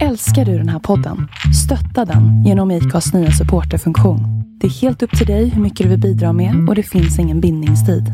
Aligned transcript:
Älskar 0.00 0.44
du 0.44 0.58
den 0.58 0.68
här 0.68 0.78
podden? 0.78 1.28
Stötta 1.64 2.12
den 2.12 2.44
genom 2.44 2.70
IKAs 2.70 3.12
nya 3.12 3.30
supporterfunktion. 3.30 4.20
Det 4.60 4.66
är 4.66 4.70
helt 4.70 5.02
upp 5.02 5.18
till 5.18 5.26
dig 5.26 5.48
hur 5.48 5.62
mycket 5.62 5.84
du 5.84 5.90
vill 5.90 6.00
bidra 6.00 6.32
med 6.32 6.68
och 6.68 6.74
det 6.74 6.82
finns 6.82 7.18
ingen 7.18 7.40
bindningstid. 7.40 8.12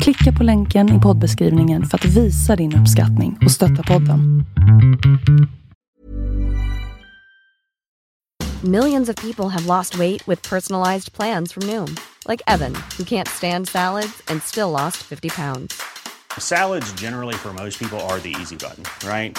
Klicka 0.00 0.32
på 0.38 0.44
länken 0.44 0.98
i 0.98 1.00
poddbeskrivningen 1.00 1.86
för 1.86 1.98
att 1.98 2.04
visa 2.04 2.56
din 2.56 2.76
uppskattning 2.76 3.38
och 3.44 3.50
stötta 3.50 3.82
podden. 3.82 4.44
Millions 8.62 9.08
of 9.08 9.16
people 9.16 9.48
have 9.48 9.66
lost 9.66 9.98
weight 9.98 10.28
with 10.28 10.50
personalized 10.50 11.12
plans 11.12 11.52
from 11.52 11.66
Noom, 11.66 11.96
like 12.28 12.42
Evan, 12.46 12.74
who 12.98 13.04
can't 13.04 13.28
stand 13.28 13.68
salads 13.68 14.22
and 14.30 14.42
still 14.42 14.70
lost 14.70 14.96
50 14.96 15.28
pounds. 15.30 15.74
Salads, 16.38 16.92
generally, 17.00 17.34
for 17.34 17.52
most 17.52 17.78
people, 17.78 17.98
are 18.00 18.20
the 18.20 18.34
easy 18.40 18.56
button, 18.56 18.84
right? 19.08 19.38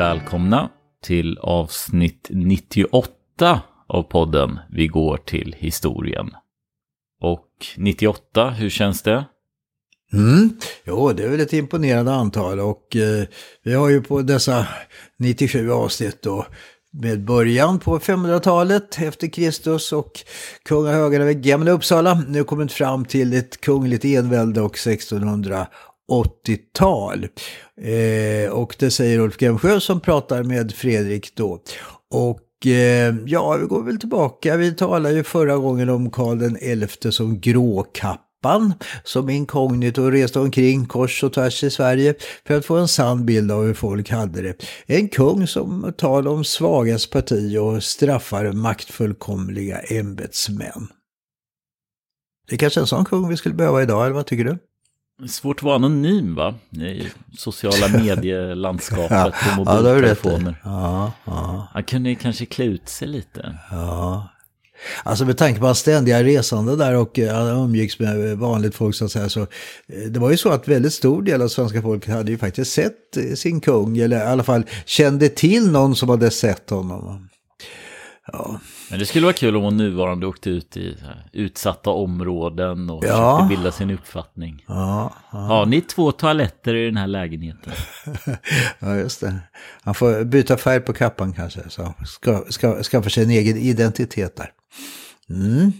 Välkomna 0.00 0.70
till 1.04 1.38
avsnitt 1.38 2.26
98 2.30 3.60
av 3.88 4.02
podden 4.02 4.58
Vi 4.70 4.86
går 4.86 5.16
till 5.16 5.56
historien. 5.58 6.30
Och 7.20 7.48
98, 7.76 8.50
hur 8.50 8.70
känns 8.70 9.02
det? 9.02 9.24
Mm. 10.12 10.50
Jo, 10.84 11.12
det 11.12 11.24
är 11.24 11.28
väl 11.28 11.40
ett 11.40 11.52
imponerande 11.52 12.12
antal 12.12 12.60
och 12.60 12.96
eh, 12.96 13.24
vi 13.64 13.74
har 13.74 13.88
ju 13.88 14.02
på 14.02 14.22
dessa 14.22 14.66
97 15.18 15.70
avsnitt 15.70 16.22
då 16.22 16.46
med 16.92 17.24
början 17.24 17.78
på 17.78 17.98
500-talet 17.98 18.98
efter 19.00 19.26
Kristus 19.26 19.92
och 19.92 20.12
kungahögarna 20.64 21.24
vid 21.24 21.42
Gamla 21.42 21.70
Uppsala 21.70 22.22
nu 22.28 22.44
kommit 22.44 22.72
fram 22.72 23.04
till 23.04 23.32
ett 23.32 23.60
kungligt 23.60 24.04
envälde 24.04 24.60
och 24.60 24.78
80-tal 26.10 27.26
Eh, 27.82 28.50
och 28.50 28.76
det 28.78 28.90
säger 28.90 29.18
Ulf 29.18 29.42
Gemsjö 29.42 29.80
som 29.80 30.00
pratar 30.00 30.42
med 30.42 30.72
Fredrik 30.72 31.36
då. 31.36 31.62
Och 32.10 32.66
eh, 32.66 33.14
ja, 33.26 33.56
vi 33.56 33.66
går 33.66 33.82
väl 33.82 33.98
tillbaka. 33.98 34.56
Vi 34.56 34.74
talade 34.74 35.14
ju 35.14 35.24
förra 35.24 35.56
gången 35.56 35.88
om 35.88 36.10
Karl 36.10 36.38
den 36.38 36.86
XI 36.88 37.12
som 37.12 37.40
gråkappan 37.40 38.74
som 39.04 39.30
inkognito 39.30 40.10
reste 40.10 40.40
omkring 40.40 40.86
kors 40.86 41.24
och 41.24 41.32
tvärs 41.32 41.64
i 41.64 41.70
Sverige 41.70 42.14
för 42.46 42.56
att 42.58 42.66
få 42.66 42.76
en 42.76 42.88
sann 42.88 43.26
bild 43.26 43.52
av 43.52 43.64
hur 43.64 43.74
folk 43.74 44.10
hade 44.10 44.42
det. 44.42 44.64
En 44.86 45.08
kung 45.08 45.46
som 45.46 45.92
tar 45.98 46.28
om 46.28 46.44
svagas 46.44 47.06
parti 47.10 47.56
och 47.56 47.82
straffar 47.82 48.52
maktfullkomliga 48.52 49.78
ämbetsmän. 49.78 50.88
Det 52.48 52.54
är 52.56 52.58
kanske 52.58 52.80
är 52.80 52.82
en 52.82 52.86
sån 52.86 53.04
kung 53.04 53.28
vi 53.28 53.36
skulle 53.36 53.54
behöva 53.54 53.82
idag, 53.82 54.04
eller 54.04 54.14
vad 54.14 54.26
tycker 54.26 54.44
du? 54.44 54.58
Svårt 55.28 55.56
att 55.56 55.62
vara 55.62 55.74
anonym 55.74 56.34
va? 56.34 56.54
I 56.70 57.06
sociala 57.38 57.88
medielandskapet 57.98 59.34
i. 59.52 59.56
mobiltelefoner. 59.56 60.60
Ja, 60.64 61.12
ja, 61.24 61.68
Han 61.72 61.82
kunde 61.84 62.14
kanske 62.14 62.46
klä 62.46 62.64
ut 62.64 62.88
sig 62.88 63.08
lite. 63.08 63.58
ja. 63.70 64.28
Alltså 65.02 65.24
med 65.24 65.38
tanke 65.38 65.60
på 65.60 65.66
hans 65.66 65.78
ständiga 65.78 66.24
resande 66.24 66.76
där 66.76 66.96
och 66.96 67.18
eh, 67.18 67.34
han 67.34 67.64
umgicks 67.64 67.98
med 67.98 68.38
vanligt 68.38 68.74
folk 68.74 68.94
så 68.94 69.04
att 69.04 69.12
säga. 69.12 69.28
Så, 69.28 69.40
eh, 69.40 69.46
det 70.10 70.20
var 70.20 70.30
ju 70.30 70.36
så 70.36 70.48
att 70.48 70.68
väldigt 70.68 70.92
stor 70.92 71.22
del 71.22 71.42
av 71.42 71.48
svenska 71.48 71.82
folket 71.82 72.14
hade 72.14 72.30
ju 72.30 72.38
faktiskt 72.38 72.72
sett 72.72 73.16
eh, 73.16 73.34
sin 73.34 73.60
kung. 73.60 73.98
Eller 73.98 74.16
i 74.16 74.22
alla 74.28 74.42
fall 74.42 74.62
kände 74.86 75.28
till 75.28 75.70
någon 75.70 75.96
som 75.96 76.08
hade 76.08 76.30
sett 76.30 76.70
honom. 76.70 77.28
Ja, 78.32 78.60
Men 78.90 78.98
det 78.98 79.06
skulle 79.06 79.24
vara 79.26 79.32
kul 79.34 79.56
om 79.56 79.62
hon 79.62 79.76
nuvarande 79.76 80.26
åkte 80.26 80.50
ut 80.50 80.76
i 80.76 80.96
utsatta 81.32 81.90
områden 81.90 82.90
och 82.90 83.04
Ja. 83.04 83.08
försökte 83.38 83.56
bilda 83.56 83.72
sin 83.72 83.90
uppfattning. 83.90 84.64
ja, 84.68 85.14
ja. 85.32 85.38
Har 85.38 85.66
ni 85.66 85.80
två 85.80 86.12
toaletter 86.12 86.74
i 86.74 86.84
den 86.86 86.96
här 86.96 87.06
lägenheten? 87.06 87.72
ja 88.78 88.96
just 88.96 89.20
det. 89.20 89.34
Han 89.82 89.94
får 89.94 90.24
byta 90.24 90.56
färg 90.56 90.80
på 90.80 90.92
kappan 90.92 91.32
kanske. 91.32 91.60
Så 91.70 91.94
ska, 92.06 92.44
ska, 92.48 92.82
skaffa 92.82 93.10
sig 93.10 93.24
en 93.24 93.30
egen 93.30 93.56
identitet 93.56 94.36
där. 94.36 94.50
Mm. 95.30 95.72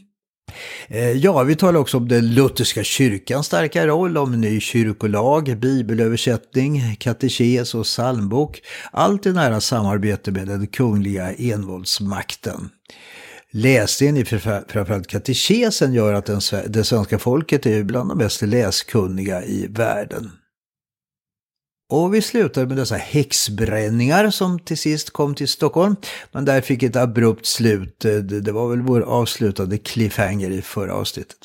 Eh, 0.88 1.10
ja, 1.10 1.42
vi 1.42 1.56
talar 1.56 1.80
också 1.80 1.96
om 1.96 2.08
den 2.08 2.34
lutherska 2.34 2.84
kyrkans 2.84 3.46
starka 3.46 3.86
roll, 3.86 4.16
om 4.16 4.40
ny 4.40 4.60
kyrkolag, 4.60 5.58
bibelöversättning, 5.58 6.96
katekes 6.98 7.74
och 7.74 7.84
psalmbok. 7.84 8.60
Allt 8.92 9.26
i 9.26 9.32
nära 9.32 9.60
samarbete 9.60 10.30
med 10.30 10.46
den 10.46 10.66
kungliga 10.66 11.32
envåldsmakten. 11.32 12.70
Läsningen 13.52 14.16
i 14.16 14.24
framförallt 14.24 15.06
katekesen 15.06 15.92
gör 15.92 16.14
att 16.14 16.26
den, 16.26 16.40
det 16.66 16.84
svenska 16.84 17.18
folket 17.18 17.66
är 17.66 17.82
bland 17.82 18.10
de 18.10 18.18
mest 18.18 18.42
läskunniga 18.42 19.44
i 19.44 19.66
världen. 19.66 20.30
Och 21.90 22.14
vi 22.14 22.22
slutade 22.22 22.66
med 22.66 22.76
dessa 22.76 22.96
häxbränningar 22.96 24.30
som 24.30 24.58
till 24.58 24.78
sist 24.78 25.10
kom 25.10 25.34
till 25.34 25.48
Stockholm. 25.48 25.96
Men 26.32 26.44
där 26.44 26.60
fick 26.60 26.82
ett 26.82 26.96
abrupt 26.96 27.46
slut. 27.46 28.04
Eh, 28.04 28.14
det, 28.14 28.52
var 28.52 28.68
väl 28.68 28.80
vår 28.80 29.00
avslutande 29.00 29.78
cliffhanger 29.78 30.50
i 30.50 30.62
förra 30.62 30.94
avsnittet. 30.94 31.36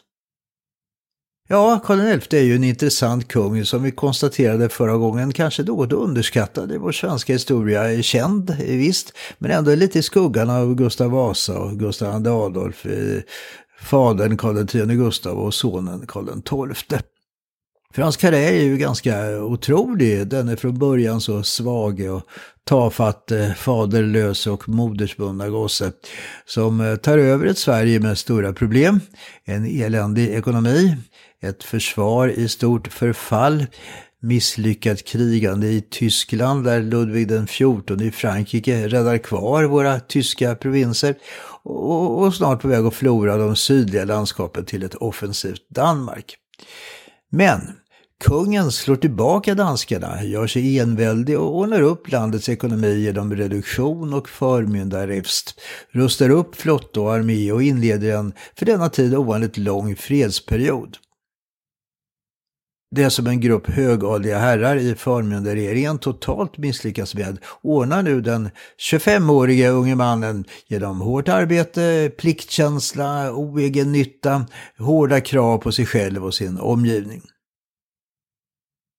Ja, 1.47 1.81
Karl 1.85 2.19
XI 2.19 2.37
är 2.37 2.41
ju 2.41 2.55
en 2.55 2.63
intressant 2.63 3.27
kung 3.27 3.65
som 3.65 3.83
vi 3.83 3.91
konstaterade 3.91 4.69
förra 4.69 4.97
gången, 4.97 5.33
kanske 5.33 5.63
något 5.63 5.91
underskattad 5.91 6.71
i 6.71 6.77
vår 6.77 6.91
svenska 6.91 7.33
historia. 7.33 7.91
Är 7.91 8.01
Känd, 8.01 8.49
eh, 8.49 8.57
visst, 8.57 9.13
men 9.37 9.51
ändå 9.51 9.75
lite 9.75 9.99
i 9.99 10.03
skuggan 10.03 10.49
av 10.49 10.75
Gustav 10.75 11.11
Vasa 11.11 11.59
och 11.59 11.79
Gustav 11.79 12.25
II 12.25 12.31
Adolf, 12.31 12.85
eh, 12.85 13.21
fadern 13.81 14.37
Karl 14.37 14.57
X 14.57 14.73
Gustav 14.73 15.37
och 15.37 15.53
sonen 15.53 16.07
Karl 16.07 16.75
XII. 16.75 17.14
För 17.95 18.01
hans 18.01 18.17
karriär 18.17 18.53
är 18.53 18.63
ju 18.63 18.77
ganska 18.77 19.43
otrolig. 19.43 20.27
Den 20.27 20.49
är 20.49 20.55
från 20.55 20.79
början 20.79 21.21
så 21.21 21.43
svag 21.43 22.01
och 22.01 22.21
tafatt 22.63 23.31
eh, 23.31 23.53
faderlös 23.53 24.47
och 24.47 24.69
modersbundna 24.69 25.49
gosse 25.49 25.91
som 26.45 26.81
eh, 26.81 26.95
tar 26.95 27.17
över 27.17 27.45
ett 27.45 27.57
Sverige 27.57 27.99
med 27.99 28.17
stora 28.17 28.53
problem, 28.53 28.99
en 29.45 29.65
eländig 29.65 30.29
ekonomi, 30.29 30.97
ett 31.41 31.63
försvar 31.63 32.27
i 32.27 32.49
stort 32.49 32.87
förfall, 32.87 33.65
misslyckat 34.21 35.03
krigande 35.05 35.67
i 35.67 35.81
Tyskland 35.81 36.63
där 36.63 36.81
Ludvig 36.81 37.27
den 37.27 37.47
XIV 37.47 38.01
i 38.01 38.11
Frankrike 38.11 38.87
räddar 38.87 39.17
kvar 39.17 39.63
våra 39.63 39.99
tyska 39.99 40.55
provinser 40.55 41.15
och, 41.63 42.21
och 42.21 42.33
snart 42.33 42.61
på 42.61 42.67
väg 42.67 42.85
att 42.85 42.93
förlora 42.93 43.37
de 43.37 43.55
sydliga 43.55 44.05
landskapen 44.05 44.65
till 44.65 44.83
ett 44.83 44.95
offensivt 44.95 45.69
Danmark. 45.69 46.37
Men 47.29 47.61
kungen 48.23 48.71
slår 48.71 48.95
tillbaka 48.95 49.55
danskarna, 49.55 50.23
gör 50.23 50.47
sig 50.47 50.79
enväldig 50.79 51.39
och 51.39 51.57
ordnar 51.57 51.81
upp 51.81 52.11
landets 52.11 52.49
ekonomi 52.49 52.99
genom 52.99 53.35
reduktion 53.35 54.13
och 54.13 54.29
förmyndarräfst, 54.29 55.61
rustar 55.91 56.29
upp 56.29 56.55
flotta 56.55 57.01
och 57.01 57.13
armé 57.13 57.51
och 57.51 57.63
inleder 57.63 58.17
en 58.17 58.33
för 58.55 58.65
denna 58.65 58.89
tid 58.89 59.15
ovanligt 59.15 59.57
lång 59.57 59.95
fredsperiod. 59.95 60.97
Det 62.95 63.09
som 63.09 63.27
en 63.27 63.41
grupp 63.41 63.67
högadliga 63.67 64.39
herrar 64.39 64.75
i 64.75 64.95
förmyndarregeringen 64.95 65.99
totalt 65.99 66.57
misslyckas 66.57 67.15
med 67.15 67.37
ordnar 67.61 68.03
nu 68.03 68.21
den 68.21 68.49
25-årige 68.91 69.69
unge 69.69 69.95
mannen 69.95 70.45
genom 70.67 71.01
hårt 71.01 71.29
arbete, 71.29 72.11
pliktkänsla, 72.17 73.31
oegennytta, 73.31 74.45
hårda 74.77 75.21
krav 75.21 75.57
på 75.57 75.71
sig 75.71 75.85
själv 75.85 76.25
och 76.25 76.33
sin 76.33 76.59
omgivning. 76.59 77.21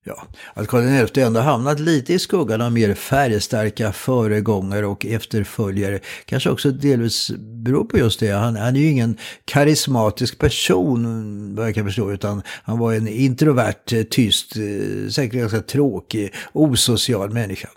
Ja, 0.08 0.26
att 0.55 0.69
Karl 0.69 1.06
XI 1.06 1.20
ändå 1.20 1.41
hamnat 1.41 1.81
lite 1.81 2.14
i 2.14 2.19
skuggan 2.19 2.61
av 2.61 2.73
mer 2.73 2.94
färgstarka 2.94 3.93
föregångare 3.93 4.87
och 4.87 5.06
efterföljare 5.06 6.00
kanske 6.25 6.50
också 6.50 6.70
delvis 6.70 7.31
beror 7.38 7.85
på 7.85 7.99
just 7.99 8.20
det. 8.20 8.31
Han, 8.31 8.56
han 8.56 8.76
är 8.76 8.81
ju 8.81 8.91
ingen 8.91 9.19
karismatisk 9.44 10.38
person 10.38 11.55
vad 11.55 11.67
jag 11.67 11.75
kan 11.75 11.85
förstå 11.85 12.12
utan 12.12 12.43
han 12.62 12.79
var 12.79 12.93
en 12.93 13.08
introvert, 13.08 13.93
eh, 13.93 14.03
tyst, 14.03 14.56
eh, 14.56 15.08
säkert 15.08 15.41
ganska 15.41 15.61
tråkig, 15.61 16.35
osocial 16.53 17.31
människa. 17.31 17.69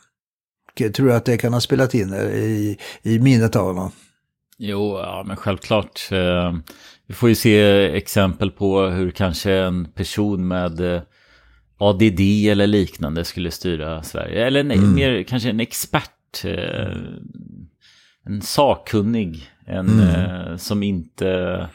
Tror 0.95 1.07
du 1.07 1.13
att 1.13 1.25
det 1.25 1.37
kan 1.37 1.53
ha 1.53 1.61
spelat 1.61 1.93
in 1.93 2.13
eh, 2.13 2.35
i, 2.35 2.77
i 3.01 3.19
minnet 3.19 3.55
av 3.55 3.65
honom? 3.65 3.91
Jo, 4.57 4.97
ja, 4.97 5.23
men 5.27 5.37
självklart. 5.37 6.07
Vi 7.07 7.13
får 7.13 7.29
ju 7.29 7.35
se 7.35 7.61
exempel 7.97 8.51
på 8.51 8.81
hur 8.81 9.11
kanske 9.11 9.53
en 9.53 9.85
person 9.85 10.47
med 10.47 11.01
ADD 11.79 12.19
eller 12.19 12.67
liknande 12.67 13.23
skulle 13.23 13.51
styra 13.51 14.03
Sverige. 14.03 14.45
Eller 14.45 14.63
nej, 14.63 14.77
mm. 14.77 14.95
mer 14.95 15.23
kanske 15.23 15.49
en 15.49 15.59
expert. 15.59 16.45
Eh, 16.45 16.97
en 18.25 18.41
sakkunnig. 18.41 19.49
En 19.65 19.89
mm. 19.89 20.57
som 20.57 20.83
inte 20.83 21.67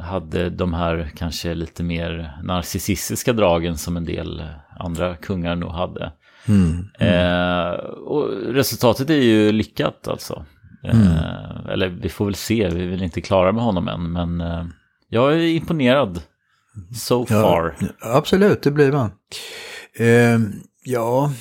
hade 0.00 0.50
de 0.50 0.74
här 0.74 1.10
kanske 1.16 1.54
lite 1.54 1.82
mer 1.82 2.32
narcissistiska 2.42 3.32
dragen 3.32 3.76
som 3.76 3.96
en 3.96 4.04
del 4.04 4.42
andra 4.78 5.16
kungar 5.16 5.56
nog 5.56 5.70
hade. 5.70 6.12
Mm. 6.48 6.88
Eh, 6.98 7.70
och 7.84 8.28
resultatet 8.54 9.10
är 9.10 9.22
ju 9.22 9.52
lyckat 9.52 10.08
alltså. 10.08 10.44
Mm. 10.84 11.06
Eh, 11.06 11.72
eller 11.72 11.88
vi 11.88 12.08
får 12.08 12.24
väl 12.24 12.34
se, 12.34 12.68
vi 12.68 12.84
är 12.84 12.90
väl 12.90 13.02
inte 13.02 13.20
klara 13.20 13.52
med 13.52 13.62
honom 13.62 13.88
än. 13.88 14.12
Men 14.12 14.40
eh, 14.40 14.64
jag 15.08 15.32
är 15.32 15.38
imponerad 15.38 16.20
so 16.94 17.26
far. 17.26 17.76
Ja, 17.80 17.86
absolut, 18.00 18.62
det 18.62 18.70
blir 18.70 18.92
man. 18.92 19.10
Eh, 19.98 20.38
ja, 20.84 21.32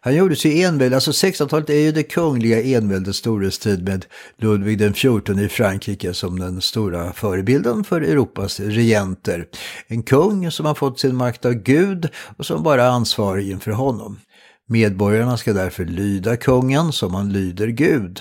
han 0.00 0.16
gjorde 0.16 0.36
sig 0.36 0.62
envälde, 0.62 0.96
alltså 0.96 1.10
1600-talet 1.10 1.70
är 1.70 1.80
ju 1.80 1.92
det 1.92 2.02
kungliga 2.02 2.62
enväldets 2.62 3.18
storhetstid 3.18 3.88
med 3.88 4.06
Ludvig 4.36 4.78
den 4.78 4.92
XIV 4.92 5.40
i 5.40 5.48
Frankrike 5.48 6.14
som 6.14 6.38
den 6.38 6.60
stora 6.60 7.12
förebilden 7.12 7.84
för 7.84 8.00
Europas 8.00 8.60
regenter. 8.60 9.46
En 9.86 10.02
kung 10.02 10.50
som 10.50 10.66
har 10.66 10.74
fått 10.74 11.00
sin 11.00 11.16
makt 11.16 11.44
av 11.44 11.52
Gud 11.52 12.08
och 12.36 12.46
som 12.46 12.62
bara 12.62 12.84
är 12.84 12.90
ansvarig 12.90 13.50
inför 13.50 13.70
honom. 13.70 14.20
Medborgarna 14.68 15.36
ska 15.36 15.52
därför 15.52 15.84
lyda 15.84 16.36
kungen 16.36 16.92
som 16.92 17.14
han 17.14 17.32
lyder 17.32 17.66
Gud. 17.66 18.20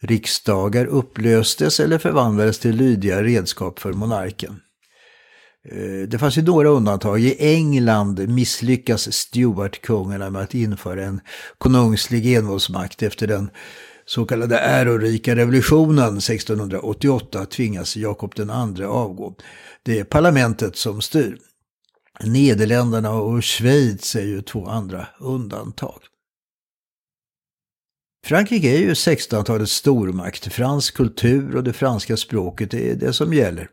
Riksdagar 0.00 0.86
upplöstes 0.86 1.80
eller 1.80 1.98
förvandlades 1.98 2.58
till 2.58 2.76
lydiga 2.76 3.22
redskap 3.22 3.78
för 3.78 3.92
monarken. 3.92 4.60
Eh, 5.64 6.08
det 6.08 6.18
fanns 6.18 6.38
ju 6.38 6.42
några 6.42 6.68
undantag. 6.68 7.20
I 7.20 7.36
England 7.38 8.28
misslyckas 8.28 9.12
Stuartkungarna 9.12 10.30
med 10.30 10.42
att 10.42 10.54
införa 10.54 11.04
en 11.04 11.20
konungslig 11.58 12.34
envåldsmakt 12.34 13.02
efter 13.02 13.26
den 13.26 13.50
så 14.04 14.24
kallade 14.24 14.58
ärorika 14.58 15.36
revolutionen 15.36 16.18
1688 16.18 17.46
tvingas 17.46 17.96
Jakob 17.96 18.34
II 18.38 18.84
avgå. 18.84 19.34
Det 19.82 19.98
är 19.98 20.04
parlamentet 20.04 20.76
som 20.76 21.00
styr. 21.00 21.38
Nederländerna 22.24 23.12
och 23.12 23.44
Schweiz 23.44 24.16
är 24.16 24.24
ju 24.24 24.42
två 24.42 24.66
andra 24.66 25.06
undantag. 25.20 26.00
Frankrike 28.26 28.68
är 28.68 28.78
ju 28.78 28.92
1600-talets 28.92 29.72
stormakt. 29.72 30.52
Fransk 30.52 30.96
kultur 30.96 31.56
och 31.56 31.64
det 31.64 31.72
franska 31.72 32.16
språket 32.16 32.74
är 32.74 32.94
det 32.94 33.12
som 33.12 33.34
gäller. 33.34 33.68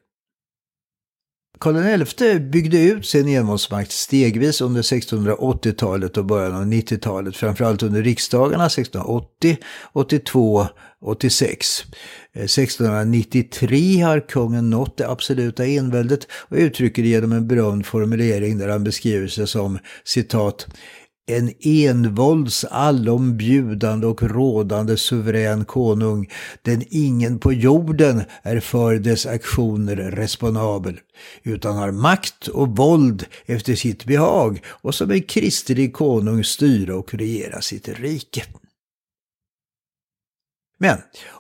Karl 1.60 2.06
XI 2.06 2.40
byggde 2.40 2.82
ut 2.82 3.06
sin 3.06 3.28
envåldsmakt 3.28 3.92
stegvis 3.92 4.62
under 4.62 4.82
1680-talet 4.82 6.18
och 6.18 6.26
början 6.26 6.56
av 6.56 6.66
90-talet, 6.66 7.36
framförallt 7.38 7.84
under 7.84 8.04
riksdagarna 8.04 8.66
1680, 8.66 9.58
82, 9.94 10.68
86. 11.02 11.84
1693 12.34 14.02
har 14.02 14.28
kungen 14.28 14.70
nått 14.70 14.98
det 14.98 15.10
absoluta 15.10 15.66
enväldet 15.66 16.28
och 16.32 16.58
uttrycker 16.58 17.04
det 17.04 17.10
genom 17.10 17.32
en 17.32 17.48
berömd 17.48 17.86
formulering 17.86 18.58
där 18.58 18.70
han 18.70 18.84
beskriver 18.84 19.28
sig 19.28 19.48
som 19.48 19.80
citat 20.04 20.68
en 21.28 21.54
envålds 21.60 22.66
allombjudande 22.66 24.08
och 24.08 24.24
rådande 24.24 24.98
suverän 24.98 25.66
konung, 25.66 26.30
den 26.62 26.84
ingen 26.90 27.40
på 27.40 27.54
jorden 27.54 28.22
är 28.44 28.60
för 28.60 28.96
dess 28.96 29.26
aktioner 29.26 29.96
responabel, 29.96 31.00
utan 31.44 31.78
har 31.78 31.92
makt 31.92 32.48
och 32.48 32.78
våld 32.78 33.26
efter 33.46 33.76
sitt 33.76 34.06
behag 34.06 34.62
och 34.68 34.96
som 34.96 35.12
en 35.12 35.22
kristlig 35.22 35.94
konung 35.94 36.44
styra 36.44 36.96
och 36.96 37.14
regera 37.14 37.62
sitt 37.62 37.90
rike. 37.90 38.44
Men 40.78 40.98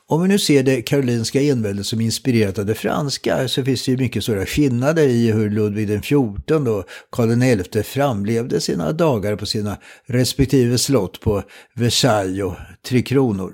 om 0.08 0.22
vi 0.22 0.28
nu 0.28 0.40
ser 0.40 0.64
det 0.64 0.82
karolinska 0.82 1.42
enväldet 1.42 1.86
som 1.86 2.02
inspirerat 2.02 2.60
av 2.60 2.66
det 2.66 2.76
franska 2.76 3.48
så 3.48 3.64
finns 3.64 3.86
det 3.86 3.92
ju 3.92 3.98
mycket 3.98 4.24
stora 4.24 4.46
skillnader 4.46 5.08
i 5.08 5.32
hur 5.32 5.50
Ludvig 5.50 6.04
XIV 6.04 6.68
och 6.68 6.86
Karl 7.12 7.64
XI 7.64 7.84
framlevde 7.84 8.62
sina 8.62 8.92
dagar 8.92 9.36
på 9.36 9.46
sina 9.46 9.78
respektive 10.06 10.78
slott 10.78 11.20
på 11.20 11.44
Versailles 11.74 12.44
och 12.44 12.56
Tre 12.88 13.02
Kronor. 13.02 13.54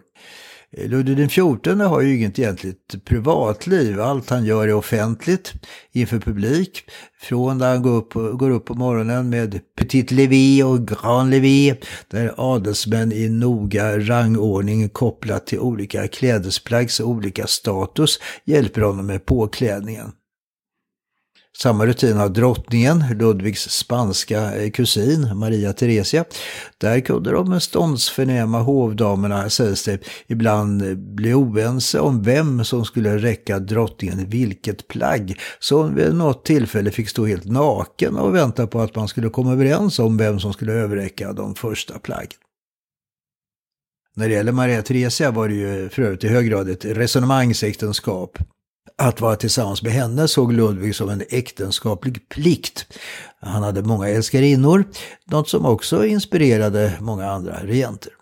Ludvig 0.78 1.30
XIV 1.30 1.80
har 1.82 2.02
ju 2.02 2.18
inget 2.18 2.40
egentligt 2.40 3.06
privatliv. 3.06 4.02
Allt 4.02 4.30
han 4.30 4.46
gör 4.46 4.68
är 4.68 4.74
offentligt 4.74 5.54
inför 5.92 6.20
publik. 6.20 6.84
Från 7.22 7.58
när 7.58 7.70
han 7.70 7.82
går 7.82 7.92
upp, 7.92 8.14
går 8.14 8.50
upp 8.50 8.66
på 8.66 8.74
morgonen 8.74 9.30
med 9.30 9.60
Petit 9.78 10.12
Levé 10.12 10.64
och 10.64 10.88
Grand 10.88 11.30
Levé. 11.30 11.76
Där 12.08 12.34
adelsmän 12.38 13.12
i 13.12 13.30
noga 13.30 14.00
rangordning 14.00 14.90
kopplat 14.90 15.48
till 15.48 15.60
olika 15.60 16.08
klädesplaggs 16.08 17.00
och 17.00 17.10
olika 17.10 17.48
status 17.48 18.20
hjälper 18.46 18.82
honom 18.82 19.06
med 19.06 19.26
påklädningen. 19.26 20.12
Samma 21.62 21.86
rutin 21.86 22.18
har 22.18 22.30
drottningen, 22.30 23.04
Ludvigs 23.20 23.70
spanska 23.70 24.56
eh, 24.56 24.72
kusin 24.72 25.38
Maria 25.38 25.74
Theresia. 25.74 26.26
Där 26.78 27.00
kunde 27.00 27.32
de 27.32 27.60
ståndsförnäma 27.60 28.60
hovdamerna, 28.60 29.50
sägs 29.50 29.84
det, 29.84 30.00
ibland 30.28 30.82
eh, 30.82 30.94
bli 30.94 31.34
oense 31.34 32.00
om 32.00 32.24
vem 32.24 32.66
som 32.66 32.86
skulle 32.86 33.18
räcka 33.18 33.60
drottningen 33.60 34.30
vilket 34.30 34.88
plagg. 34.88 35.40
Så 35.60 35.82
hon 35.82 35.96
vid 35.96 36.16
något 36.16 36.46
tillfälle 36.46 36.92
fick 36.92 37.10
stå 37.10 37.26
helt 37.26 37.46
naken 37.46 38.18
och 38.18 38.36
vänta 38.36 38.68
på 38.68 38.82
att 38.82 38.96
man 38.96 39.08
skulle 39.08 39.30
komma 39.30 39.52
överens 39.52 40.00
om 40.00 40.18
vem 40.18 40.40
som 40.40 40.54
skulle 40.54 40.74
överräcka 40.74 41.34
de 41.34 41.56
första 41.56 42.00
plaggen. 42.00 42.40
När 44.16 44.30
det 44.30 44.34
gäller 44.34 44.52
Maria 44.52 44.82
Theresia 44.82 45.32
var 45.32 45.48
det 45.48 45.56
ju 45.56 45.90
för 45.90 46.02
övrigt 46.02 46.24
i 46.24 46.28
hög 46.28 46.50
grad 46.50 46.70
ett 46.70 46.86
resonemangsäktenskap. 46.86 48.38
Att 49.02 49.22
vara 49.22 49.36
tillsammans 49.36 49.82
med 49.82 49.92
henne 49.92 50.28
såg 50.28 50.54
Ludvig 50.54 50.96
som 50.96 51.10
en 51.10 51.24
äktenskaplig 51.30 52.30
plikt. 52.30 52.86
Han 53.40 53.64
hade 53.64 53.84
många 53.84 54.10
älskarinnor, 54.10 54.86
något 55.26 55.50
som 55.50 55.66
också 55.66 56.06
inspirerade 56.06 56.94
många 57.00 57.32
andra 57.32 57.60
regenter. 57.64 58.14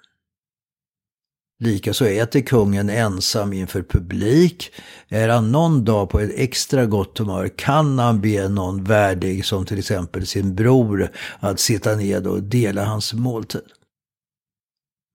Likaså 1.59 2.05
äter 2.05 2.41
kungen 2.41 2.89
ensam 2.89 3.53
inför 3.53 3.81
publik. 3.81 4.71
Är 5.09 5.29
han 5.29 5.51
någon 5.51 5.85
dag 5.85 6.09
på 6.09 6.19
ett 6.19 6.31
extra 6.35 6.85
gott 6.85 7.17
humör 7.17 7.47
kan 7.55 7.99
han 7.99 8.21
be 8.21 8.49
någon 8.49 8.83
värdig, 8.83 9.45
som 9.45 9.65
till 9.65 9.79
exempel 9.79 10.27
sin 10.27 10.55
bror, 10.55 11.11
att 11.39 11.59
sitta 11.59 11.95
ned 11.95 12.27
och 12.27 12.43
dela 12.43 12.85
hans 12.85 13.13
måltid. 13.13 13.61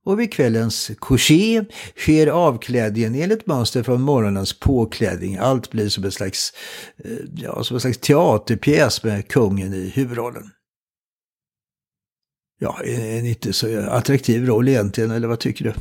Och 0.05 0.21
vid 0.21 0.33
kvällens 0.33 0.91
couché 1.01 1.65
sker 1.97 2.27
avklädningen 2.27 3.15
enligt 3.15 3.47
mönster 3.47 3.83
från 3.83 4.03
morgonens 4.03 4.59
påklädning. 4.61 5.37
Allt 5.37 5.71
blir 5.71 5.89
som 5.89 6.05
en 6.05 6.13
slags, 6.13 6.53
eh, 7.05 7.11
ja, 7.37 7.65
som 7.65 7.75
en 7.75 7.81
slags 7.81 7.99
teaterpjäs 7.99 9.03
med 9.03 9.29
kungen 9.29 9.75
i 9.75 9.89
huvudrollen. 9.89 10.51
Ja, 12.61 12.81
en 12.85 13.27
inte 13.27 13.53
så 13.53 13.81
attraktiv 13.81 14.47
roll 14.47 14.69
egentligen, 14.69 15.11
eller 15.11 15.29
vad 15.29 15.41
tycker 15.41 15.65
du? 15.65 15.73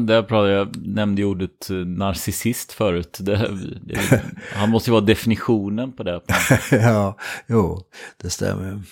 Där 0.00 0.22
pratade 0.22 0.52
jag, 0.52 0.86
nämnde 0.86 1.22
ju 1.22 1.28
ordet 1.28 1.70
eh, 1.70 1.76
narcissist 1.76 2.72
förut. 2.72 3.18
Det, 3.20 3.50
det, 3.82 4.22
han 4.52 4.70
måste 4.70 4.90
ju 4.90 4.92
vara 4.92 5.04
definitionen 5.04 5.92
på 5.92 6.02
det. 6.02 6.20
ja, 6.70 7.18
jo, 7.46 7.82
det 8.22 8.30
stämmer. 8.30 8.82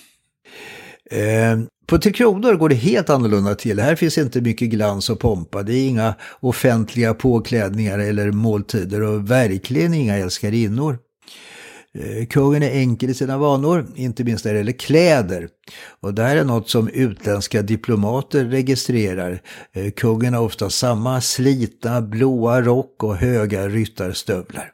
Eh, 1.11 1.59
på 1.85 1.97
Tre 1.97 2.11
Kronor 2.11 2.53
går 2.53 2.69
det 2.69 2.75
helt 2.75 3.09
annorlunda 3.09 3.55
till. 3.55 3.79
Här 3.79 3.95
finns 3.95 4.17
inte 4.17 4.41
mycket 4.41 4.69
glans 4.69 5.09
och 5.09 5.19
pompa. 5.19 5.63
Det 5.63 5.73
är 5.73 5.87
inga 5.87 6.15
offentliga 6.39 7.13
påklädningar 7.13 7.99
eller 7.99 8.31
måltider 8.31 9.01
och 9.01 9.31
verkligen 9.31 9.93
inga 9.93 10.17
älskarinnor. 10.17 10.97
Ehm, 11.99 12.25
kungen 12.25 12.63
är 12.63 12.69
enkel 12.69 13.09
i 13.09 13.13
sina 13.13 13.37
vanor, 13.37 13.85
inte 13.95 14.23
minst 14.23 14.45
när 14.45 14.53
det 14.53 14.57
gäller 14.57 14.71
kläder. 14.71 15.47
Och 16.01 16.13
det 16.13 16.23
här 16.23 16.35
är 16.35 16.43
något 16.43 16.69
som 16.69 16.87
utländska 16.87 17.61
diplomater 17.61 18.45
registrerar. 18.45 19.41
Ehm, 19.73 19.91
kungen 19.91 20.33
har 20.33 20.41
ofta 20.41 20.69
samma 20.69 21.21
slitna 21.21 22.01
blåa 22.01 22.61
rock 22.61 23.03
och 23.03 23.15
höga 23.15 23.67
ryttarstövlar. 23.69 24.71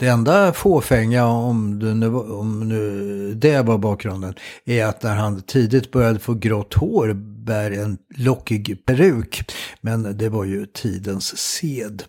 Det 0.00 0.08
enda 0.08 0.52
fåfänga, 0.52 1.26
om, 1.26 1.78
det 1.78 1.94
nu, 1.94 2.06
om 2.14 2.68
nu 2.68 3.34
det 3.34 3.62
var 3.62 3.78
bakgrunden, 3.78 4.34
är 4.64 4.84
att 4.84 5.02
när 5.02 5.14
han 5.14 5.42
tidigt 5.42 5.90
började 5.90 6.18
få 6.18 6.34
grått 6.34 6.74
hår 6.74 7.12
bär 7.44 7.70
en 7.70 7.98
lockig 8.16 8.86
peruk. 8.86 9.52
Men 9.80 10.18
det 10.18 10.28
var 10.28 10.44
ju 10.44 10.66
tidens 10.66 11.38
sed. 11.38 12.04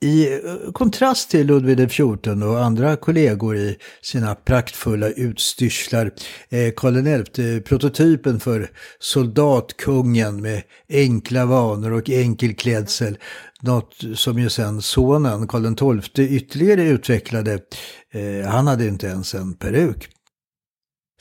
I 0.00 0.40
kontrast 0.72 1.30
till 1.30 1.46
Ludvig 1.46 1.90
XIV 1.90 2.42
och 2.42 2.64
andra 2.64 2.96
kollegor 2.96 3.56
i 3.56 3.76
sina 4.02 4.34
praktfulla 4.34 5.08
utstyrslar 5.08 6.10
är 6.50 6.70
Karl 6.70 7.24
XI 7.24 7.60
prototypen 7.60 8.40
för 8.40 8.70
soldatkungen 8.98 10.42
med 10.42 10.62
enkla 10.88 11.46
vanor 11.46 11.92
och 11.92 12.10
enkel 12.10 12.54
klädsel. 12.54 13.18
Något 13.66 13.94
som 14.14 14.38
ju 14.38 14.50
sen 14.50 14.82
sonen 14.82 15.48
Karl 15.48 16.00
XII 16.02 16.36
ytterligare 16.36 16.82
utvecklade. 16.82 17.58
Eh, 18.12 18.48
han 18.48 18.66
hade 18.66 18.86
inte 18.86 19.06
ens 19.06 19.34
en 19.34 19.54
peruk. 19.54 20.08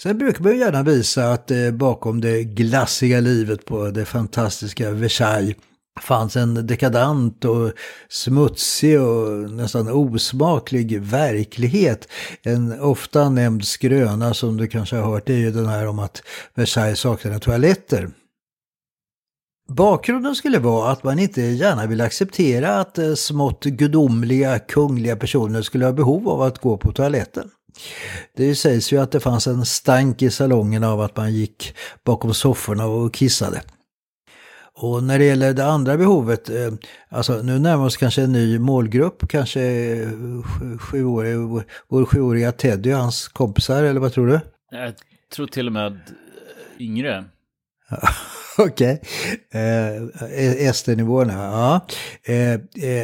Sen 0.02 0.18
brukar 0.18 0.44
man 0.44 0.52
ju 0.52 0.60
gärna 0.60 0.84
visa 0.84 1.34
att 1.34 1.52
eh, 1.52 1.72
bakom 1.72 2.22
det 2.22 2.44
glassiga 2.44 3.20
livet 3.20 3.66
på 3.66 3.90
det 3.90 4.06
fantastiska 4.06 4.92
Versailles 4.92 5.56
fanns 6.02 6.36
en 6.36 6.68
dekadant 6.68 7.46
och 7.46 7.72
smutsig 8.10 9.02
och 9.02 9.52
nästan 9.52 9.88
osmaklig 9.88 11.02
verklighet. 11.02 12.08
En 12.44 12.82
ofta 12.82 13.30
nämnd 13.30 13.68
skröna 13.68 14.34
som 14.34 14.58
du 14.58 14.68
kanske 14.68 14.96
har 14.96 15.12
hört 15.12 15.30
är 15.30 15.34
ju 15.34 15.52
den 15.52 15.66
här 15.66 15.88
om 15.88 16.00
att 16.00 16.24
Versailles 16.56 17.00
saknade 17.00 17.40
toaletter. 17.40 18.10
Bakgrunden 19.68 20.36
skulle 20.36 20.60
vara 20.60 20.92
att 20.92 21.04
man 21.04 21.20
inte 21.20 21.42
gärna 21.42 21.86
vill 21.86 22.02
acceptera 22.02 22.80
att 22.80 22.98
eh, 22.98 23.14
smått 23.14 23.64
gudomliga 23.64 24.60
kungliga 24.60 25.16
personer 25.16 25.62
skulle 25.62 25.86
ha 25.86 25.94
behov 25.94 26.30
av 26.30 26.42
att 26.42 26.60
gå 26.60 26.78
på 26.78 26.92
toaletten. 26.92 27.50
Det 28.36 28.56
sägs 28.56 28.94
ju 28.94 28.98
att 28.98 29.12
det 29.12 29.20
fanns 29.20 29.48
en 29.48 29.66
stank 29.66 30.22
i 30.22 30.32
salongen 30.32 30.84
av 30.84 31.02
att 31.02 31.18
man 31.18 31.34
gick 31.34 31.76
bakom 32.04 32.34
sofforna 32.34 32.86
och 32.86 33.14
kissade. 33.14 33.62
Och 34.78 35.04
när 35.04 35.20
det 35.20 35.26
gäller 35.26 35.54
det 35.54 35.66
andra 35.66 35.98
behovet, 35.98 36.50
eh, 36.50 36.74
alltså 37.10 37.42
nu 37.42 37.60
närmar 37.60 37.84
vi 37.84 37.88
oss 37.88 37.98
kanske 37.98 38.22
en 38.22 38.32
ny 38.32 38.60
målgrupp, 38.60 39.30
kanske 39.30 39.62
eh, 39.62 40.10
sjuårig, 40.80 41.64
vår 41.88 42.06
sjuåriga 42.06 42.52
Teddy 42.52 42.94
och 42.94 43.00
hans 43.00 43.28
kompisar, 43.28 43.84
eller 43.84 44.00
vad 44.00 44.14
tror 44.14 44.28
du? 44.28 44.40
Jag 44.72 44.94
tror 45.36 45.48
till 45.48 45.68
och 45.68 45.74
med 45.74 46.00
yngre. 46.80 47.26
Okej, 48.58 49.02
okay. 49.50 49.62
eh, 49.62 50.66
eh 50.66 50.74
SD-nivåerna. 50.74 51.34
Ja. 51.34 51.86
Eh, 52.34 52.54
eh, 52.54 52.60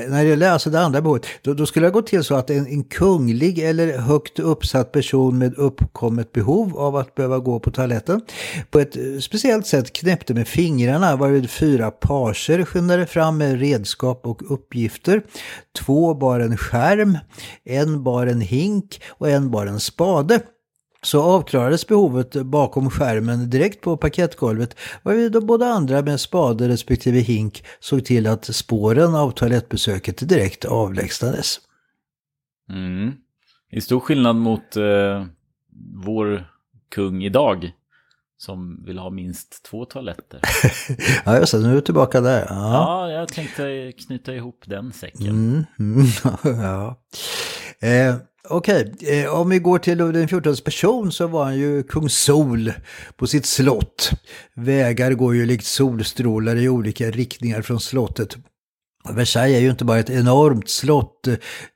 när 0.09 0.23
det 0.23 0.29
gäller 0.29 0.51
alltså 0.51 0.69
det 0.69 0.79
andra 0.79 1.01
behovet, 1.01 1.25
då, 1.41 1.53
då, 1.53 1.65
skulle 1.65 1.87
det 1.87 1.91
gå 1.91 2.01
till 2.01 2.23
så 2.23 2.35
att 2.35 2.49
en, 2.49 2.67
en 2.67 2.83
kunglig 2.83 3.59
eller 3.59 3.97
högt 3.97 4.39
uppsatt 4.39 4.91
person 4.91 5.37
med 5.37 5.57
uppkommet 5.57 6.31
behov 6.31 6.77
av 6.77 6.95
att 6.95 7.15
behöva 7.15 7.39
gå 7.39 7.59
på 7.59 7.71
toaletten 7.71 8.21
på 8.69 8.79
ett 8.79 8.97
eh, 8.97 9.19
speciellt 9.19 9.67
sätt 9.67 9.93
knäppte 9.93 10.33
med 10.33 10.47
fingrarna 10.47 11.15
varvid 11.15 11.49
fyra 11.49 11.91
parser 11.91 12.65
skyndade 12.65 13.05
fram 13.05 13.37
med 13.37 13.59
redskap 13.59 14.25
och 14.25 14.51
uppgifter. 14.51 15.23
Två 15.79 16.13
bar 16.13 16.39
en 16.39 16.57
skärm, 16.57 17.17
en 17.63 18.03
bar 18.03 18.27
en 18.27 18.41
hink 18.41 19.01
och 19.07 19.29
en 19.29 19.51
bar 19.51 19.65
en 19.65 19.79
spade 19.79 20.39
så 21.03 21.21
avklarades 21.21 21.87
behovet 21.87 22.33
bakom 22.33 22.89
skärmen 22.89 23.49
direkt 23.49 23.81
på 23.81 23.97
parkettgolvet 23.97 24.75
varvid 25.03 25.31
de 25.31 25.45
båda 25.45 25.65
andra 25.65 26.01
med 26.01 26.19
spade 26.19 26.67
respektive 26.67 27.19
hink 27.19 27.63
såg 27.79 28.05
till 28.05 28.27
att 28.27 28.45
spåren 28.45 29.15
av 29.15 29.31
toalettbesöket 29.31 30.29
direkt 30.29 30.65
avlägsnades. 30.65 31.59
Mm. 32.69 33.13
Det 33.69 33.77
är 33.77 33.81
stor 33.81 33.99
skillnad 33.99 34.35
mot 34.35 34.75
eh, 34.75 35.25
vår 36.05 36.47
kung 36.89 37.23
idag 37.23 37.71
som 38.37 38.83
vill 38.85 38.97
ha 38.97 39.09
minst 39.09 39.63
två 39.63 39.85
toaletter. 39.85 40.39
ja, 41.25 41.39
just 41.39 41.51
det, 41.51 41.59
nu 41.59 41.69
är 41.69 41.75
du 41.75 41.81
tillbaka 41.81 42.21
där. 42.21 42.45
Ja, 42.49 43.09
ja 43.09 43.11
jag 43.11 43.27
tänkte 43.27 43.91
knyta 43.91 44.33
ihop 44.33 44.63
den 44.65 44.93
säcken. 44.93 45.27
Mm, 45.27 45.65
mm, 45.79 46.05
ja. 46.61 46.95
Eh, 47.79 48.15
Okej, 48.49 48.91
okay. 48.93 49.27
om 49.27 49.49
vi 49.49 49.59
går 49.59 49.79
till 49.79 49.97
Ludvig 49.97 50.29
XIVs 50.29 50.61
person 50.61 51.11
så 51.11 51.27
var 51.27 51.43
han 51.43 51.57
ju 51.57 51.83
kung 51.83 52.09
Sol 52.09 52.73
på 53.15 53.27
sitt 53.27 53.45
slott. 53.45 54.11
Vägar 54.53 55.11
går 55.11 55.35
ju 55.35 55.45
likt 55.45 55.65
solstrålar 55.65 56.55
i 56.55 56.69
olika 56.69 57.11
riktningar 57.11 57.61
från 57.61 57.79
slottet. 57.79 58.37
Versailles 59.09 59.57
är 59.57 59.61
ju 59.61 59.69
inte 59.69 59.85
bara 59.85 59.99
ett 59.99 60.09
enormt 60.09 60.69
slott. 60.69 61.27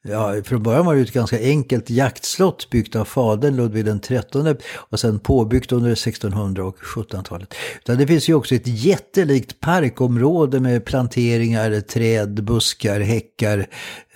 Ja, 0.01 0.35
från 0.43 0.63
början 0.63 0.85
var 0.85 0.95
det 0.95 1.01
ett 1.01 1.11
ganska 1.11 1.39
enkelt 1.39 1.89
jaktslott 1.89 2.69
byggt 2.69 2.95
av 2.95 3.05
fadern 3.05 3.55
Ludvig 3.55 4.01
XIII 4.03 4.55
och 4.73 4.99
sen 4.99 5.19
påbyggt 5.19 5.71
under 5.71 5.91
1600 5.91 6.65
och 6.65 6.77
1700-talet. 6.77 7.53
Utan 7.79 7.97
det 7.97 8.07
finns 8.07 8.29
ju 8.29 8.33
också 8.33 8.55
ett 8.55 8.67
jättelikt 8.67 9.59
parkområde 9.59 10.59
med 10.59 10.85
planteringar, 10.85 11.81
träd, 11.81 12.43
buskar, 12.43 12.99
häckar, 12.99 13.65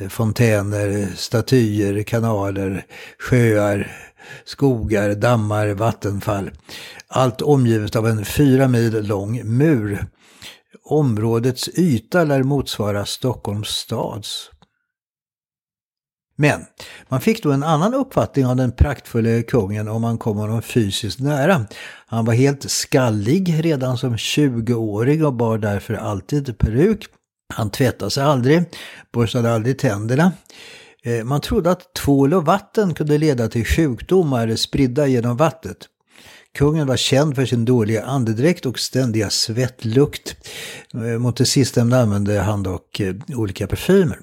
fontäner, 0.10 1.08
statyer, 1.16 2.04
kanaler, 2.04 2.86
sjöar, 3.20 3.92
skogar, 4.46 5.16
dammar, 5.16 5.68
vattenfall. 5.68 6.51
Allt 7.08 7.42
omgivet 7.42 7.96
av 7.96 8.08
en 8.08 8.25
fyra 8.25 8.68
mil 8.68 9.08
lång 9.08 9.58
mur. 9.58 10.06
Områdets 10.91 11.69
yta 11.69 12.24
lär 12.24 12.43
motsvara 12.43 13.05
Stockholms 13.05 13.67
stads. 13.67 14.50
Men 16.36 16.65
man 17.10 17.22
fick 17.22 17.43
då 17.43 17.51
en 17.51 17.63
annan 17.63 17.93
uppfattning 17.93 18.46
av 18.46 18.55
den 18.55 18.72
praktfulla 18.72 19.43
kungen 19.43 19.88
om 19.88 20.01
man 20.01 20.17
kom 20.17 20.38
honom 20.38 20.62
fysiskt 20.62 21.19
nära. 21.19 21.65
Han 22.08 22.25
var 22.25 22.34
helt 22.34 22.72
skallig 22.72 23.65
redan 23.65 23.98
som 23.98 24.15
20-åring 24.15 25.25
och 25.25 25.34
bar 25.34 25.58
därför 25.58 25.93
alltid 25.93 26.58
peruk. 26.58 27.05
Han 27.53 27.69
tvättade 27.69 28.12
sig 28.12 28.24
aldrig, 28.24 28.63
borstade 29.12 29.53
aldrig 29.53 29.79
tänderna. 29.79 30.31
Eh, 31.03 31.24
man 31.24 31.41
trodde 31.41 31.72
att 31.72 31.93
tvål 31.93 32.34
och 32.34 32.46
vatten 32.46 32.93
kunde 32.93 33.17
leda 33.17 33.48
till 33.48 33.65
sjukdomar 33.65 34.55
spridda 34.55 35.08
genom 35.08 35.38
vattnet. 35.38 35.77
Kungen 36.58 36.88
var 36.88 36.98
känd 36.98 37.36
för 37.36 37.46
sin 37.46 37.65
dåliga 37.65 38.03
andedräkt 38.03 38.65
och 38.65 38.79
ständiga 38.79 39.29
svettlukt. 39.29 40.36
Eh, 40.94 41.20
mot 41.20 41.38
det 41.38 41.46
sistnämnda 41.46 42.01
använde 42.01 42.39
han 42.39 42.63
dock 42.63 43.00
eh, 43.00 43.15
olika 43.36 43.68
parfymer. 43.68 44.20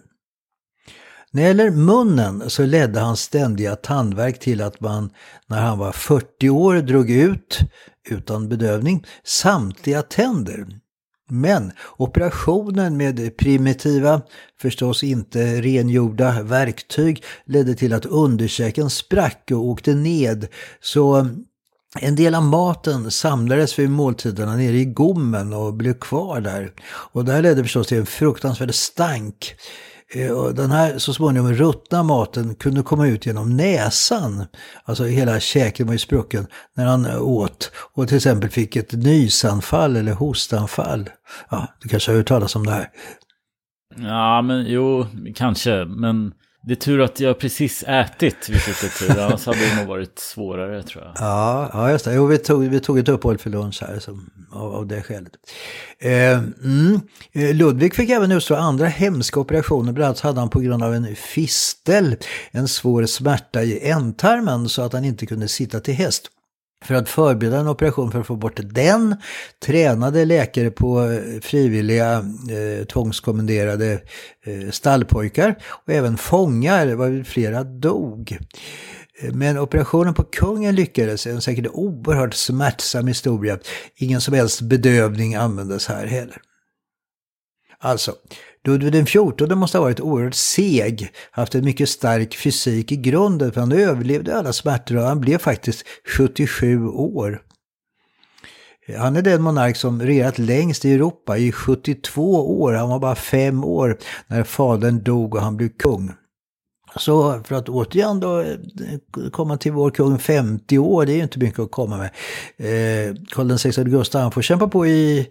När 1.30 1.42
det 1.42 1.48
gäller 1.48 1.70
munnen 1.70 2.50
så 2.50 2.66
ledde 2.66 3.00
hans 3.00 3.20
ständiga 3.20 3.76
tandverk 3.76 4.38
till 4.40 4.62
att 4.62 4.80
man 4.80 5.10
när 5.46 5.60
han 5.60 5.78
var 5.78 5.92
40 5.92 6.50
år 6.50 6.76
drog 6.76 7.10
ut, 7.10 7.60
utan 8.10 8.48
bedövning, 8.48 9.04
samtliga 9.24 10.02
tänder. 10.02 10.66
Men 11.30 11.72
operationen 11.96 12.96
med 12.96 13.36
primitiva, 13.36 14.22
förstås 14.60 15.04
inte 15.04 15.62
rengjorda 15.62 16.42
verktyg 16.42 17.24
ledde 17.44 17.74
till 17.74 17.92
att 17.92 18.06
underkäken 18.06 18.90
sprack 18.90 19.50
och 19.52 19.64
åkte 19.64 19.94
ned. 19.94 20.46
Så 20.80 21.28
en 22.00 22.16
del 22.16 22.34
av 22.34 22.42
maten 22.42 23.10
samlades 23.10 23.78
vid 23.78 23.90
måltiderna 23.90 24.56
nere 24.56 24.76
i 24.76 24.84
gommen 24.84 25.52
och 25.52 25.74
blev 25.74 25.98
kvar 25.98 26.40
där. 26.40 26.72
Och 26.86 27.24
det 27.24 27.32
här 27.32 27.42
ledde 27.42 27.62
förstås 27.62 27.86
till 27.86 27.98
en 27.98 28.06
fruktansvärd 28.06 28.74
stank. 28.74 29.54
Eh, 30.14 30.30
och 30.30 30.54
den 30.54 30.70
här 30.70 30.98
så 30.98 31.12
småningom 31.12 31.52
ruttna 31.52 32.02
maten 32.02 32.54
kunde 32.54 32.82
komma 32.82 33.06
ut 33.06 33.26
genom 33.26 33.56
näsan. 33.56 34.44
Alltså 34.84 35.04
hela 35.04 35.40
käken 35.40 35.86
var 35.86 35.92
ju 35.92 35.98
sprucken 35.98 36.46
när 36.76 36.86
han 36.86 37.06
åt. 37.16 37.72
Och 37.94 38.08
till 38.08 38.16
exempel 38.16 38.50
fick 38.50 38.76
ett 38.76 38.92
nysanfall 38.92 39.96
eller 39.96 40.12
hostanfall. 40.12 41.10
Ja, 41.50 41.66
du 41.80 41.88
kanske 41.88 42.10
har 42.10 42.16
hört 42.16 42.28
talas 42.28 42.56
om 42.56 42.66
det 42.66 42.72
här. 42.72 42.88
Ja, 43.96 44.42
men 44.42 44.64
jo, 44.66 45.06
kanske. 45.34 45.84
Men 45.84 46.32
det 46.66 46.72
är 46.72 46.76
tur 46.76 47.00
att 47.00 47.20
jag 47.20 47.38
precis 47.38 47.82
ätit, 47.82 48.48
vid 48.48 48.60
slutet, 48.60 48.98
tur. 48.98 49.20
Annars 49.20 49.46
hade 49.46 49.58
det 49.58 49.76
nog 49.76 49.86
varit 49.86 50.18
svårare 50.18 50.82
tror 50.82 51.04
jag. 51.04 51.12
Ja, 51.18 51.70
ja 51.72 51.90
just 51.90 52.04
det. 52.04 52.14
Jo, 52.14 52.26
vi 52.26 52.38
tog, 52.38 52.64
vi 52.64 52.80
tog 52.80 52.98
ett 52.98 53.08
uppehåll 53.08 53.38
för 53.38 53.50
lunch 53.50 53.82
här 53.82 53.98
som, 53.98 54.30
av, 54.52 54.74
av 54.74 54.86
det 54.86 55.02
skälet. 55.02 55.32
Eh, 55.98 56.38
mm. 56.64 57.00
Eh, 57.32 57.54
Ludvig 57.54 57.94
fick 57.94 58.10
även 58.10 58.32
utstå 58.32 58.54
andra 58.54 58.86
hemska 58.86 59.40
operationer. 59.40 59.92
Bland 59.92 60.06
annat 60.06 60.20
hade 60.20 60.40
han 60.40 60.50
på 60.50 60.60
grund 60.60 60.82
av 60.82 60.94
en 60.94 61.16
fistel 61.16 62.16
en 62.50 62.68
svår 62.68 63.06
smärta 63.06 63.62
i 63.62 63.90
ändtarmen 63.90 64.68
så 64.68 64.82
att 64.82 64.92
han 64.92 65.04
inte 65.04 65.26
kunde 65.26 65.48
sitta 65.48 65.80
till 65.80 65.94
häst. 65.94 66.30
För 66.84 66.94
att 66.94 67.08
förbereda 67.08 67.58
en 67.58 67.68
operation 67.68 68.10
för 68.12 68.20
att 68.20 68.26
få 68.26 68.36
bort 68.36 68.60
den 68.62 69.16
tränade 69.64 70.24
läkare 70.24 70.70
på 70.70 71.02
eh, 71.02 71.40
frivilliga 71.40 72.12
eh, 72.50 72.84
tvångskommenderade 72.86 74.00
eh, 74.44 74.70
stallpojkar 74.70 75.58
och 75.66 75.92
även 75.92 76.16
fångar, 76.16 76.94
var 76.94 77.24
flera 77.24 77.64
dog. 77.64 78.38
Men 79.32 79.58
operationen 79.58 80.14
på 80.14 80.24
kungen 80.24 80.74
lyckades, 80.74 81.26
en 81.26 81.40
säkert 81.40 81.66
oerhört 81.72 82.34
smärtsam 82.34 83.06
historia. 83.06 83.58
Ingen 83.96 84.20
som 84.20 84.34
helst 84.34 84.60
bedövning 84.60 85.34
användes 85.34 85.86
här 85.86 86.06
heller. 86.06 86.42
Alltså, 87.78 88.14
Ludvig 88.66 88.92
den 88.92 89.06
XIV 89.06 89.56
måste 89.56 89.78
ha 89.78 89.82
varit 89.84 90.00
oerhört 90.00 90.34
seg, 90.34 91.10
haft 91.30 91.54
en 91.54 91.64
mycket 91.64 91.88
stark 91.88 92.36
fysik 92.36 92.92
i 92.92 92.96
grunden, 92.96 93.52
för 93.52 93.60
han 93.60 93.72
överlevde 93.72 94.36
alla 94.36 94.52
smärtor 94.52 94.96
och 94.96 95.02
han 95.02 95.20
blev 95.20 95.38
faktiskt 95.38 95.84
77 96.16 96.86
år. 96.88 97.42
Han 98.98 99.16
är 99.16 99.22
den 99.22 99.42
monark 99.42 99.76
som 99.76 100.02
regerat 100.02 100.38
längst 100.38 100.84
i 100.84 100.94
Europa 100.94 101.38
i 101.38 101.52
72 101.52 102.60
år. 102.60 102.72
Han 102.72 102.88
var 102.88 102.98
bara 102.98 103.14
fem 103.14 103.64
år 103.64 103.98
när 104.26 104.44
fadern 104.44 105.02
dog 105.02 105.34
och 105.34 105.40
han 105.40 105.56
blev 105.56 105.68
kung. 105.68 106.12
Så 106.96 107.42
för 107.44 107.54
att 107.54 107.68
återigen 107.68 108.20
då 108.20 108.40
eh, 108.40 108.56
komma 109.32 109.56
till 109.56 109.72
vår 109.72 109.90
kung 109.90 110.18
50 110.18 110.78
år, 110.78 111.06
det 111.06 111.12
är 111.12 111.16
ju 111.16 111.22
inte 111.22 111.38
mycket 111.38 111.60
att 111.60 111.70
komma 111.70 111.96
med. 111.96 112.10
Eh, 112.56 113.14
Karl 113.30 113.56
XVI 113.56 113.84
Gustav 113.84 114.22
han 114.22 114.32
får 114.32 114.42
kämpa 114.42 114.68
på 114.68 114.86
i 114.86 115.28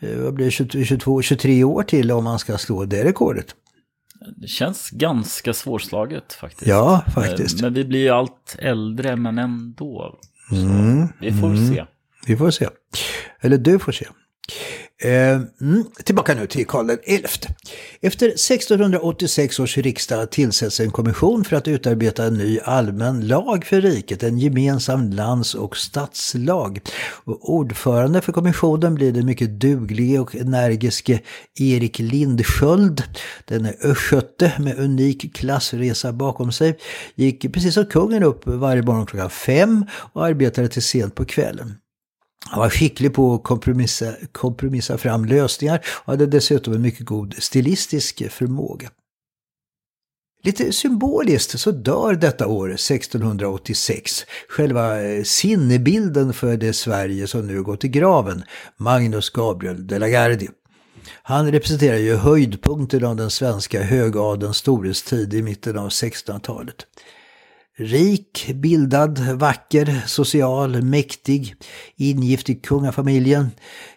eh, 0.00 0.18
vad 0.18 0.34
blir 0.34 0.44
det, 0.44 0.84
22, 0.84 1.22
23 1.22 1.64
år 1.64 1.82
till 1.82 2.10
om 2.10 2.26
han 2.26 2.38
ska 2.38 2.58
slå 2.58 2.84
det 2.84 3.04
rekordet. 3.04 3.54
Det 4.36 4.46
känns 4.46 4.90
ganska 4.90 5.52
svårslaget 5.52 6.32
faktiskt. 6.32 6.66
Ja, 6.66 7.04
faktiskt. 7.14 7.62
Men 7.62 7.74
vi 7.74 7.84
blir 7.84 8.00
ju 8.00 8.08
allt 8.08 8.56
äldre 8.58 9.16
men 9.16 9.38
ändå. 9.38 10.18
Så 10.48 10.56
mm, 10.56 11.08
vi 11.20 11.32
får 11.32 11.46
mm. 11.46 11.74
se. 11.74 11.84
Vi 12.26 12.36
får 12.36 12.50
se. 12.50 12.68
Eller 13.40 13.58
du 13.58 13.78
får 13.78 13.92
se. 13.92 14.06
Eh, 15.04 15.40
mm, 15.60 15.84
tillbaka 16.04 16.34
nu 16.34 16.46
till 16.46 16.66
Karl 16.66 16.96
XI. 16.96 17.48
Efter 18.00 18.28
1686 18.28 19.60
års 19.60 19.78
riksdag 19.78 20.30
tillsätts 20.30 20.80
en 20.80 20.90
kommission 20.90 21.44
för 21.44 21.56
att 21.56 21.68
utarbeta 21.68 22.24
en 22.24 22.34
ny 22.34 22.58
allmän 22.60 23.26
lag 23.26 23.64
för 23.64 23.80
riket, 23.80 24.22
en 24.22 24.38
gemensam 24.38 25.10
lands 25.10 25.54
och 25.54 25.76
statslag. 25.76 26.80
Och 27.24 27.54
ordförande 27.54 28.20
för 28.20 28.32
kommissionen 28.32 28.94
blir 28.94 29.12
den 29.12 29.26
mycket 29.26 29.60
duglige 29.60 30.18
och 30.18 30.34
energiske 30.34 31.20
Erik 31.60 31.98
Lindsköld. 31.98 33.02
Denne 33.44 33.74
östgöte 33.82 34.52
med 34.58 34.78
unik 34.78 35.34
klassresa 35.34 36.12
bakom 36.12 36.52
sig 36.52 36.78
gick 37.14 37.52
precis 37.52 37.74
som 37.74 37.86
kungen 37.86 38.22
upp 38.22 38.42
varje 38.46 38.82
morgon 38.82 39.06
klockan 39.06 39.30
fem 39.30 39.84
och 40.12 40.26
arbetade 40.26 40.68
till 40.68 40.82
sent 40.82 41.14
på 41.14 41.24
kvällen. 41.24 41.81
Han 42.44 42.60
var 42.60 42.70
skicklig 42.70 43.14
på 43.14 43.34
att 43.34 43.42
kompromissa, 43.42 44.12
kompromissa 44.32 44.98
fram 44.98 45.24
lösningar 45.24 45.80
och 46.04 46.12
hade 46.12 46.26
dessutom 46.26 46.74
en 46.74 46.82
mycket 46.82 47.06
god 47.06 47.34
stilistisk 47.38 48.30
förmåga. 48.30 48.90
Lite 50.44 50.72
symboliskt 50.72 51.60
så 51.60 51.70
dör 51.70 52.14
detta 52.14 52.46
år 52.46 52.70
1686 52.72 54.24
själva 54.48 55.02
eh, 55.02 55.22
sinnebilden 55.22 56.32
för 56.32 56.56
det 56.56 56.72
Sverige 56.72 57.26
som 57.26 57.46
nu 57.46 57.62
gått 57.62 57.84
i 57.84 57.88
graven, 57.88 58.44
Magnus 58.76 59.30
Gabriel 59.30 59.86
de 59.86 59.98
la 59.98 60.08
Gardie. 60.08 60.50
Han 61.22 61.52
representerar 61.52 61.96
ju 61.96 62.16
höjdpunkten 62.16 63.04
av 63.04 63.16
den 63.16 63.30
svenska 63.30 63.82
högadelns 63.82 64.56
storhetstid 64.56 65.34
i 65.34 65.42
mitten 65.42 65.78
av 65.78 65.88
1600-talet. 65.88 66.86
Rik, 67.76 68.50
bildad, 68.54 69.18
vacker, 69.18 70.02
social, 70.06 70.82
mäktig, 70.82 71.54
ingift 71.96 72.50
i 72.50 72.54
kungafamiljen, 72.54 73.50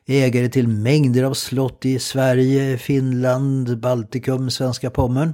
ägare 0.05 0.49
till 0.49 0.67
mängder 0.67 1.23
av 1.23 1.33
slott 1.33 1.85
i 1.85 1.99
Sverige, 1.99 2.77
Finland, 2.77 3.79
Baltikum, 3.79 4.51
svenska 4.51 4.89
Pommern. 4.89 5.33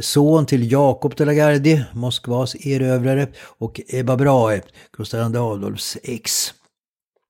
Son 0.00 0.46
till 0.46 0.72
Jakob 0.72 1.16
de 1.16 1.24
la 1.24 1.32
Gardie, 1.32 1.84
Moskvas 1.92 2.54
erövrare, 2.54 3.28
och 3.58 3.80
Ebba 3.88 4.16
Brahe, 4.16 4.62
Gustav 4.92 5.34
II 5.34 5.40
Adolfs 5.40 5.96
ex. 6.02 6.54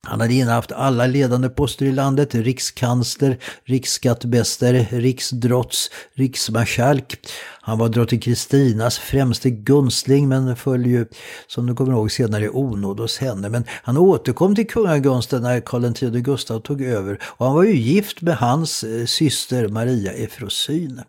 Han 0.06 0.20
hade 0.20 0.34
innehaft 0.34 0.72
alla 0.72 1.06
ledande 1.06 1.48
poster 1.48 1.86
i 1.86 1.92
landet, 1.92 2.34
rikskansler, 2.34 3.38
riksskattmästare, 3.64 4.86
riksdrotts, 4.90 5.90
riksmarskalk. 6.14 7.18
Han 7.62 7.78
var 7.78 7.88
drottning 7.88 8.20
Kristinas 8.20 8.98
främste 8.98 9.50
gunstling 9.50 10.28
men 10.28 10.56
föll 10.56 10.86
ju, 10.86 11.06
som 11.46 11.66
du 11.66 11.74
kommer 11.74 11.92
ihåg, 11.92 12.12
senare 12.12 12.44
i 12.44 12.48
onåd 12.48 13.00
hos 13.00 13.18
henne. 13.18 13.48
Men 13.48 13.64
han 13.68 13.96
återkom 13.96 14.54
till 14.54 14.66
kungagunsten 14.66 15.42
när 15.42 15.60
Karl 15.60 15.84
X 15.84 16.00
Gustav 16.00 16.60
tog 16.60 16.82
över 16.82 17.18
och 17.22 17.46
han 17.46 17.54
var 17.54 17.64
ju 17.64 17.76
gift 17.76 18.22
med 18.22 18.36
hans 18.36 18.84
eh, 18.84 19.06
syster 19.06 19.68
Maria 19.68 20.12
Efrosyne. 20.12 21.04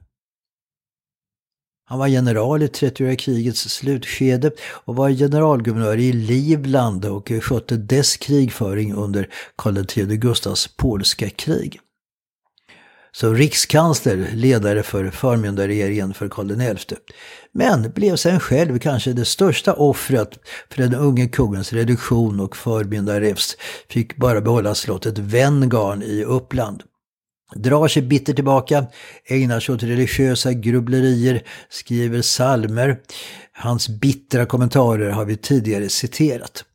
Han 1.91 1.99
var 1.99 2.08
general 2.08 2.63
i 2.63 2.67
30-åriga 2.67 3.15
krigets 3.15 3.69
slutskede 3.69 4.51
och 4.62 4.95
var 4.95 5.10
generalguvernör 5.10 5.97
i 5.97 6.13
Livland 6.13 7.06
och 7.06 7.32
skötte 7.41 7.77
dess 7.77 8.17
krigföring 8.17 8.93
under 8.93 9.30
Karl 9.56 9.77
X 9.77 9.95
Gustavs 9.95 10.67
polska 10.67 11.30
krig. 11.30 11.80
Som 13.12 13.36
rikskansler, 13.36 14.30
ledare 14.34 14.84
för 14.84 15.10
förmyndarregeringen 15.10 16.13
för 16.13 16.30
Karl 16.30 16.77
XI. 16.77 16.95
Men 17.54 17.91
blev 17.91 18.15
sen 18.15 18.39
själv 18.39 18.80
kanske 18.80 19.13
det 19.13 19.25
största 19.25 19.73
offret 19.73 20.39
för 20.69 20.82
den 20.82 20.95
unge 20.95 21.27
kungens 21.27 21.73
reduktion 21.73 22.39
och 22.39 22.58
förmyndarräfst. 22.58 23.58
Fick 23.89 24.17
bara 24.17 24.41
behålla 24.41 24.75
slottet 24.75 25.17
Venngarn 25.17 26.01
i 26.04 26.23
Uppland 26.23 26.84
drar 27.55 27.87
sig 27.87 28.01
bitter 28.01 28.33
tillbaka, 28.33 28.85
ägnar 29.25 29.59
sig 29.59 29.75
åt 29.75 29.83
religiösa 29.83 30.53
grubblerier, 30.53 31.43
skriver 31.69 32.21
salmer. 32.21 32.99
Hans 33.53 33.89
bittra 33.89 34.45
kommentarer 34.45 35.09
har 35.09 35.25
vi 35.25 35.37
tidigare 35.37 35.89
citerat. 35.89 36.65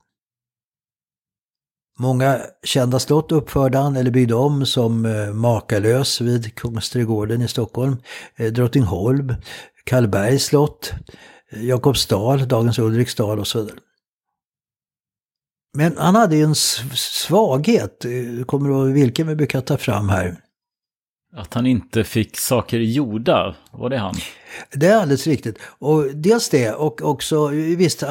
Många 1.98 2.40
kända 2.62 2.98
slott 2.98 3.32
uppförde 3.32 3.78
han 3.78 3.96
eller 3.96 4.10
byggde 4.10 4.34
om 4.34 4.66
som 4.66 5.06
eh, 5.06 5.32
Makalös 5.32 6.20
vid 6.20 6.54
Kungsträdgården 6.54 7.42
i 7.42 7.48
Stockholm, 7.48 7.96
eh, 8.36 8.52
Drottningholm, 8.52 9.34
Karlbergs 9.84 10.44
slott, 10.44 10.92
eh, 11.52 11.64
Jakobsdal, 11.64 12.48
dagens 12.48 12.78
Ulriksdal 12.78 13.38
och 13.38 13.46
så 13.46 13.60
vidare. 13.60 13.78
Men 15.74 15.96
han 15.98 16.14
hade 16.14 16.36
ju 16.36 16.42
en 16.42 16.54
svaghet, 16.54 18.04
kommer 18.46 18.68
du 18.68 18.74
ihåg 18.74 18.88
vilken 18.88 19.26
vi 19.26 19.34
brukar 19.34 19.60
ta 19.60 19.76
fram 19.76 20.08
här? 20.08 20.36
Att 21.32 21.54
han 21.54 21.66
inte 21.66 22.04
fick 22.04 22.36
saker 22.36 22.78
gjorda, 22.78 23.54
var 23.70 23.90
det 23.90 23.98
han? 23.98 24.14
Det 24.72 24.86
är 24.86 24.96
alldeles 24.96 25.26
riktigt. 25.26 25.58
Och 25.78 26.04
dels 26.14 26.48
det 26.48 26.72
och 26.72 27.02
också, 27.02 27.46
visst, 27.48 28.02
eh, 28.02 28.08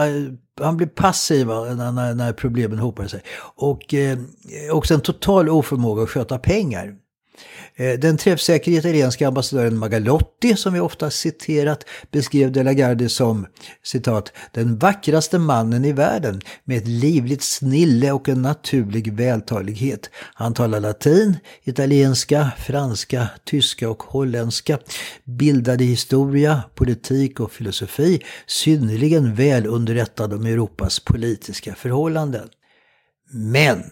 han 0.61 0.77
blev 0.77 0.87
passiv 0.87 1.47
när, 1.47 2.13
när 2.13 2.33
problemen 2.33 2.79
hopade 2.79 3.09
sig. 3.09 3.21
Och 3.55 3.93
eh, 3.93 4.17
också 4.71 4.93
en 4.93 5.01
total 5.01 5.49
oförmåga 5.49 6.03
att 6.03 6.09
sköta 6.09 6.37
pengar. 6.37 6.95
Eh, 7.77 7.99
den 7.99 8.17
träffsäkra 8.17 8.73
italienska 8.73 9.27
ambassadören 9.27 9.77
Magalotti, 9.77 10.55
som 10.55 10.73
vi 10.73 10.79
ofta 10.79 11.09
citerat, 11.09 11.85
beskrev 12.11 12.51
De 12.51 12.63
la 12.63 12.73
Gardie 12.73 13.09
som 13.09 13.47
citat, 13.83 14.31
den 14.51 14.77
vackraste 14.77 15.39
mannen 15.39 15.85
i 15.85 15.91
världen 15.91 16.41
med 16.63 16.77
ett 16.77 16.87
livligt 16.87 17.43
snille 17.43 18.11
och 18.11 18.29
en 18.29 18.41
naturlig 18.41 19.13
vältalighet. 19.13 20.09
Han 20.33 20.53
talar 20.53 20.79
latin, 20.79 21.37
italienska, 21.63 22.51
franska, 22.57 23.27
tyska 23.45 23.89
och 23.89 24.03
holländska, 24.03 24.79
bildade 25.23 25.83
historia, 25.83 26.63
politik 26.75 27.39
och 27.39 27.51
filosofi, 27.51 28.21
synnerligen 28.47 29.35
väl 29.35 29.67
underrättad 29.67 30.33
om 30.33 30.45
Europas 30.45 30.99
politiska 30.99 31.75
förhållanden. 31.75 32.49
Men 33.31 33.83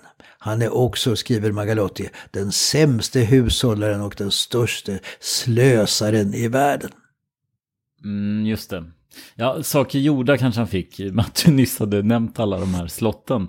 han 0.44 0.62
är 0.62 0.74
också, 0.74 1.16
skriver 1.16 1.52
Magalotti, 1.52 2.10
den 2.32 2.52
sämste 2.52 3.20
hushållaren 3.20 4.02
och 4.02 4.16
den 4.18 4.32
största 4.32 4.92
slösaren 5.20 6.34
i 6.34 6.48
världen. 6.48 6.92
Mm, 8.04 8.46
just 8.46 8.70
det. 8.70 8.84
Ja, 9.36 9.64
saker 9.64 10.00
gjorda 10.00 10.38
kanske 10.38 10.62
han 10.62 10.68
fick, 10.68 11.00
i 11.00 11.10
och 11.10 11.14
med 11.14 11.26
att 11.26 11.44
du 11.46 11.52
nyss 11.52 11.80
hade 11.80 12.02
nämnt 12.02 12.40
alla 12.40 12.60
de 12.60 12.74
här 12.74 12.88
slotten. 12.88 13.48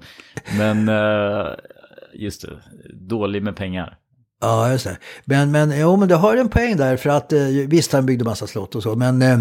Men 0.59 0.89
eh, 0.89 1.47
just 2.15 2.43
det, 2.43 2.59
dålig 2.95 3.43
med 3.43 3.57
pengar. 3.57 3.99
Ja, 4.41 4.73
just 4.73 4.85
det. 4.85 4.99
Men, 5.25 5.51
men, 5.51 5.81
jo, 5.81 5.97
men 5.97 6.09
det 6.09 6.15
har 6.15 6.37
en 6.37 6.49
poäng 6.49 6.77
där, 6.77 6.97
för 6.97 7.11
att 7.11 7.33
eh, 7.33 7.47
visst 7.69 7.93
han 7.93 8.07
byggde 8.07 8.25
massa 8.25 8.47
slott 8.47 8.75
och 8.75 8.83
så, 8.83 8.97
men, 8.97 9.23
eh, 9.23 9.39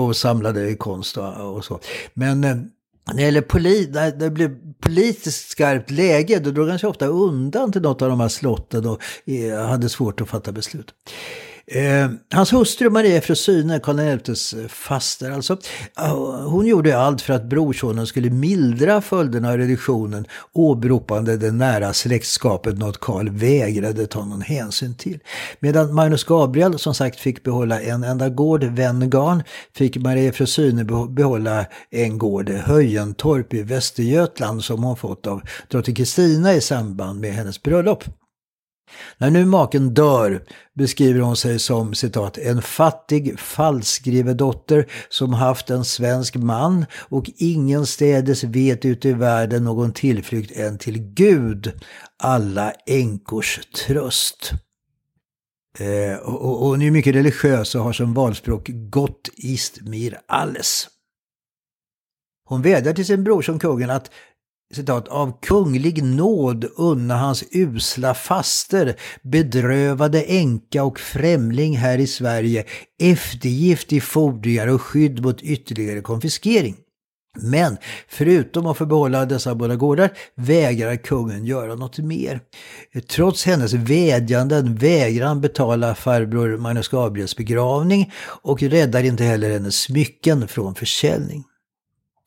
och 0.00 0.16
samlade 0.16 0.74
konst 0.74 1.16
och, 1.16 1.56
och 1.56 1.64
så. 1.64 1.80
Men 2.14 2.70
när 3.06 3.16
det 3.16 3.22
gäller 3.22 3.40
poli, 3.40 3.88
när 3.92 4.10
det 4.10 4.30
blev 4.30 4.56
politiskt 4.80 5.50
skarpt 5.50 5.90
läge, 5.90 6.38
då 6.38 6.50
drog 6.50 6.68
han 6.68 6.78
sig 6.78 6.88
ofta 6.88 7.06
undan 7.06 7.72
till 7.72 7.82
något 7.82 8.02
av 8.02 8.08
de 8.08 8.20
här 8.20 8.28
slotten 8.28 8.86
och 8.86 9.00
eh, 9.24 9.66
hade 9.66 9.88
svårt 9.88 10.20
att 10.20 10.28
fatta 10.28 10.52
beslut. 10.52 10.94
Eh, 11.68 12.10
hans 12.30 12.52
hustru 12.52 12.90
Maria 12.90 13.20
Frosyne, 13.20 13.80
Karl 13.80 14.18
XIs 14.18 14.54
faster 14.68 15.30
alltså, 15.30 15.58
eh, 15.98 16.14
hon 16.48 16.66
gjorde 16.66 16.98
allt 16.98 17.22
för 17.22 17.34
att 17.34 17.44
brorsonen 17.44 18.06
skulle 18.06 18.30
mildra 18.30 19.00
följderna 19.00 19.50
av 19.50 19.58
reduktionen 19.58 20.26
åberopande 20.52 21.36
det 21.36 21.50
nära 21.52 21.92
släktskapet, 21.92 22.78
något 22.78 23.00
Karl 23.00 23.28
vägrade 23.28 24.06
ta 24.06 24.24
någon 24.24 24.40
hänsyn 24.40 24.94
till. 24.94 25.18
Medan 25.60 25.94
Magnus 25.94 26.24
Gabriel 26.24 26.78
som 26.78 26.94
sagt 26.94 27.20
fick 27.20 27.42
behålla 27.42 27.80
en 27.80 28.04
enda 28.04 28.28
gård, 28.28 28.64
Venngarn, 28.64 29.42
fick 29.74 29.96
Maria 29.96 30.32
Frosyne 30.32 30.84
behålla 31.08 31.66
en 31.90 32.18
gård, 32.18 32.50
Höjentorp 32.50 33.54
i 33.54 33.62
Västergötland 33.62 34.64
som 34.64 34.82
hon 34.82 34.96
fått 34.96 35.26
av 35.26 35.42
drottning 35.68 35.96
Kristina 35.96 36.54
i 36.54 36.60
samband 36.60 37.20
med 37.20 37.32
hennes 37.34 37.62
bröllop. 37.62 38.04
När 39.18 39.30
nu 39.30 39.44
maken 39.44 39.94
dör 39.94 40.42
beskriver 40.74 41.20
hon 41.20 41.36
sig 41.36 41.58
som 41.58 41.94
citat 41.94 42.38
en 42.38 42.62
fattig 42.62 43.38
falskrivedotter 43.38 44.86
som 45.08 45.32
haft 45.32 45.70
en 45.70 45.84
svensk 45.84 46.36
man 46.36 46.86
och 47.08 47.30
ingenstädes 47.36 48.44
vet 48.44 48.84
ute 48.84 49.08
i 49.08 49.12
världen 49.12 49.64
någon 49.64 49.92
tillflykt 49.92 50.56
än 50.56 50.78
till 50.78 50.98
Gud, 50.98 51.72
alla 52.18 52.72
änkors 52.86 53.60
tröst. 53.86 54.52
Eh, 55.78 56.18
och, 56.18 56.62
och 56.62 56.68
hon 56.68 56.82
är 56.82 56.90
mycket 56.90 57.14
religiös 57.14 57.74
och 57.74 57.82
har 57.82 57.92
som 57.92 58.14
valspråk 58.14 58.68
Gott 58.68 59.30
ist 59.36 59.80
mir 59.80 60.20
alles. 60.28 60.88
Hon 62.44 62.62
vädjar 62.62 62.92
till 62.92 63.06
sin 63.06 63.24
bror 63.24 63.42
som 63.42 63.58
kungen 63.58 63.90
att 63.90 64.10
citat, 64.74 65.08
av 65.08 65.40
kunglig 65.42 66.04
nåd 66.04 66.64
unna 66.76 67.16
hans 67.16 67.44
usla 67.50 68.14
faster, 68.14 68.96
bedrövade 69.22 70.22
änka 70.22 70.84
och 70.84 71.00
främling 71.00 71.76
här 71.76 71.98
i 71.98 72.06
Sverige, 72.06 72.64
eftergift 73.02 73.92
i 73.92 74.00
fordringar 74.00 74.66
och 74.66 74.82
skydd 74.82 75.22
mot 75.22 75.42
ytterligare 75.42 76.00
konfiskering. 76.00 76.76
Men 77.38 77.76
förutom 78.08 78.66
att 78.66 78.76
få 78.76 78.86
behålla 78.86 79.24
dessa 79.24 79.54
båda 79.54 79.76
gårdar 79.76 80.10
vägrar 80.34 80.96
kungen 80.96 81.44
göra 81.46 81.74
något 81.74 81.98
mer. 81.98 82.40
Trots 83.08 83.44
hennes 83.44 83.72
vädjanden 83.72 84.74
vägrar 84.74 85.26
han 85.26 85.40
betala 85.40 85.94
farbror 85.94 86.56
Magnus 86.56 86.88
Gabriels 86.88 87.36
begravning 87.36 88.12
och 88.42 88.62
räddar 88.62 89.02
inte 89.02 89.24
heller 89.24 89.50
hennes 89.50 89.80
smycken 89.80 90.48
från 90.48 90.74
försäljning. 90.74 91.44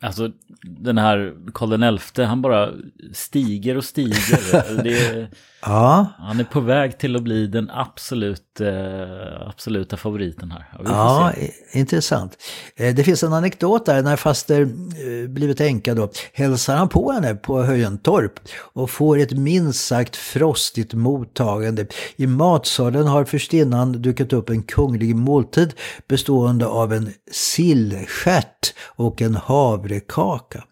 Alltså 0.02 0.32
den 0.62 0.98
här 0.98 1.36
Karl 1.54 1.98
XI, 1.98 2.24
han 2.24 2.42
bara 2.42 2.74
stiger 3.14 3.78
och 3.78 3.84
stiger. 3.84 4.84
det, 4.84 5.28
Ja. 5.62 6.08
Han 6.17 6.39
är 6.39 6.43
på 6.43 6.60
väg 6.60 6.98
till 6.98 7.15
att 7.15 7.24
bli 7.24 7.48
den 7.48 7.69
absolut, 7.69 8.62
eh, 8.62 9.48
absoluta 9.48 9.98
favoriten 9.98 10.52
här. 10.52 10.65
Ja, 10.86 11.32
vi 11.36 11.48
se. 11.48 11.80
intressant. 11.80 12.38
Eh, 12.76 12.95
Det 12.95 13.04
finns 13.04 13.24
en 13.24 13.34
anekdot 13.34 13.86
där 13.86 14.02
när 14.04 14.15
faster 14.15 14.62
eh, 14.62 15.30
blivit 15.30 15.62
änka 15.62 15.93
då 15.93 16.10
hälsar 16.34 16.76
han 16.76 16.89
på 16.89 17.12
henne 17.12 17.36
på 17.36 17.63
Höjentorp 17.63 18.32
och 18.74 18.89
får 18.89 19.17
ett 19.17 19.32
minst 19.32 19.88
sagt 19.88 20.15
frostigt 20.15 20.93
mottagande. 20.93 21.86
I 22.15 22.28
matsalen 22.28 23.08
har 23.08 23.26
förstinnan 23.26 23.91
dukat 23.91 24.34
upp 24.34 24.50
en 24.50 24.63
kunglig 24.63 25.15
måltid 25.15 25.74
bestående 26.08 26.67
av 26.67 26.93
en 26.93 27.13
sillstjärt 27.32 28.74
och 28.86 29.22
en 29.22 29.36
havrekaka. 29.36 30.63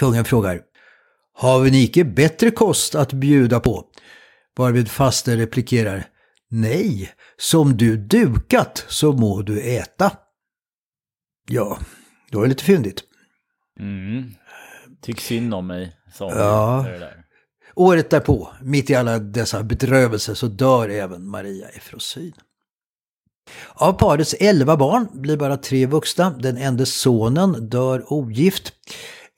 Kungen 0.00 0.24
frågar 0.24 0.60
Har 1.38 1.64
ni 1.64 1.82
icke 1.82 2.04
bättre 2.04 2.50
kost 2.50 2.94
att 2.94 3.12
bjuda 3.12 3.60
på? 3.60 3.84
Varvid 4.56 4.88
faster 4.88 5.36
replikerar 5.36 6.06
Nej, 6.48 7.10
som 7.36 7.76
du 7.76 7.96
dukat 7.96 8.84
så 8.88 9.12
må 9.12 9.42
du 9.42 9.60
äta. 9.60 10.12
Ja, 11.48 11.78
det 12.30 12.36
var 12.36 12.46
lite 12.46 12.64
fyndigt. 12.64 13.04
Mm. 13.80 14.34
Tyck 15.02 15.20
synd 15.20 15.54
om 15.54 15.66
mig, 15.66 15.96
sa 16.12 16.24
hon. 16.24 16.38
Ja. 16.38 16.86
Året 17.74 18.10
därpå, 18.10 18.48
mitt 18.62 18.90
i 18.90 18.94
alla 18.94 19.18
dessa 19.18 19.62
bedrövelser, 19.62 20.34
så 20.34 20.46
dör 20.46 20.88
även 20.88 21.28
Maria 21.28 21.68
Efrosyn. 21.68 22.32
Av 23.74 23.92
parets 23.92 24.34
elva 24.34 24.76
barn 24.76 25.08
blir 25.12 25.36
bara 25.36 25.56
tre 25.56 25.86
vuxna. 25.86 26.30
Den 26.30 26.56
enda 26.56 26.86
sonen 26.86 27.68
dör 27.68 28.12
ogift. 28.12 28.72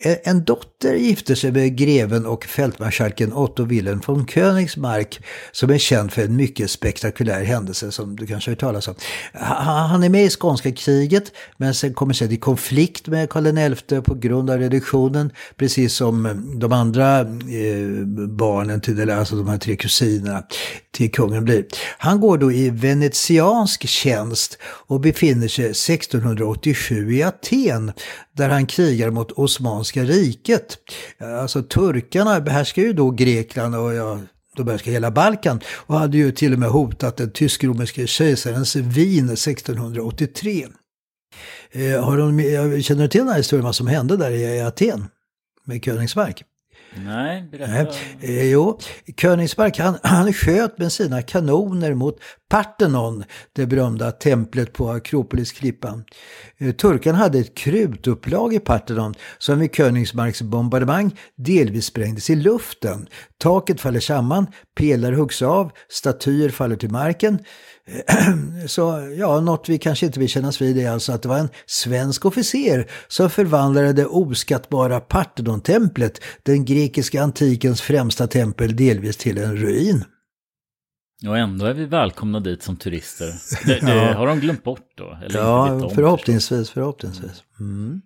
Eh, 0.00 0.16
en 0.24 0.44
dotter 0.44 0.94
gifter 0.94 1.34
sig 1.34 1.52
med 1.52 1.76
greven 1.76 2.26
och 2.26 2.44
fältmarskalken 2.44 3.32
Otto 3.32 3.64
Wilhelm 3.64 4.00
von 4.06 4.26
Königsmark 4.26 5.20
som 5.52 5.70
är 5.70 5.78
känd 5.78 6.12
för 6.12 6.22
en 6.22 6.37
mycket 6.37 6.70
spektakulär 6.70 7.44
händelse 7.44 7.92
som 7.92 8.16
du 8.16 8.26
kanske 8.26 8.50
har 8.50 8.52
hört 8.52 8.61
talas 8.61 8.88
om. 8.88 8.94
Han 9.32 10.02
är 10.02 10.08
med 10.08 10.24
i 10.24 10.30
skånska 10.30 10.72
kriget 10.72 11.32
men 11.56 11.74
sen 11.74 11.94
kommer 11.94 12.14
sen 12.14 12.32
i 12.32 12.37
konflikt 12.37 13.06
med 13.06 13.30
Karl 13.30 13.76
XI 13.76 14.00
på 14.00 14.14
grund 14.14 14.50
av 14.50 14.58
reduktionen 14.58 15.32
precis 15.56 15.94
som 15.94 16.42
de 16.61 16.72
andra 16.72 17.20
eh, 17.20 17.26
barnen 18.28 18.80
till 18.80 19.00
eller 19.00 19.16
alltså 19.16 19.37
de 19.37 19.48
här 19.48 19.58
tre 19.58 19.76
kusinerna 19.76 20.42
till 20.90 21.12
kungen 21.12 21.44
blir. 21.44 21.66
Han 21.98 22.20
går 22.20 22.38
då 22.38 22.52
i 22.52 22.70
venetiansk 22.70 23.88
tjänst 23.88 24.58
och 24.62 25.00
befinner 25.00 25.48
sig 25.48 25.64
1687 25.64 27.12
i 27.12 27.22
Aten 27.22 27.92
där 28.32 28.48
han 28.48 28.66
krigar 28.66 29.11
mot 29.11 29.32
Osmanska 29.88 30.05
riket. 30.05 30.79
Eh, 31.18 31.42
alltså 31.42 31.62
turkarna 31.62 32.40
behärskar 32.40 32.83
ju 32.83 32.92
då 32.92 33.11
Grekland 33.11 33.77
och 33.77 33.94
ja, 33.94 34.20
de 34.57 34.66
behärskar 34.66 34.92
hela 34.92 35.11
Balkan 35.11 35.61
och 35.87 35.98
hade 35.98 36.16
ju 36.16 36.33
till 36.33 36.53
och 36.53 36.59
med 36.59 36.68
hotat 36.68 37.16
den 37.16 37.31
tysk-romerske 37.31 38.07
kejsarens 38.07 38.77
Wien 38.77 39.31
1683. 39.31 40.66
Eh, 41.72 42.05
har 42.05 42.16
de, 42.16 42.40
eh, 42.40 42.81
känner 42.81 43.03
du 43.03 43.09
till 43.09 43.20
den 43.20 43.29
här 43.29 43.37
historien 43.37 43.64
vad 43.64 43.74
som 43.74 43.87
hände 43.87 44.16
där 44.16 44.31
i 44.31 44.61
Aten 44.61 45.05
med 45.64 45.85
Königsmark? 45.85 46.44
Nej, 46.94 47.48
berätta. 47.51 47.94
Eh, 48.20 48.51
jo, 48.51 48.79
Königsmark 49.16 49.79
han, 49.79 49.98
han 50.03 50.33
sköt 50.33 50.79
med 50.79 50.92
sina 50.92 51.22
kanoner 51.22 51.94
mot 51.94 52.18
Parthenon, 52.48 53.24
det 53.53 53.66
berömda 53.66 54.11
templet 54.11 54.72
på 54.72 54.90
Akropolisklippan. 54.90 56.05
Eh, 56.59 56.72
turkarna 56.72 57.18
hade 57.18 57.38
ett 57.38 57.57
krutupplag 57.57 58.55
i 58.55 58.61
Parthenon 58.61 59.14
som 59.38 59.59
vid 59.59 59.74
Königsmarks 59.74 60.42
bombardemang 60.42 61.16
delvis 61.37 61.85
sprängdes 61.85 62.31
i 62.31 62.37
luften. 62.37 63.07
Taket 63.38 63.81
faller 63.81 64.01
samman, 64.01 64.46
pelare 64.77 65.14
huggs 65.14 65.42
av, 65.42 65.70
statyer 65.88 66.48
faller 66.48 66.77
till 66.77 66.90
marken. 66.90 67.38
Så 68.66 69.14
ja, 69.18 69.40
något 69.40 69.68
vi 69.68 69.79
kanske 69.79 70.07
inte 70.07 70.20
vill 70.20 70.29
kännas 70.29 70.61
vid 70.61 70.79
är 70.79 70.90
alltså 70.90 71.12
att 71.12 71.22
det 71.22 71.29
var 71.29 71.38
en 71.38 71.48
svensk 71.66 72.24
officer 72.24 72.87
som 73.09 73.31
förvandlade 73.31 73.92
det 73.92 74.07
oskattbara 74.07 75.01
Parthenon-templet, 75.01 76.20
den 76.42 76.64
grekiska 76.64 77.22
antikens 77.22 77.81
främsta 77.81 78.27
tempel, 78.27 78.77
delvis 78.77 79.16
till 79.16 79.38
en 79.38 79.57
ruin. 79.57 80.05
Och 81.27 81.38
ändå 81.38 81.66
är 81.66 81.74
vi 81.74 81.85
välkomna 81.85 82.40
dit 82.40 82.62
som 82.62 82.77
turister. 82.77 83.35
Det, 83.66 83.81
det 83.87 83.94
Ja. 83.94 84.12
har 84.14 84.27
de 84.27 84.40
glömt 84.40 84.64
bort 84.64 84.88
då? 84.96 85.18
Eller 85.24 85.38
Ja, 85.40 85.72
om, 85.72 85.90
förhoppningsvis, 85.94 86.70
förhoppningsvis. 86.70 87.42
Mm. 87.61 88.01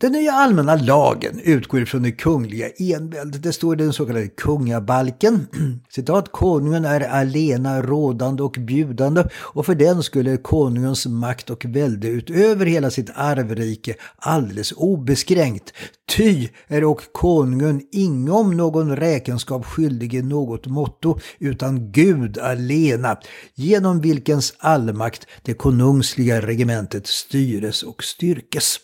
Den 0.00 0.12
nya 0.12 0.32
allmänna 0.32 0.76
lagen 0.76 1.40
utgår 1.44 1.82
ifrån 1.82 2.02
det 2.02 2.12
kungliga 2.12 2.68
enväldet. 2.68 3.42
Det 3.42 3.52
står 3.52 3.80
i 3.80 3.84
den 3.84 3.92
så 3.92 4.06
kallade 4.06 4.28
kungabalken. 4.28 5.46
Citat, 5.88 6.32
konungen 6.32 6.84
är 6.84 7.00
alena 7.00 7.82
rådande 7.82 8.42
och 8.42 8.56
bjudande 8.60 9.24
och 9.34 9.66
för 9.66 9.74
den 9.74 10.02
skulle 10.02 10.36
konungens 10.36 11.06
makt 11.06 11.50
och 11.50 11.64
välde 11.64 12.08
utöver 12.08 12.66
hela 12.66 12.90
sitt 12.90 13.10
arvrike 13.14 13.94
alldeles 14.16 14.72
obeskränkt. 14.72 15.72
Ty 16.16 16.48
är 16.66 16.84
och 16.84 17.02
konungen 17.12 17.82
ingom 17.92 18.56
någon 18.56 18.96
räkenskap 18.96 19.66
skyldig 19.66 20.14
i 20.14 20.22
något 20.22 20.66
motto 20.66 21.18
utan 21.38 21.92
Gud 21.92 22.38
alena, 22.38 23.16
genom 23.54 24.00
vilkens 24.00 24.54
allmakt 24.58 25.26
det 25.42 25.54
konungsliga 25.54 26.40
regementet 26.40 27.06
styres 27.06 27.82
och 27.82 28.04
styrkes. 28.04 28.78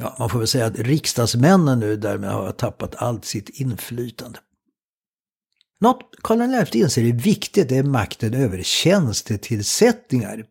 Ja, 0.00 0.16
man 0.18 0.30
får 0.30 0.38
väl 0.38 0.48
säga 0.48 0.66
att 0.66 0.78
riksdagsmännen 0.78 1.80
nu 1.80 1.96
därmed 1.96 2.30
har 2.30 2.52
tappat 2.52 2.94
allt 2.96 3.24
sitt 3.24 3.48
inflytande. 3.48 4.38
Något 5.80 6.02
Karl 6.22 6.64
XI 6.66 6.78
inser 6.78 7.04
är 7.04 7.12
viktigt 7.12 7.72
är 7.72 7.82
makten 7.82 8.34
över 8.34 8.62
tjänstetillsättningar. 8.62 10.44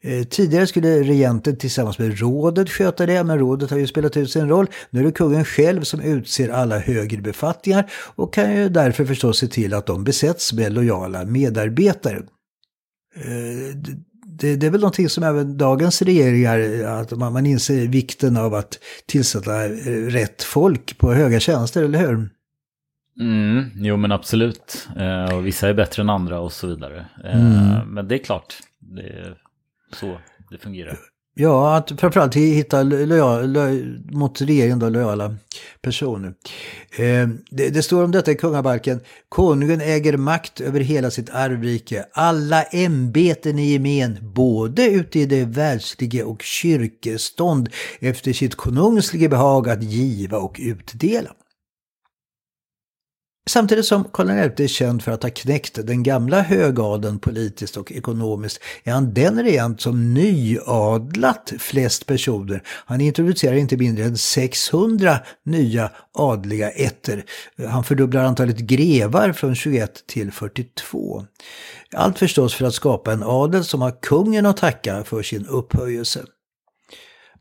Eh, 0.00 0.22
tidigare 0.22 0.66
skulle 0.66 1.02
regenten 1.02 1.56
tillsammans 1.56 1.98
med 1.98 2.18
rådet 2.18 2.70
sköta 2.70 3.06
det, 3.06 3.24
men 3.24 3.38
rådet 3.38 3.70
har 3.70 3.78
ju 3.78 3.86
spelat 3.86 4.16
ut 4.16 4.30
sin 4.30 4.48
roll. 4.48 4.66
Nu 4.90 5.00
är 5.00 5.04
det 5.04 5.12
kungen 5.12 5.44
själv 5.44 5.82
som 5.82 6.00
utser 6.00 6.48
alla 6.48 6.78
högre 6.78 7.22
befattningar 7.22 7.90
och 7.92 8.34
kan 8.34 8.56
ju 8.56 8.68
därför 8.68 9.04
förstås 9.04 9.38
se 9.38 9.46
till 9.46 9.74
att 9.74 9.86
de 9.86 10.04
besätts 10.04 10.52
med 10.52 10.72
lojala 10.72 11.24
medarbetare. 11.24 12.22
Eh, 13.16 13.76
det- 14.38 14.56
det, 14.56 14.66
är 14.66 14.70
väl 14.70 14.80
någonting 14.80 15.08
som 15.08 15.24
även 15.24 15.56
dagens 15.58 16.02
regeringar, 16.02 16.84
att 16.84 17.10
man, 17.10 17.32
man 17.32 17.46
inser 17.46 17.86
vikten 17.88 18.36
av 18.36 18.54
att 18.54 18.78
tillsätta 19.06 19.64
eh, 19.64 19.70
rätt 20.06 20.42
folk 20.42 20.98
på 20.98 21.12
höga 21.12 21.40
tjänster, 21.40 21.82
eller 21.82 21.98
hur? 21.98 22.28
Mm, 23.20 23.64
jo 23.74 23.96
men 23.96 24.12
absolut. 24.12 24.88
Eh, 24.96 25.34
och 25.36 25.46
vissa 25.46 25.68
är 25.68 25.74
bättre 25.74 26.02
än 26.02 26.10
andra 26.10 26.40
och 26.40 26.52
så 26.52 26.66
vidare. 26.66 27.06
Eh, 27.24 27.84
Men 27.86 28.08
det 28.08 28.14
är 28.14 28.18
klart, 28.18 28.54
det 28.80 29.02
är 29.02 29.36
så 29.92 30.18
det 30.50 30.58
fungerar. 30.58 30.98
Ja, 31.38 31.76
att 31.76 32.00
framförallt 32.00 32.34
hitta 32.34 32.82
lojal, 32.82 33.52
loj, 33.52 34.00
mot 34.12 34.40
regeringen 34.40 34.78
då, 34.78 34.88
lojala 34.88 35.36
personer. 35.82 36.34
Eh, 36.98 37.28
det, 37.50 37.68
det 37.68 37.82
står 37.82 38.04
om 38.04 38.10
detta 38.10 38.32
i 38.32 38.34
kungabalken. 38.34 39.00
Konungen 39.28 39.80
äger 39.80 40.16
makt 40.16 40.60
över 40.60 40.80
hela 40.80 41.10
sitt 41.10 41.30
arvrike. 41.30 42.04
Alla 42.12 42.62
ämbeten 42.62 43.58
i 43.58 43.72
gemen, 43.72 44.18
både 44.22 44.86
ute 44.86 45.18
i 45.18 45.26
det 45.26 45.44
världsliga 45.44 46.26
och 46.26 46.42
kyrkestånd, 46.42 47.68
efter 48.00 48.32
sitt 48.32 48.54
konungsliga 48.54 49.28
behag 49.28 49.68
att 49.68 49.82
giva 49.82 50.38
och 50.38 50.56
utdela. 50.62 51.30
Samtidigt 53.48 53.86
som 53.86 54.04
Karl 54.04 54.50
XI 54.54 54.64
är 54.64 54.68
känd 54.68 55.02
för 55.02 55.12
att 55.12 55.22
ha 55.22 55.30
knäckt 55.30 55.86
den 55.86 56.02
gamla 56.02 56.42
högadeln 56.42 57.18
politiskt 57.18 57.76
och 57.76 57.92
ekonomiskt 57.92 58.60
är 58.84 58.92
han 58.92 59.14
den 59.14 59.42
regent 59.42 59.80
som 59.80 60.14
nyadlat 60.14 61.52
flest 61.58 62.06
personer. 62.06 62.62
Han 62.66 63.00
introducerar 63.00 63.54
inte 63.56 63.76
mindre 63.76 64.04
än 64.04 64.16
600 64.16 65.18
nya 65.44 65.90
adliga 66.12 66.70
ätter. 66.70 67.24
Han 67.68 67.84
fördubblar 67.84 68.24
antalet 68.24 68.58
grevar 68.58 69.32
från 69.32 69.54
21 69.54 70.06
till 70.06 70.32
42. 70.32 71.26
Allt 71.92 72.18
förstås 72.18 72.54
för 72.54 72.66
att 72.66 72.74
skapa 72.74 73.12
en 73.12 73.22
adel 73.22 73.64
som 73.64 73.82
har 73.82 74.00
kungen 74.02 74.46
att 74.46 74.56
tacka 74.56 75.04
för 75.04 75.22
sin 75.22 75.46
upphöjelse. 75.46 76.24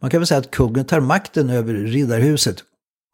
Man 0.01 0.11
kan 0.11 0.19
väl 0.19 0.27
säga 0.27 0.39
att 0.39 0.51
kungen 0.51 0.85
tar 0.85 0.99
makten 0.99 1.49
över 1.49 1.73
riddarhuset 1.73 2.63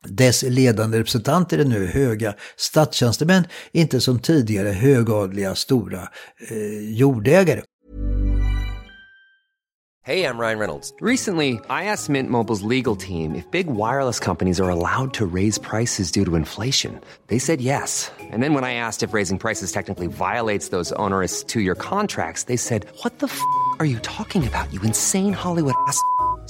dess 0.08 0.44
ledande 0.44 1.00
representanter 1.00 1.58
är 1.60 1.66
nu 1.66 1.88
höga 1.88 2.34
statstjänstemän, 2.56 3.48
inte 3.72 4.02
som 4.02 4.20
tidigare 4.20 4.70
högadliga 4.70 5.56
stora 5.56 6.02
eh, 6.50 6.94
jordägare. 6.94 7.62
Hey, 10.04 10.24
I'm 10.26 10.40
Ryan 10.40 10.58
Reynolds. 10.58 10.96
Recently, 11.00 11.60
I 11.70 11.84
asked 11.86 12.10
Mint 12.10 12.32
Mobile's 12.32 12.64
legal 12.64 12.96
team 12.96 13.36
if 13.36 13.46
big 13.52 13.68
wireless 13.68 14.20
companies 14.20 14.60
are 14.60 14.72
allowed 14.72 15.14
to 15.14 15.28
raise 15.28 15.60
prices 15.60 16.12
due 16.12 16.26
to 16.26 16.36
inflation. 16.36 17.00
They 17.28 17.38
said 17.38 17.62
yes. 17.62 18.12
And 18.34 18.42
then 18.42 18.56
when 18.56 18.64
I 18.64 18.74
asked 18.74 19.04
if 19.04 19.14
raising 19.14 19.38
prices 19.38 19.72
technically 19.72 20.08
violates 20.08 20.70
those 20.70 20.92
onerous 20.94 21.44
two-year 21.44 21.76
contracts, 21.76 22.46
they 22.46 22.58
said, 22.58 22.88
"What 23.04 23.20
the 23.20 23.28
f*** 23.28 23.40
are 23.80 23.86
you 23.86 24.00
talking 24.00 24.48
about? 24.48 24.74
You 24.74 24.82
insane 24.82 25.34
Hollywood 25.34 25.76
ass." 25.88 26.00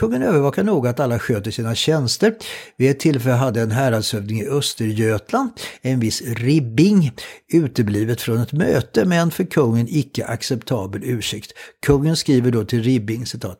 Kungen 0.00 0.22
övervakar 0.22 0.64
noga 0.64 0.90
att 0.90 1.00
alla 1.00 1.18
sköter 1.18 1.50
sina 1.50 1.74
tjänster. 1.74 2.34
Vid 2.76 2.90
ett 2.90 3.00
tillfälle 3.00 3.34
hade 3.34 3.60
en 3.60 3.70
häradshövding 3.70 4.40
i 4.40 4.48
Östergötland, 4.48 5.50
en 5.82 6.00
viss 6.00 6.22
Ribbing, 6.22 7.12
uteblivit 7.52 8.20
från 8.20 8.38
ett 8.38 8.52
möte 8.52 9.04
med 9.04 9.20
en 9.20 9.30
för 9.30 9.44
kungen 9.44 9.86
icke 9.90 10.24
acceptabel 10.26 11.04
ursäkt. 11.04 11.52
Kungen 11.86 12.16
skriver 12.16 12.50
då 12.50 12.64
till 12.64 12.82
Ribbing, 12.82 13.26
citat, 13.26 13.58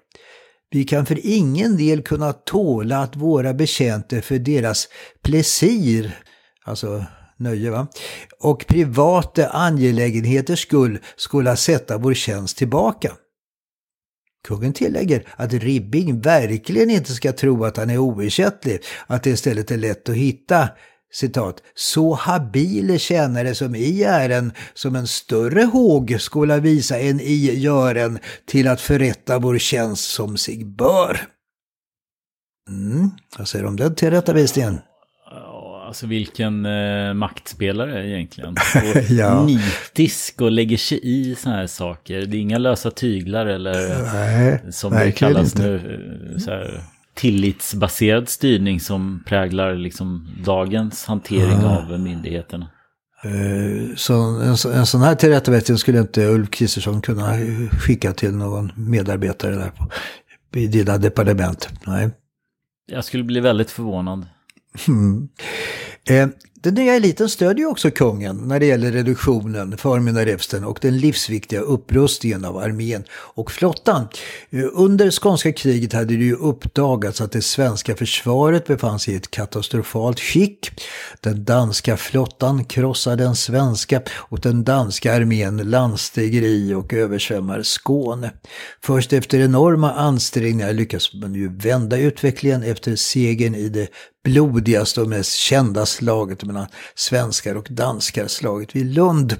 vi 0.71 0.85
kan 0.85 1.07
för 1.07 1.27
ingen 1.27 1.77
del 1.77 2.03
kunna 2.03 2.33
tåla 2.33 2.99
att 2.99 3.17
våra 3.17 3.55
betjänter 3.55 4.21
för 4.21 4.39
deras 4.39 4.89
plesir, 5.23 6.19
alltså 6.65 7.05
nöje 7.39 7.71
va, 7.71 7.87
och 8.41 8.67
privata 8.67 9.49
angelägenheters 9.49 10.63
skull 10.63 10.99
skulle 11.17 11.57
sätta 11.57 11.99
vår 11.99 12.15
tjänst 12.15 12.57
tillbaka. 12.57 13.13
Kungen 14.49 14.73
tillägger 14.73 15.27
att 15.37 15.53
Ribbing 15.53 16.21
verkligen 16.21 16.91
inte 16.91 17.13
ska 17.13 17.33
tro 17.33 17.65
att 17.65 17.77
han 17.77 17.91
är 17.91 17.99
oersättlig, 17.99 18.81
att 19.07 19.23
det 19.23 19.31
istället 19.31 19.71
är 19.71 19.77
lätt 19.77 20.09
att 20.09 20.15
hitta 20.15 20.69
citat, 21.13 21.63
så 21.75 22.15
habile 22.15 22.99
tjänare 22.99 23.55
som 23.55 23.75
i 23.75 24.03
ären 24.03 24.53
som 24.75 24.97
en 24.97 25.07
större 25.07 25.63
håg 25.63 26.17
skola 26.21 26.59
visa 26.59 26.99
än 26.99 27.21
i 27.21 27.59
gören 27.59 28.19
till 28.47 28.69
att 28.69 28.81
förrätta 28.81 29.39
vår 29.39 29.59
tjänst 29.59 30.05
som 30.05 30.37
sig 30.37 30.65
bör. 30.65 31.21
Mm, 32.69 33.11
vad 33.39 33.49
säger 33.49 33.63
du 33.63 33.69
om 33.69 33.77
den 33.77 33.95
tillrättavisningen? 33.95 34.79
Alltså 35.91 36.07
vilken 36.07 36.67
eh, 36.67 37.15
maktspelare 37.15 38.09
egentligen. 38.09 38.51
Och 38.51 39.03
ja. 39.11 39.47
nitisk 39.47 40.41
och 40.41 40.51
lägger 40.51 40.77
sig 40.77 41.01
i 41.03 41.35
sådana 41.35 41.59
här 41.59 41.67
saker. 41.67 42.27
Det 42.27 42.37
är 42.37 42.41
inga 42.41 42.59
lösa 42.59 42.91
tyglar 42.91 43.47
eller 43.47 44.03
Nej, 44.13 44.63
som 44.73 44.93
det 44.93 45.13
kallas 45.13 45.55
nu. 45.55 45.99
Så 46.45 46.51
här, 46.51 46.81
tillitsbaserad 47.15 48.29
styrning 48.29 48.81
som 48.81 49.23
präglar 49.27 49.75
liksom 49.75 50.29
dagens 50.45 51.05
hantering 51.05 51.61
ja. 51.63 51.79
av 51.79 52.01
myndigheterna. 52.01 52.71
Eh, 53.25 53.97
så 53.97 54.15
en, 54.15 54.75
en 54.75 54.87
sån 54.87 55.03
här 55.03 55.15
tillrättavisning 55.15 55.79
skulle 55.79 55.99
inte 55.99 56.27
Ulf 56.27 56.51
Kristersson 56.51 57.03
kunna 57.03 57.33
skicka 57.73 58.13
till 58.13 58.33
någon 58.35 58.73
medarbetare 58.77 59.55
där 59.55 59.71
på, 59.71 59.89
i 60.59 60.67
dina 60.67 60.99
departement. 60.99 61.69
Nej. 61.87 62.11
Jag 62.93 63.05
skulle 63.05 63.25
bli 63.25 63.41
väldigt 63.41 63.71
förvånad. 63.71 64.27
Mm. 64.75 65.29
Eh, 66.07 66.29
den 66.63 66.75
nya 66.75 66.95
eliten 66.95 67.29
stödjer 67.29 67.67
också 67.67 67.91
kungen 67.91 68.37
när 68.37 68.61
det 68.61 68.67
gäller 68.67 68.93
reduktionen, 68.93 69.77
förmyndarräfsten 69.77 70.65
och 70.65 70.79
den 70.83 70.99
livsviktiga 70.99 71.61
upprustningen 71.61 72.45
av 72.45 72.57
armén 72.57 73.05
och 73.11 73.51
flottan. 73.51 74.09
Eh, 74.51 74.65
under 74.73 75.11
skånska 75.11 75.53
kriget 75.53 75.93
hade 75.93 76.17
det 76.17 76.25
ju 76.25 76.35
uppdagats 76.35 77.21
att 77.21 77.33
det 77.33 77.43
svenska 77.43 77.97
försvaret 77.97 78.67
befann 78.67 78.99
sig 78.99 79.15
i 79.15 79.17
ett 79.17 79.31
katastrofalt 79.31 80.21
skick. 80.21 80.71
Den 81.21 81.45
danska 81.45 81.97
flottan 81.97 82.65
krossade 82.65 83.25
den 83.25 83.37
svenska 83.37 84.03
och 84.11 84.41
den 84.41 84.65
danska 84.65 85.15
armén 85.15 85.57
landstiger 85.57 86.43
i 86.43 86.75
och 86.75 86.93
översvämmar 86.93 87.63
Skåne. 87.63 88.31
Först 88.83 89.13
efter 89.13 89.41
enorma 89.41 89.93
ansträngningar 89.93 90.73
lyckas 90.73 91.15
man 91.15 91.35
ju 91.35 91.57
vända 91.57 91.97
utvecklingen 91.97 92.63
efter 92.63 92.97
segern 92.97 93.55
i 93.55 93.69
det 93.69 93.89
blodigaste 94.25 95.01
och 95.01 95.09
mest 95.09 95.33
kända 95.33 95.87
slaget 95.87 96.45
mellan 96.53 96.69
svenskar 96.95 97.55
och 97.55 97.67
danskar, 97.71 98.27
slaget 98.27 98.77
vid 98.77 98.87
Lund. 98.87 99.37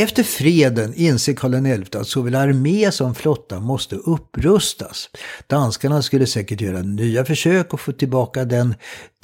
Efter 0.00 0.22
freden 0.22 0.94
inser 0.94 1.34
Karl 1.34 1.84
XI 1.84 1.98
att 1.98 2.08
såväl 2.08 2.34
armé 2.34 2.92
som 2.92 3.14
flotta 3.14 3.60
måste 3.60 3.96
upprustas. 3.96 5.10
Danskarna 5.46 6.02
skulle 6.02 6.26
säkert 6.26 6.60
göra 6.60 6.82
nya 6.82 7.24
försök 7.24 7.74
att 7.74 7.80
få 7.80 7.92
tillbaka 7.92 8.44
den 8.44 8.74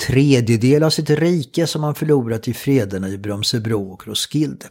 tredjedel 0.06 0.82
av 0.82 0.90
sitt 0.90 1.10
rike 1.10 1.66
som 1.66 1.80
man 1.80 1.94
förlorat 1.94 2.48
i 2.48 2.54
frederna 2.54 3.08
i 3.08 3.18
Brömsebro 3.18 3.92
och 3.92 4.06
Roskilde. 4.06 4.66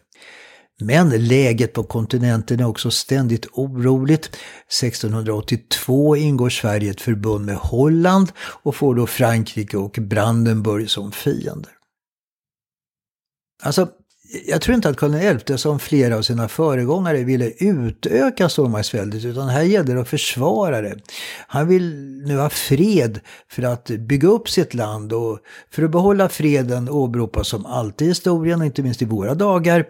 Men 0.82 1.28
läget 1.28 1.74
på 1.74 1.84
kontinenten 1.84 2.60
är 2.60 2.66
också 2.66 2.92
ständigt 2.92 3.48
oroligt. 3.54 4.26
1682 4.82 6.16
ingår 6.16 6.50
Sverige 6.50 6.92
ett 6.92 7.02
förbund 7.02 7.46
med 7.46 7.56
Holland 7.56 8.32
och 8.38 8.76
får 8.76 8.96
då 8.96 9.08
Frankrike 9.08 9.78
och 9.78 9.98
Brandenburg 10.02 10.90
som 10.90 11.12
fiender. 11.12 11.72
Alltså, 13.64 13.90
jag 14.48 14.62
tror 14.62 14.76
inte 14.76 14.90
att 14.90 14.98
Karl 14.98 15.40
XI 15.40 15.58
som 15.58 15.80
flera 15.80 16.18
av 16.18 16.22
sina 16.22 16.48
föregångare 16.48 17.24
ville 17.24 17.52
utöka 17.60 18.50
stormaktsväldet 18.50 19.26
utan 19.26 19.50
här 19.50 19.64
gällde 19.64 19.94
det 19.94 20.02
att 20.02 20.08
försvara 20.08 20.82
det. 20.82 20.96
Han 21.48 21.68
vill 21.68 21.96
nu 22.26 22.38
ha 22.38 22.50
fred 22.50 23.20
för 23.48 23.64
att 23.64 23.86
bygga 23.86 24.28
upp 24.28 24.50
sitt 24.50 24.74
land 24.74 25.14
och 25.14 25.40
för 25.72 25.84
att 25.84 25.92
behålla 25.92 26.30
freden 26.30 26.90
åberopas 26.90 27.48
som 27.48 27.66
alltid 27.66 28.06
i 28.06 28.10
historien 28.10 28.60
och 28.60 28.66
inte 28.66 28.84
minst 28.84 29.02
i 29.02 29.06
våra 29.06 29.34
dagar 29.34 29.86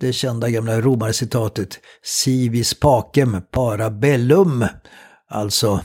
det 0.00 0.12
kända 0.12 0.50
gamla 0.50 0.80
romarcitatet 0.80 1.80
Civis 2.02 2.80
pacem 2.80 3.42
para 3.50 3.90
bellum. 3.90 4.64
Alltså 5.28 5.80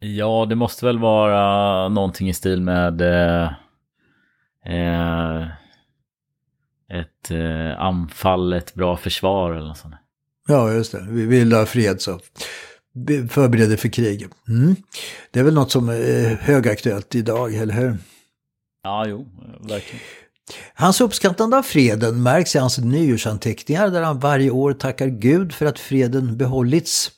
Ja, 0.00 0.46
det 0.48 0.54
måste 0.54 0.86
väl 0.86 0.98
vara 0.98 1.88
någonting 1.88 2.28
i 2.28 2.34
stil 2.34 2.62
med 2.62 3.00
eh, 3.00 3.52
eh, 4.66 5.46
ett 6.92 7.30
eh, 7.30 7.80
anfall, 7.80 8.52
ett 8.52 8.74
bra 8.74 8.96
försvar 8.96 9.52
eller 9.52 9.68
något 9.68 9.78
sånt. 9.78 9.94
Ja, 10.48 10.72
just 10.72 10.92
det. 10.92 11.06
Vi 11.08 11.26
vill 11.26 11.52
ha 11.52 11.66
fred 11.66 12.00
så 12.00 12.20
förbereder 13.30 13.76
för 13.76 13.88
krig. 13.88 14.26
Mm. 14.48 14.76
Det 15.30 15.40
är 15.40 15.44
väl 15.44 15.54
något 15.54 15.70
som 15.70 15.88
är 15.88 16.34
högaktuellt 16.34 17.14
idag, 17.14 17.54
eller 17.54 17.74
hur? 17.74 17.98
Ja, 18.82 19.06
jo, 19.06 19.26
verkligen. 19.60 20.00
Hans 20.74 21.00
uppskattande 21.00 21.56
av 21.56 21.62
freden 21.62 22.22
märks 22.22 22.56
i 22.56 22.58
hans 22.58 22.78
nyårsanteckningar 22.78 23.88
där 23.88 24.02
han 24.02 24.18
varje 24.18 24.50
år 24.50 24.72
tackar 24.72 25.06
Gud 25.06 25.52
för 25.52 25.66
att 25.66 25.78
freden 25.78 26.36
behållits. 26.36 27.10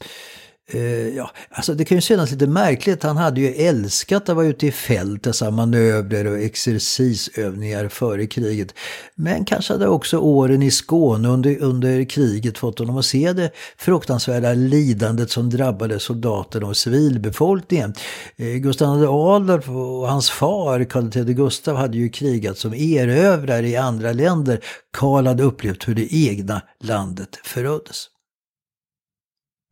Uh, 0.75 1.17
ja, 1.17 1.31
alltså 1.51 1.75
det 1.75 1.85
kan 1.85 1.97
ju 1.97 2.01
synas 2.01 2.31
lite 2.31 2.47
märkligt. 2.47 3.03
Han 3.03 3.17
hade 3.17 3.41
ju 3.41 3.49
älskat 3.49 4.29
att 4.29 4.37
vara 4.37 4.47
ute 4.47 4.67
i 4.67 4.73
fält, 4.73 5.23
dessa 5.23 5.51
manövrer 5.51 6.27
och 6.27 6.39
exercisövningar 6.39 7.89
före 7.89 8.27
kriget. 8.27 8.75
Men 9.15 9.45
kanske 9.45 9.73
hade 9.73 9.89
också 9.89 10.19
åren 10.19 10.63
i 10.63 10.71
Skåne 10.71 11.29
under, 11.29 11.63
under 11.63 12.05
kriget 12.05 12.59
fått 12.59 12.79
honom 12.79 12.99
att 12.99 13.05
se 13.05 13.33
det 13.33 13.51
fruktansvärda 13.79 14.55
lidandet 14.55 15.31
som 15.31 15.51
drabbade 15.51 16.01
soldaterna 16.01 16.67
och 16.67 16.77
civilbefolkningen. 16.77 17.95
Uh, 18.41 18.47
Gustav 18.47 19.01
II 19.01 19.07
Adolf 19.07 19.69
och 19.69 20.09
hans 20.09 20.31
far 20.31 20.85
Karl 20.85 21.11
XIII 21.11 21.35
Gustav 21.35 21.77
hade 21.77 21.97
ju 21.97 22.09
krigat 22.09 22.59
som 22.59 22.75
erövrare 22.75 23.69
i 23.69 23.77
andra 23.77 24.13
länder. 24.13 24.61
Karl 24.93 25.27
hade 25.27 25.43
upplevt 25.43 25.89
hur 25.89 25.95
det 25.95 26.15
egna 26.15 26.63
landet 26.81 27.39
föröddes. 27.45 28.09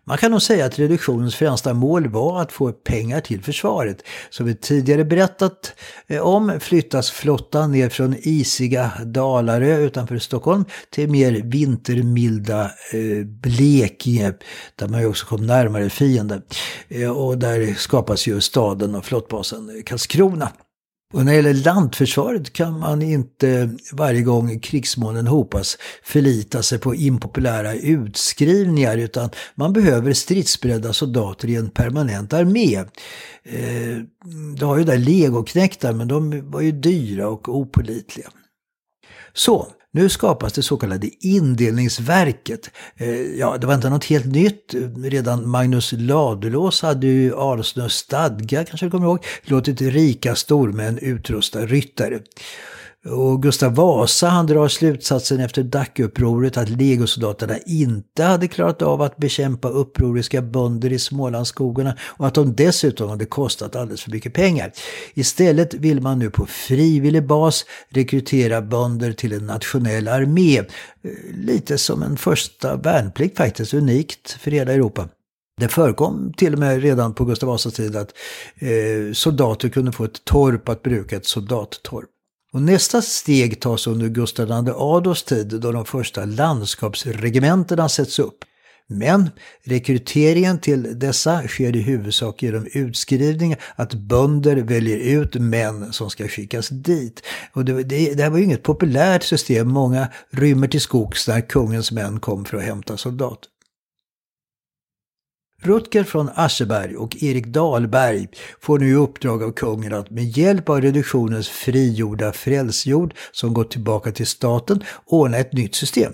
Man 0.07 0.19
kan 0.19 0.31
nog 0.31 0.43
säga 0.43 0.67
att 0.67 0.79
reduktionens 0.79 1.35
främsta 1.35 1.75
mål 1.75 2.09
var 2.09 2.41
att 2.43 2.53
få 2.53 2.73
pengar 2.73 3.21
till 3.21 3.43
försvaret. 3.43 4.03
Som 4.31 4.47
vi 4.47 4.55
tidigare 4.55 5.05
berättat 5.05 5.73
eh, 6.07 6.21
om 6.21 6.61
flyttas 6.61 7.11
flottan 7.11 7.73
ner 7.73 7.89
från 7.89 8.17
isiga 8.19 8.93
Dalarö 9.05 9.79
utanför 9.79 10.19
Stockholm 10.19 10.65
till 10.91 11.11
mer 11.11 11.33
vintermilda 11.45 12.65
eh, 12.65 13.27
Blekinge 13.27 14.33
där 14.77 14.89
man 14.89 15.01
ju 15.01 15.07
också 15.07 15.27
kom 15.27 15.47
närmare 15.47 15.91
fienden. 15.91 16.43
Eh, 16.89 17.11
och 17.11 17.39
där 17.39 17.75
skapas 17.75 18.27
ju 18.27 18.41
staden 18.41 18.95
och 18.95 19.05
flottbasen 19.05 19.83
Karlskrona. 19.87 20.53
Och 21.15 21.25
när 21.25 21.33
det 21.33 21.37
gäller 21.37 21.55
lantförsvaret 21.55 22.53
kan 22.53 22.79
man 22.79 23.03
inte 23.03 23.71
varje 23.93 24.23
gång 24.23 24.61
krigsmålen 24.61 25.27
hopas 25.27 25.79
förlita 26.03 26.63
sig 26.63 26.79
på 26.79 26.95
impopulära 26.95 27.75
utskrivningar 27.75 28.97
utan 28.99 29.31
man 29.55 29.73
behöver 29.73 30.13
stridsberedda 30.13 30.93
soldater 30.93 31.49
i 31.49 31.57
en 31.57 31.71
permanent 31.71 32.33
armé. 32.33 32.77
Eh, 33.45 33.99
du 34.57 34.65
har 34.65 34.79
ju 34.79 34.85
där 34.85 34.99
legoknektar 34.99 35.93
men 35.93 36.09
de 36.09 36.51
var 36.51 36.61
ju 36.61 36.73
dyra 36.73 37.29
och 37.29 37.49
opolitliga. 37.49 38.29
Så, 39.33 39.69
nu 39.95 40.09
skapas 40.09 40.53
det 40.53 40.63
så 40.63 40.77
kallade 40.77 41.11
indelningsverket. 41.21 42.71
Eh, 42.97 43.21
ja, 43.21 43.57
det 43.59 43.67
var 43.67 43.75
inte 43.75 43.91
något 43.91 44.05
helt 44.05 44.27
nytt. 44.27 44.75
Redan 45.05 45.49
Magnus 45.49 45.93
Ladulås 45.93 46.83
hade 46.83 47.07
ju 47.07 47.37
Alsnös 47.37 47.93
stadga, 47.93 48.65
kanske 48.65 48.87
du 48.87 48.91
kommer 48.91 49.07
ihåg, 49.07 49.25
låtit 49.43 49.81
rika 49.81 50.35
stormän 50.35 50.99
utrusta 50.99 51.67
ryttare. 51.67 52.21
Och 53.09 53.43
Gustav 53.43 53.75
Vasa 53.75 54.29
han 54.29 54.47
drar 54.47 54.69
slutsatsen 54.69 55.41
efter 55.41 55.63
Dackupproret 55.63 56.57
att 56.57 56.69
legosoldaterna 56.69 57.59
inte 57.67 58.23
hade 58.23 58.49
klarat 58.49 58.83
av 58.83 59.03
att 59.03 59.17
bekämpa 59.17 59.69
upproriska 59.69 60.43
bönder 60.43 60.93
i 60.93 60.99
Smålandsskogarna 60.99 61.97
och 62.01 62.27
att 62.27 62.35
de 62.35 62.55
dessutom 62.55 63.09
hade 63.09 63.25
kostat 63.25 63.77
alldeles 63.77 64.03
för 64.03 64.11
mycket 64.11 64.33
pengar. 64.33 64.73
Istället 65.15 65.75
vill 65.75 66.01
man 66.01 66.19
nu 66.19 66.31
på 66.31 66.47
frivillig 66.47 67.27
bas 67.27 67.65
rekrytera 67.89 68.63
bönder 68.63 69.13
till 69.13 69.33
en 69.33 69.47
nationell 69.47 70.09
armé. 70.09 70.63
Lite 71.35 71.79
som 71.79 72.03
en 72.03 72.17
första 72.17 72.77
värnplikt 72.77 73.37
faktiskt, 73.37 73.75
unikt 73.75 74.31
för 74.31 74.51
hela 74.51 74.73
Europa. 74.73 75.09
Det 75.61 75.69
förekom 75.69 76.33
till 76.37 76.53
och 76.53 76.59
med 76.59 76.83
redan 76.83 77.15
på 77.15 77.25
Gustav 77.25 77.49
Vasas 77.49 77.75
tid 77.75 77.97
att 77.97 78.13
eh, 78.57 79.13
soldater 79.13 79.69
kunde 79.69 79.93
få 79.93 80.05
ett 80.05 80.25
torp 80.25 80.69
att 80.69 80.83
bruka, 80.83 81.17
ett 81.17 81.27
soldattorp. 81.27 82.14
Och 82.55 82.63
nästa 82.63 83.03
steg 83.03 83.61
tas 83.61 83.87
under 83.87 84.09
Gustav 84.09 84.49
II 84.67 84.73
Adolfs 84.77 85.23
tid 85.23 85.47
då 85.61 85.73
de 85.73 85.85
första 85.85 86.25
landskapsregementena 86.25 87.89
sätts 87.89 88.19
upp. 88.19 88.39
Men 88.87 89.31
rekryteringen 89.65 90.59
till 90.59 90.99
dessa 90.99 91.49
sker 91.49 91.77
i 91.77 91.81
huvudsak 91.81 92.43
genom 92.43 92.67
utskrivning 92.73 93.57
att 93.77 93.95
bönder 93.95 94.57
väljer 94.57 95.21
ut 95.21 95.35
män 95.35 95.93
som 95.93 96.11
ska 96.11 96.29
skickas 96.29 96.69
dit. 96.69 97.23
Och 97.53 97.65
det, 97.65 97.83
det, 97.83 98.15
det 98.15 98.23
här 98.23 98.31
var 98.31 98.39
ju 98.39 98.45
inget 98.45 98.63
populärt 98.63 99.23
system, 99.23 99.69
många 99.69 100.09
rymmer 100.31 100.69
till 100.69 100.81
skogs 100.81 101.29
när 101.29 101.41
kungens 101.41 101.93
män 101.93 102.21
kom 102.21 102.45
för 102.45 102.57
att 102.57 102.65
hämta 102.65 102.97
soldater. 102.97 103.54
Rutger 105.65 106.05
från 106.05 106.31
Ascheberg 106.35 106.97
och 106.97 107.17
Erik 107.23 107.47
Dahlberg 107.47 108.29
får 108.61 108.79
nu 108.79 108.89
i 108.89 108.95
uppdrag 108.95 109.43
av 109.43 109.53
kungen 109.53 109.95
att 109.95 110.11
med 110.11 110.25
hjälp 110.25 110.69
av 110.69 110.81
reduktionens 110.81 111.49
frigjorda 111.49 112.33
frälsjord 112.33 113.15
som 113.33 113.55
gått 113.55 113.71
tillbaka 113.71 114.13
till 114.13 114.27
staten 114.27 114.85
ordna 115.07 115.37
ett 115.37 115.53
nytt 115.53 115.75
system. 115.75 116.13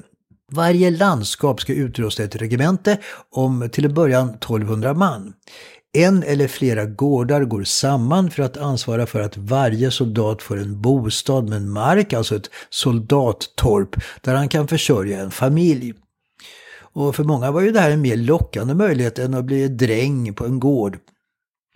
Varje 0.53 0.91
landskap 0.91 1.61
ska 1.61 1.73
utrusta 1.73 2.23
ett 2.23 2.37
regemente 2.37 2.99
om 3.31 3.69
till 3.73 3.85
en 3.85 3.95
början 3.95 4.29
1200 4.29 4.95
man. 4.95 5.33
En 5.93 6.23
eller 6.23 6.49
flera 6.49 6.85
gårdar 6.85 7.45
går 7.45 7.65
samman 7.65 8.31
för 8.31 8.43
att 8.43 8.57
ansvara 8.57 9.07
för 9.07 9.21
att 9.21 9.37
varje 9.37 9.91
soldat 9.91 10.43
får 10.43 10.59
en 10.59 10.81
bostad 10.81 11.49
med 11.49 11.63
mark, 11.63 12.13
alltså 12.13 12.37
ett 12.37 12.51
soldattorp, 12.71 13.97
där 14.21 14.35
han 14.35 14.49
kan 14.49 14.69
försörja 14.69 15.21
en 15.21 15.31
familj. 15.31 15.95
Och 16.93 17.17
för 17.17 17.25
många 17.25 17.51
var 17.51 17.61
ju 17.61 17.71
det 17.71 17.81
här 17.81 17.91
en 17.91 18.01
mer 18.01 18.17
lockande 18.17 18.75
möjlighet 18.75 19.19
än 19.19 19.35
att 19.35 19.45
bli 19.45 19.69
dräng 19.69 20.35
på 20.35 20.45
en 20.45 20.61
gård. 20.61 20.99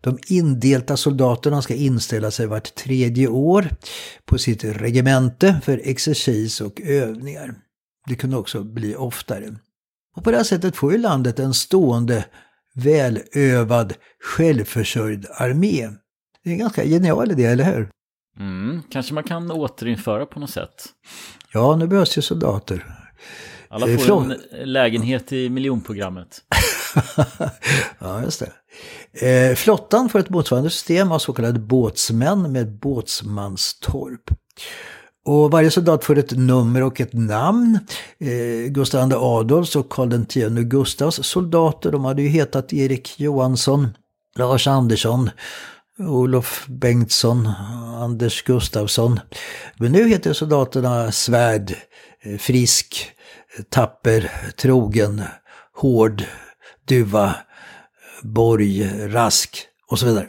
De 0.01 0.19
indelta 0.27 0.97
soldaterna 0.97 1.63
ska 1.63 1.75
inställa 1.75 2.31
sig 2.31 2.47
vart 2.47 2.75
tredje 2.75 3.29
år 3.29 3.69
på 4.25 4.39
sitt 4.39 4.65
regemente 4.65 5.61
för 5.65 5.81
exercis 5.85 6.61
och 6.61 6.81
övningar. 6.81 7.55
Det 8.07 8.15
kunde 8.15 8.37
också 8.37 8.65
bli 8.65 8.97
oftare. 8.97 9.57
Och 10.17 10.25
på 10.25 10.31
det 10.31 10.37
här 10.37 10.45
sättet 10.45 10.77
får 10.77 10.93
ju 10.93 10.99
landet 10.99 11.39
en 11.39 11.55
stående, 11.55 12.25
välövad, 12.75 13.95
självförsörjd 14.21 15.27
armé. 15.31 15.89
Det 16.45 16.51
är 16.51 16.53
en 16.53 16.59
ganska 16.59 16.85
genial 16.85 17.31
idé, 17.31 17.45
eller 17.45 17.65
hur? 17.65 17.89
Mm, 18.39 18.83
kanske 18.91 19.15
man 19.15 19.25
kan 19.25 19.51
återinföra 19.51 20.27
på 20.27 20.41
något 20.41 20.51
sätt. 20.51 20.85
Ja, 21.53 21.77
nu 21.77 21.87
behövs 21.87 22.19
ju 22.19 22.23
soldater. 22.23 22.85
Alla 23.75 23.87
får 23.87 23.97
Från... 23.97 24.31
en 24.31 24.73
lägenhet 24.73 25.33
i 25.33 25.51
miljonprogrammet. 25.51 26.41
ja, 27.99 28.23
just 28.23 28.43
det. 29.11 29.51
Eh, 29.51 29.55
flottan 29.55 30.09
får 30.09 30.19
ett 30.19 30.31
motsvarande 30.31 30.71
system 30.71 31.13
av 31.13 31.19
så 31.19 31.33
kallade 31.33 31.59
båtsmän 31.59 32.53
med 32.53 32.79
båtsmanstorp. 32.79 34.31
Och 35.25 35.51
varje 35.51 35.71
soldat 35.71 36.05
får 36.05 36.19
ett 36.19 36.31
nummer 36.31 36.83
och 36.83 37.01
ett 37.01 37.13
namn. 37.13 37.79
Eh, 38.21 38.71
Gustav 38.71 39.11
II 39.11 39.17
Adolfs 39.17 39.77
och 39.77 39.89
Karl 39.89 40.13
X 40.13 40.69
Gustavs 40.69 41.27
soldater, 41.27 41.93
de 41.93 42.05
hade 42.05 42.23
ju 42.23 42.29
hetat 42.29 42.73
Erik 42.73 43.21
Johansson, 43.21 43.89
Lars 44.37 44.67
Andersson, 44.67 45.31
Olof 45.99 46.67
Bengtsson, 46.69 47.51
Anders 48.01 48.43
Gustafsson. 48.43 49.21
Men 49.77 49.93
nu 49.93 50.09
heter 50.09 50.33
soldaterna 50.33 51.13
Svärd, 51.13 51.75
eh, 52.23 52.39
Frisk, 52.39 53.11
tapper, 53.71 54.31
trogen, 54.57 55.23
hård, 55.75 56.25
duva, 56.89 57.37
borg, 58.23 58.85
rask 59.09 59.67
och 59.91 59.99
så 59.99 60.07
vidare. 60.07 60.29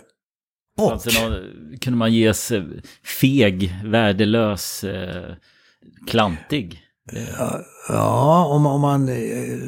Och... 0.77 0.91
Alltså, 0.91 1.09
kunde 1.81 1.97
man 1.97 2.13
ges 2.13 2.51
feg, 3.19 3.75
värdelös, 3.83 4.83
eh, 4.83 5.35
klantig? 6.07 6.81
Ja, 7.88 8.45
om, 8.45 8.65
om, 8.65 8.81
man, 8.81 9.09
eh, 9.09 9.59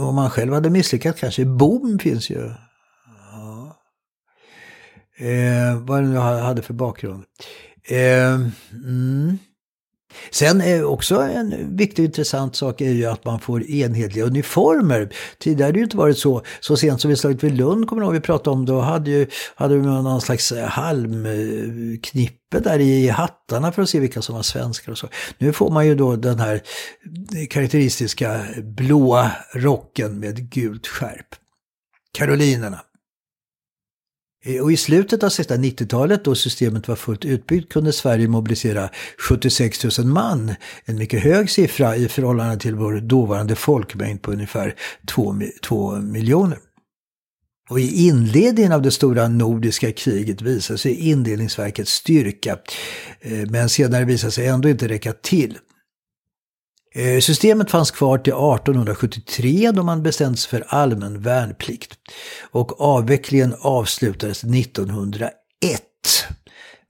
om 0.00 0.14
man 0.14 0.30
själv 0.30 0.52
hade 0.52 0.70
misslyckats 0.70 1.20
kanske. 1.20 1.44
Bom 1.44 1.98
finns 1.98 2.30
ju. 2.30 2.52
Ja. 3.32 3.76
Eh, 5.26 5.80
vad 5.80 6.02
det 6.02 6.08
nu 6.08 6.16
hade 6.16 6.62
för 6.62 6.74
bakgrund. 6.74 7.24
Eh, 7.84 8.34
mm. 8.72 9.38
Sen 10.30 10.60
är 10.60 10.84
också 10.84 11.16
en 11.16 11.76
viktig 11.76 12.02
och 12.02 12.06
intressant 12.06 12.56
sak 12.56 12.80
är 12.80 12.90
ju 12.90 13.04
att 13.04 13.24
man 13.24 13.40
får 13.40 13.70
enhetliga 13.70 14.24
uniformer. 14.24 15.14
Tidigare 15.38 15.68
har 15.68 15.72
det 15.72 15.78
ju 15.78 15.84
inte 15.84 15.96
varit 15.96 16.18
så. 16.18 16.42
Så 16.60 16.76
sent 16.76 17.00
som 17.00 17.10
vi 17.10 17.16
slaget 17.16 17.44
vid 17.44 17.56
Lund, 17.56 17.88
kommer 17.88 18.02
ni 18.02 18.06
ihåg 18.06 18.14
vi 18.14 18.20
pratade 18.20 18.50
om, 18.50 18.66
då 18.66 18.80
hade, 18.80 19.10
ju, 19.10 19.26
hade 19.54 19.76
vi 19.76 19.82
någon 19.86 20.20
slags 20.20 20.52
eh, 20.52 20.68
halmknippe 20.68 22.60
där 22.60 22.78
i 22.78 23.08
hattarna 23.08 23.72
för 23.72 23.82
att 23.82 23.88
se 23.88 24.00
vilka 24.00 24.22
som 24.22 24.34
var 24.34 24.42
svenskar 24.42 24.92
och 24.92 24.98
så. 24.98 25.08
Nu 25.38 25.52
får 25.52 25.70
man 25.70 25.86
ju 25.86 25.94
då 25.94 26.16
den 26.16 26.40
här 26.40 26.62
karaktäristiska 27.50 28.40
blåa 28.62 29.32
rocken 29.54 30.20
med 30.20 30.50
gult 30.50 30.86
skärp. 30.86 31.26
Karolinerna. 32.12 32.80
Eh, 34.48 34.62
och 34.62 34.72
i 34.72 34.76
slutet 34.76 35.22
av 35.22 35.28
1690-talet 35.28 36.24
då 36.24 36.34
systemet 36.34 36.88
var 36.88 36.96
fullt 36.96 37.24
utbyggt 37.24 37.72
kunde 37.72 37.92
Sverige 37.92 38.28
mobilisera 38.28 38.90
76 39.18 39.98
000 39.98 40.06
man. 40.06 40.54
En 40.84 40.96
mycket 40.96 41.22
hög 41.22 41.50
siffra 41.50 41.96
i 41.96 42.08
förhållande 42.08 42.56
till 42.56 42.74
vår 42.74 43.00
dåvarande 43.00 43.54
folkmängd 43.54 44.22
på 44.22 44.32
ungefär 44.32 44.74
2 45.62 45.96
miljoner. 45.96 46.58
Och 47.70 47.80
i 47.80 48.06
inledningen 48.06 48.72
av 48.72 48.82
det 48.82 48.90
stora 48.90 49.28
nordiska 49.28 49.92
kriget 49.92 50.42
visade 50.42 50.78
sig 50.78 50.94
indelningsverkets 50.94 51.92
styrka, 51.92 52.58
eh, 53.20 53.50
men 53.50 53.68
senare 53.68 54.04
visade 54.04 54.32
sig 54.32 54.46
ändå 54.46 54.68
inte 54.68 54.88
räcka 54.88 55.12
till. 55.12 55.58
Eh, 56.98 57.20
systemet 57.20 57.70
fanns 57.70 57.90
kvar 57.90 58.18
till 58.18 58.32
1873 58.32 59.70
då 59.74 59.82
man 59.82 60.02
bestämdes 60.02 60.40
sig 60.40 60.50
för 60.50 60.66
allmän 60.68 61.20
värnplikt. 61.20 61.94
Och 62.50 62.80
avvecklingen 62.80 63.54
avslutades 63.60 64.44
1901. 64.44 65.32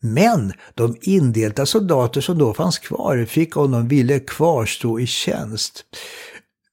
Men 0.00 0.52
de 0.74 0.96
indelta 1.00 1.66
soldater 1.66 2.20
som 2.20 2.38
då 2.38 2.54
fanns 2.54 2.78
kvar 2.78 3.24
fick 3.24 3.56
om 3.56 3.70
de 3.70 3.88
ville 3.88 4.20
kvarstå 4.20 5.00
i 5.00 5.06
tjänst. 5.06 5.84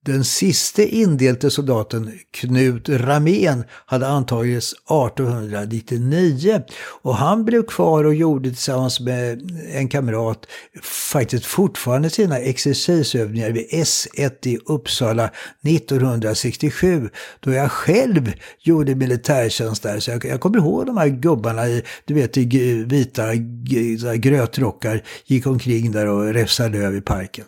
Den 0.06 0.24
siste 0.24 0.88
indelte 0.88 1.50
soldaten, 1.50 2.12
Knut 2.32 2.90
Ramén, 2.90 3.64
hade 3.86 4.08
antagits 4.08 4.74
1899 4.74 6.62
och 7.02 7.16
han 7.16 7.46
blev 7.46 7.66
kvar 7.66 8.04
och 8.04 8.16
gjorde 8.16 8.50
tillsammans 8.50 9.00
med 9.00 9.52
en 9.74 9.88
kamrat 9.88 10.46
faktiskt 10.84 11.46
fortfarande 11.46 12.10
sina 12.10 12.38
exercisövningar 12.38 13.52
vid 13.52 13.68
S1 13.72 14.48
i 14.48 14.58
Uppsala 14.66 15.32
1967 15.64 17.10
då 17.40 17.52
jag 17.52 17.72
själv 17.72 18.34
gjorde 18.60 18.96
militärtjänst 18.96 19.84
där. 19.84 20.00
Så 20.00 20.12
jag, 20.12 20.26
jag 20.26 20.40
kommer 20.40 20.58
ihåg 20.58 20.86
de 20.86 20.98
här 20.98 21.08
gubbarna 21.08 21.68
i, 21.68 21.84
du 22.06 22.14
vet, 22.14 22.38
i 22.38 22.46
vita 22.88 23.36
grötrockar 24.16 25.04
gick 25.26 25.48
omkring 25.48 25.92
där 25.92 26.08
och 26.08 26.34
räfsade 26.34 26.78
löv 26.78 26.96
i 26.96 27.02
parken. 27.02 27.46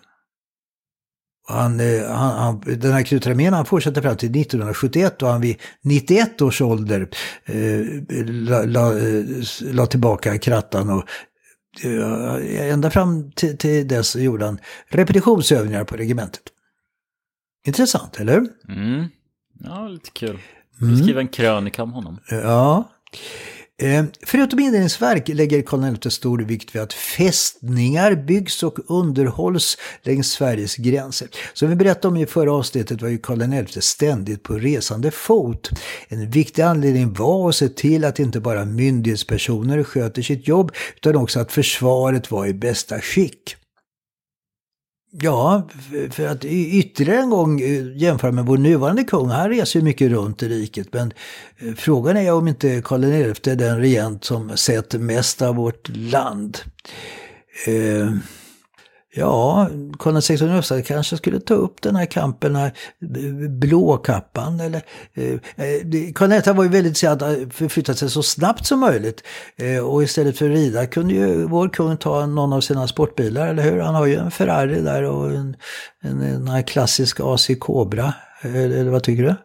Han, 1.49 1.79
eh, 1.79 2.09
han, 2.09 2.37
han, 2.37 2.79
den 2.79 2.91
här 2.91 3.03
Knut 3.03 3.27
Ramén 3.27 3.53
han 3.53 3.65
fortsatte 3.65 4.01
fram 4.01 4.17
till 4.17 4.41
1971 4.41 5.21
och 5.21 5.29
han 5.29 5.41
vid 5.41 5.61
91 5.81 6.41
års 6.41 6.61
ålder 6.61 7.09
eh, 7.45 7.81
la, 8.25 8.63
la, 8.63 8.99
eh, 8.99 9.25
la, 9.61 9.85
tillbaka 9.85 10.37
krattan 10.37 10.89
och 10.89 11.03
eh, 11.83 12.71
ända 12.71 12.91
fram 12.91 13.31
till, 13.31 13.57
till 13.57 13.87
dess 13.87 14.15
gjorde 14.15 14.45
han 14.45 14.59
repetitionsövningar 14.89 15.83
på 15.83 15.95
regementet. 15.95 16.43
Intressant, 17.65 18.19
eller 18.19 18.33
hur? 18.33 18.47
Mm. 18.77 19.05
Ja, 19.63 19.87
lite 19.87 20.09
kul. 20.09 20.39
Vi 20.79 20.87
mm. 20.87 21.03
skriva 21.03 21.21
en 21.21 21.27
krönika 21.27 21.83
om 21.83 21.91
honom. 21.91 22.19
Ja. 22.29 22.89
Eh, 23.81 24.05
förutom 24.23 24.59
inredningsverk 24.59 25.27
lägger 25.27 25.61
Karl 25.61 25.97
XI 25.97 26.11
stor 26.11 26.39
vikt 26.39 26.75
vid 26.75 26.81
att 26.81 26.93
fästningar 26.93 28.15
byggs 28.15 28.63
och 28.63 28.79
underhålls 28.87 29.77
längs 30.03 30.31
Sveriges 30.31 30.75
gränser. 30.75 31.27
Som 31.53 31.69
vi 31.69 31.75
berättade 31.75 32.07
om 32.07 32.17
i 32.17 32.25
förra 32.25 32.53
avsnittet 32.53 33.01
var 33.01 33.09
ju 33.09 33.17
Karl 33.17 33.65
XI 33.65 33.81
ständigt 33.81 34.43
på 34.43 34.53
resande 34.53 35.11
fot. 35.11 35.69
En 36.07 36.29
viktig 36.29 36.61
anledning 36.61 37.13
var 37.13 37.49
att 37.49 37.55
se 37.55 37.69
till 37.69 38.05
att 38.05 38.19
inte 38.19 38.39
bara 38.39 38.65
myndighetspersoner 38.65 39.83
sköter 39.83 40.21
sitt 40.21 40.47
jobb 40.47 40.71
utan 40.95 41.15
också 41.15 41.39
att 41.39 41.51
försvaret 41.51 42.31
var 42.31 42.45
i 42.45 42.53
bästa 42.53 43.01
skick. 43.01 43.55
Ja, 45.11 45.67
för 46.11 46.27
att 46.27 46.45
ytterligare 46.45 47.19
en 47.21 47.29
gång 47.29 47.61
eh, 47.61 47.97
jämföra 47.97 48.31
med 48.31 48.45
vår 48.45 48.57
nuvarande 48.57 49.03
kung, 49.03 49.29
han 49.29 49.49
reser 49.49 49.79
ju 49.79 49.83
mycket 49.83 50.11
runt 50.11 50.43
i 50.43 50.49
riket. 50.49 50.87
Men 50.93 51.13
eh, 51.57 51.73
frågan 51.73 52.17
är 52.17 52.33
om 52.33 52.47
inte 52.47 52.81
Karl 52.85 53.33
XI 53.33 53.51
är 53.51 53.55
den 53.55 53.79
regent 53.79 54.25
som 54.25 54.57
sett 54.57 54.93
mest 54.93 55.41
av 55.41 55.55
vårt 55.55 55.89
land. 55.89 56.57
Eh, 57.67 58.11
Ja, 59.17 59.69
Karl 59.99 60.21
XVI 60.21 60.47
Gustaf 60.47 60.87
kanske 60.87 61.17
skulle 61.17 61.39
ta 61.39 61.53
upp 61.53 61.81
den 61.81 61.95
här 61.95 62.05
kampen, 62.05 62.53
den 62.53 62.61
här 62.61 62.71
eh, 63.01 63.49
blåkappan. 63.49 64.59
Eller, 64.59 64.81
eh, 65.13 65.33
eh 65.33 66.13
Karl 66.15 66.41
XI 66.41 66.51
var 66.51 66.63
ju 66.63 66.69
väldigt 66.69 66.89
intresserad 66.89 67.23
att 67.23 67.37
eh, 67.37 67.49
förflytta 67.49 67.93
sig 67.93 68.09
så 68.09 68.23
snabbt 68.23 68.65
som 68.65 68.79
möjligt. 68.79 69.23
Eh, 69.57 69.79
och 69.79 70.03
istället 70.03 70.37
för 70.37 70.45
att 70.45 70.55
rida 70.55 70.85
kunde 70.85 71.13
ju 71.13 71.47
vår 71.47 71.69
kung 71.69 71.97
ta 71.97 72.25
någon 72.25 72.53
av 72.53 72.61
sina 72.61 72.87
sportbilar, 72.87 73.47
eller 73.47 73.63
hur? 73.63 73.79
Han 73.79 73.95
har 73.95 74.05
ju 74.05 74.15
en 74.15 74.31
Ferrari 74.31 74.81
där 74.81 75.03
och 75.03 75.31
en, 75.31 75.55
en, 76.01 76.47
en 76.47 76.63
klassisk 76.63 77.19
AC 77.19 77.49
Cobra. 77.59 78.13
Eller, 78.41 78.69
eller 78.69 78.91
vad 78.91 79.03
tycker 79.03 79.23
du? 79.23 79.35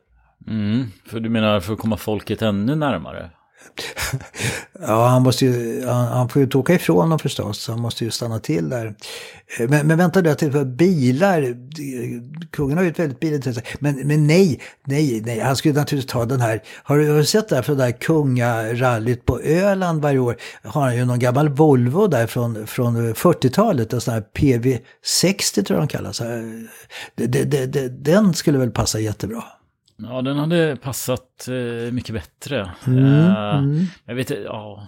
Mm, 0.53 0.87
för 1.07 1.21
du 1.21 1.29
menar 1.29 1.61
för 1.61 1.73
att 1.73 1.79
komma 1.79 1.97
folket 1.97 2.43
ännu 2.43 2.75
närmare? 2.75 3.31
ja, 4.81 5.07
han, 5.07 5.23
måste 5.23 5.45
ju, 5.45 5.87
han, 5.87 6.07
han, 6.07 6.29
får 6.29 6.41
ju 6.41 6.45
inte 6.45 6.59
åka 6.59 6.75
ifrån 6.75 7.11
dem 7.11 7.19
förstås, 7.19 7.69
han 7.69 7.81
måste 7.81 8.05
ju 8.05 8.11
stanna 8.11 8.39
till 8.39 8.69
där. 8.69 8.95
Eh, 9.59 9.69
men, 9.69 9.87
men 9.87 9.99
vänta, 9.99 10.25
jag 10.25 10.39
tänkte 10.39 10.59
på 10.59 10.65
bilar. 10.65 11.57
Kungen 12.51 12.77
har 12.77 12.85
ju 12.85 12.91
ett 12.91 12.99
väldigt 12.99 13.21
bilintresse. 13.21 13.63
Men, 13.79 14.07
men 14.07 14.27
nej, 14.27 14.61
nej, 14.85 15.23
nej, 15.25 15.41
han 15.41 15.57
skulle 15.57 15.75
naturligtvis 15.75 16.13
ta 16.13 16.25
den 16.25 16.41
här. 16.41 16.63
Har 16.83 16.99
du, 16.99 17.11
har 17.11 17.19
du 17.19 17.25
sett 17.25 17.49
det 17.49 17.55
här 17.55 17.63
från 17.63 17.77
det 17.77 17.85
där 17.85 17.93
kungarallyt 17.93 19.27
på 19.27 19.41
Öland 19.41 20.03
varje 20.03 20.19
år? 20.19 20.37
Har 20.65 20.83
han 20.83 20.97
ju 20.97 21.05
någon 21.05 21.19
gammal 21.19 21.49
Volvo 21.49 22.07
där 22.07 22.27
från, 22.27 22.67
från 22.67 23.15
40-talet, 23.15 23.93
en 23.93 24.01
sån 24.01 24.15
här 24.15 24.25
PV60 24.35 25.65
tror 25.65 25.79
jag 25.79 25.89
de 25.89 25.89
kallas. 25.89 26.21
Eh, 26.21 26.43
den 27.91 28.35
skulle 28.35 28.59
väl 28.59 28.71
passa 28.71 29.01
jättebra. 29.01 29.45
Ja, 30.03 30.23
den 30.23 30.37
hade 30.37 30.77
passat 30.77 31.49
eh, 31.49 31.93
mycket 31.93 32.15
bättre. 32.15 32.71
Mm, 32.87 33.05
uh, 33.05 33.59
mm. 33.59 33.87
Jag 34.05 34.15
vet 34.15 34.31
ja. 34.31 34.87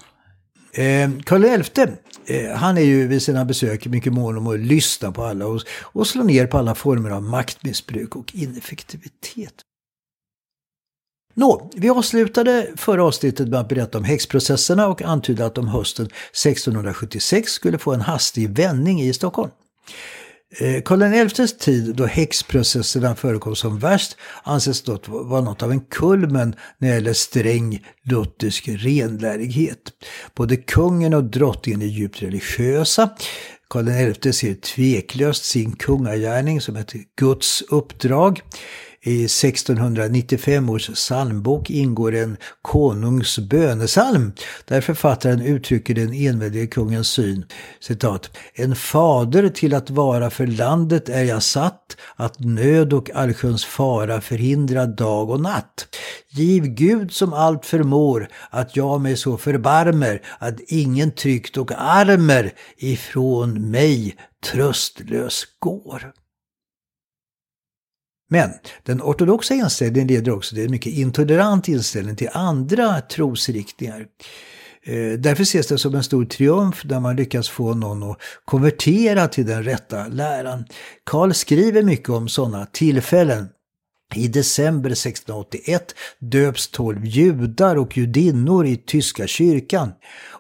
Eh, 0.73 1.11
Karl 1.25 1.63
XI, 1.63 1.83
eh, 2.27 2.57
han 2.57 2.79
är 2.79 2.83
ju 2.83 3.07
vid 3.07 3.23
sina 3.23 3.45
besök 3.45 3.87
mycket 3.87 4.13
mån 4.13 4.39
om 4.39 4.47
att 4.47 4.61
lyssna 4.61 5.13
på 5.13 5.25
alla 5.25 5.47
och, 5.47 5.61
och 5.83 6.07
slå 6.07 6.23
ner 6.23 6.47
på 6.47 6.59
alla 6.59 6.75
former 6.75 7.11
av 7.11 7.23
maktmissbruk 7.23 8.17
och 8.17 8.35
ineffektivitet. 8.35 9.55
Nå, 11.35 11.71
vi 11.75 11.91
avslutade 11.91 12.69
förra 12.77 13.05
avsnittet 13.05 13.49
med 13.49 13.61
att 13.61 13.69
berätta 13.69 13.99
om 13.99 14.05
häxprocesserna 14.05 14.89
och 14.89 15.03
antydde 15.03 15.47
att 15.47 15.55
de 15.55 15.69
hösten 15.69 16.07
1676 16.07 17.53
skulle 17.53 17.79
få 17.79 17.95
en 17.95 18.01
hastig 18.01 18.51
vändning 18.51 19.01
i 19.01 19.13
Stockholm. 19.13 19.51
Eh, 20.59 20.83
Karl 20.83 21.29
XIs 21.29 21.59
tid 21.59 21.95
då 21.97 22.07
häxprocesserna 22.07 23.17
förekom 23.17 23.57
som 23.57 23.79
värst 23.79 24.17
anses 24.43 24.83
då 24.83 24.99
vara 25.07 25.41
något 25.41 25.63
av 25.63 25.71
en 25.71 25.81
kulmen 25.81 26.57
när 26.79 26.89
det 26.89 26.95
gäller 26.95 27.13
sträng 27.13 27.87
luthersk 28.03 28.69
renlärighet. 28.69 29.93
Både 30.35 30.57
kungen 30.57 31.15
och 31.15 31.25
drottningen 31.25 31.83
är 31.83 31.87
djupt 31.87 32.23
religiösa. 32.23 33.11
Karl 33.69 34.13
XI 34.15 34.33
ser 34.33 34.55
tveklöst 34.55 35.45
sin 35.45 35.77
kungagärning 35.77 36.61
som 36.61 36.77
ett 36.77 36.93
Guds 37.17 37.63
uppdrag. 37.63 38.43
I 39.07 39.25
1695 39.25 40.71
års 40.71 40.91
psalmbok 40.91 41.71
ingår 41.71 42.15
en 42.15 42.37
konungs 42.63 43.39
bönesalm 43.39 44.33
där 44.65 44.81
författaren 44.81 45.41
uttrycker 45.41 45.95
den 45.95 46.13
enväldige 46.13 46.67
kungens 46.67 47.09
syn. 47.09 47.45
Citat. 47.81 48.37
En 48.55 48.77
fader 48.77 49.49
till 49.49 49.75
att 49.75 49.91
vara 49.91 50.31
för 50.31 50.47
landet 50.47 51.09
är 51.09 51.23
jag 51.25 51.43
satt, 51.43 51.97
att 52.17 52.41
nöd 52.41 52.93
och 52.93 53.11
allsköns 53.15 53.65
fara 53.65 54.21
förhindra 54.21 54.87
dag 54.87 55.31
och 55.31 55.41
natt. 55.41 55.87
Giv 56.31 56.65
Gud 56.65 57.13
som 57.13 57.33
allt 57.33 57.67
förmår 57.67 58.29
att 58.51 58.77
jag 58.77 59.01
mig 59.01 59.17
så 59.17 59.37
förbarmer 59.37 60.23
att 60.39 60.61
ingen 60.61 61.11
tryckt 61.11 61.57
och 61.57 61.71
armer 61.77 62.53
ifrån 62.77 63.71
mig 63.71 64.17
tröstlös 64.53 65.45
går. 65.59 66.13
Men 68.31 68.51
den 68.83 69.03
ortodoxa 69.03 69.55
inställningen 69.55 70.09
leder 70.09 70.33
också 70.33 70.55
till 70.55 70.65
en 70.65 70.71
mycket 70.71 70.93
intolerant 70.93 71.69
inställning 71.69 72.17
till 72.17 72.29
andra 72.33 73.01
trosriktningar. 73.01 74.07
Eh, 74.87 75.19
därför 75.19 75.43
ses 75.43 75.67
det 75.69 75.79
som 75.79 75.95
en 75.95 76.05
stor 76.05 76.25
triumf 76.25 76.85
när 76.85 77.01
man 77.01 77.17
lyckas 77.17 77.49
få 77.49 77.75
någon 77.75 78.11
att 78.11 78.19
konvertera 78.45 79.29
till 79.29 79.47
den 79.47 79.63
rätta 79.63 80.07
läran. 80.07 80.65
Karl 81.05 81.33
skriver 81.33 81.83
mycket 81.83 82.09
om 82.09 82.29
sådana 82.29 82.67
tillfällen. 82.67 83.49
I 84.15 84.29
december 84.29 84.91
1681 84.91 85.95
döps 86.19 86.69
tolv 86.69 87.07
judar 87.07 87.77
och 87.77 87.97
judinnor 87.97 88.67
i 88.67 88.77
tyska 88.77 89.27
kyrkan. 89.27 89.93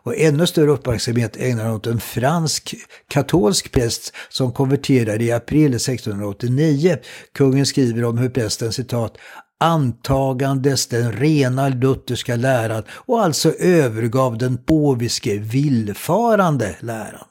Och 0.04 0.16
ännu 0.16 0.46
större 0.46 0.70
uppmärksamhet 0.70 1.36
ägnar 1.36 1.64
han 1.64 1.74
åt 1.74 1.86
en 1.86 2.00
fransk 2.00 2.74
katolsk 3.08 3.72
präst 3.72 4.12
som 4.28 4.52
konverterade 4.52 5.24
i 5.24 5.32
april 5.32 5.74
1689. 5.74 6.98
Kungen 7.34 7.66
skriver 7.66 8.04
om 8.04 8.18
hur 8.18 8.28
prästen 8.28 8.72
citat 8.72 9.16
antagandes 9.60 10.86
den 10.86 11.12
rena 11.12 11.68
lutherska 11.68 12.36
läran 12.36 12.82
och 12.90 13.22
alltså 13.22 13.52
övergav 13.52 14.38
den 14.38 14.58
påviske 14.58 15.38
villfarande 15.38 16.76
läran. 16.80 17.24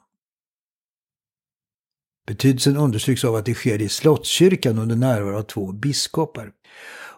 Betydelsen 2.27 2.77
understryks 2.77 3.25
av 3.25 3.35
att 3.35 3.45
det 3.45 3.53
sker 3.53 3.81
i 3.81 3.89
Slottskyrkan 3.89 4.79
under 4.79 4.95
närvaro 4.95 5.37
av 5.37 5.43
två 5.43 5.71
biskopar. 5.71 6.51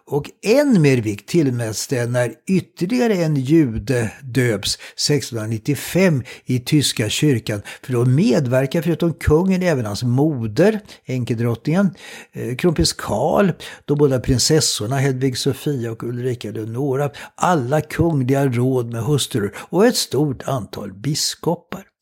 Och 0.08 0.30
än 0.42 0.82
mer 0.82 0.96
vikt 0.96 1.28
tillmäts 1.28 1.86
det 1.86 2.06
när 2.06 2.32
ytterligare 2.46 3.14
en 3.14 3.36
jude 3.36 4.12
döps 4.22 4.74
1695 4.74 6.22
i 6.44 6.58
tyska 6.60 7.08
kyrkan. 7.08 7.62
För 7.82 7.92
då 7.92 8.04
medverkar 8.04 8.82
förutom 8.82 9.14
kungen 9.14 9.62
även 9.62 9.86
hans 9.86 10.02
moder, 10.02 10.80
enkedrottningen, 11.06 11.90
eh, 12.32 12.56
kronprins 12.56 12.92
Karl, 12.92 13.50
de 13.84 13.98
båda 13.98 14.20
prinsessorna 14.20 14.96
Hedvig 14.96 15.38
Sofia 15.38 15.92
och 15.92 16.02
Ulrika 16.02 16.50
Leonora, 16.50 17.10
alla 17.34 17.80
kungliga 17.80 18.46
råd 18.46 18.92
med 18.92 19.02
hustrur 19.02 19.54
och 19.56 19.86
ett 19.86 19.96
stort 19.96 20.42
antal 20.42 20.92
biskopar. 20.92 21.95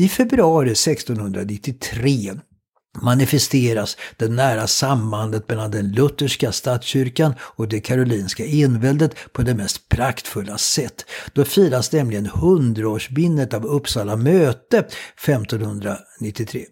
I 0.00 0.08
februari 0.08 0.70
1693 0.70 2.49
manifesteras 2.98 3.96
det 4.16 4.28
nära 4.28 4.66
sambandet 4.66 5.48
mellan 5.48 5.70
den 5.70 5.92
lutherska 5.92 6.52
statskyrkan 6.52 7.34
och 7.40 7.68
det 7.68 7.80
karolinska 7.80 8.44
enväldet 8.46 9.14
på 9.32 9.42
det 9.42 9.54
mest 9.54 9.88
praktfulla 9.88 10.58
sätt. 10.58 11.04
Då 11.32 11.44
firas 11.44 11.92
nämligen 11.92 12.26
hundraårsminnet 12.26 13.54
av 13.54 13.66
Uppsala 13.66 14.16
möte 14.16 14.78
1593. 14.78 16.64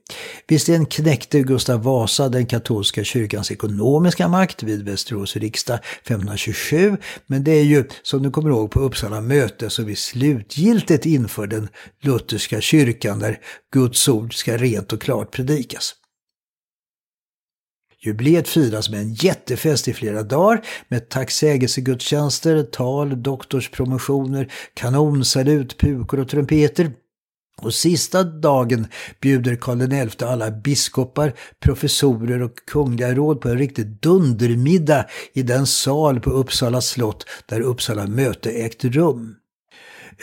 Visserligen 0.49 0.87
knäckte 0.87 1.41
Gustav 1.41 1.83
Vasa 1.83 2.29
den 2.29 2.47
katolska 2.47 3.05
kyrkans 3.05 3.51
ekonomiska 3.51 4.29
makt 4.29 4.63
vid 4.63 4.85
Västerås 4.85 5.37
riksdag 5.37 5.79
1527, 6.03 6.97
men 7.27 7.45
det 7.45 7.53
är 7.53 7.65
ju 7.65 7.85
som 8.03 8.23
du 8.23 8.31
kommer 8.31 8.51
ihåg 8.51 8.71
på 8.71 8.81
Uppsala 8.81 9.21
möte 9.21 9.71
som 9.71 9.85
vi 9.85 9.97
slutgiltigt 9.97 11.07
inför 11.07 11.47
den 11.47 11.69
lutherska 12.01 12.61
kyrkan 12.61 13.19
där 13.19 13.39
Guds 13.73 14.09
ord 14.09 14.35
ska 14.35 14.57
rent 14.57 14.93
och 14.93 15.01
klart 15.03 15.31
predikas. 15.31 15.95
Jubileet 18.01 18.49
firas 18.49 18.91
med 18.91 19.01
en 19.01 19.15
jättefest 19.15 19.89
i 19.89 19.93
flera 19.93 20.23
dagar 20.23 20.65
med 20.89 21.09
tacksägelsegudstjänster, 21.09 22.63
tal, 22.63 23.23
doktorspromotioner, 23.23 24.53
kanonsalut, 24.75 25.79
pukor 25.79 26.21
och 26.21 26.29
trumpeter. 26.29 26.91
Och 27.63 27.75
sista 27.75 28.23
dagen 28.23 28.87
bjuder 29.21 29.57
Karl 29.57 30.09
XI 30.09 30.25
alla 30.25 30.51
biskopar, 30.51 31.35
professorer 31.61 32.43
och 32.43 32.57
kungliga 32.67 33.15
råd 33.15 33.41
på 33.41 33.49
en 33.49 33.59
riktig 33.59 33.87
dundermiddag 33.87 35.07
i 35.33 35.43
den 35.43 35.67
sal 35.67 36.21
på 36.21 36.31
Uppsala 36.31 36.81
slott 36.81 37.27
där 37.47 37.61
Uppsala 37.61 38.07
möte 38.07 38.51
ägt 38.51 38.85
rum. 38.85 39.35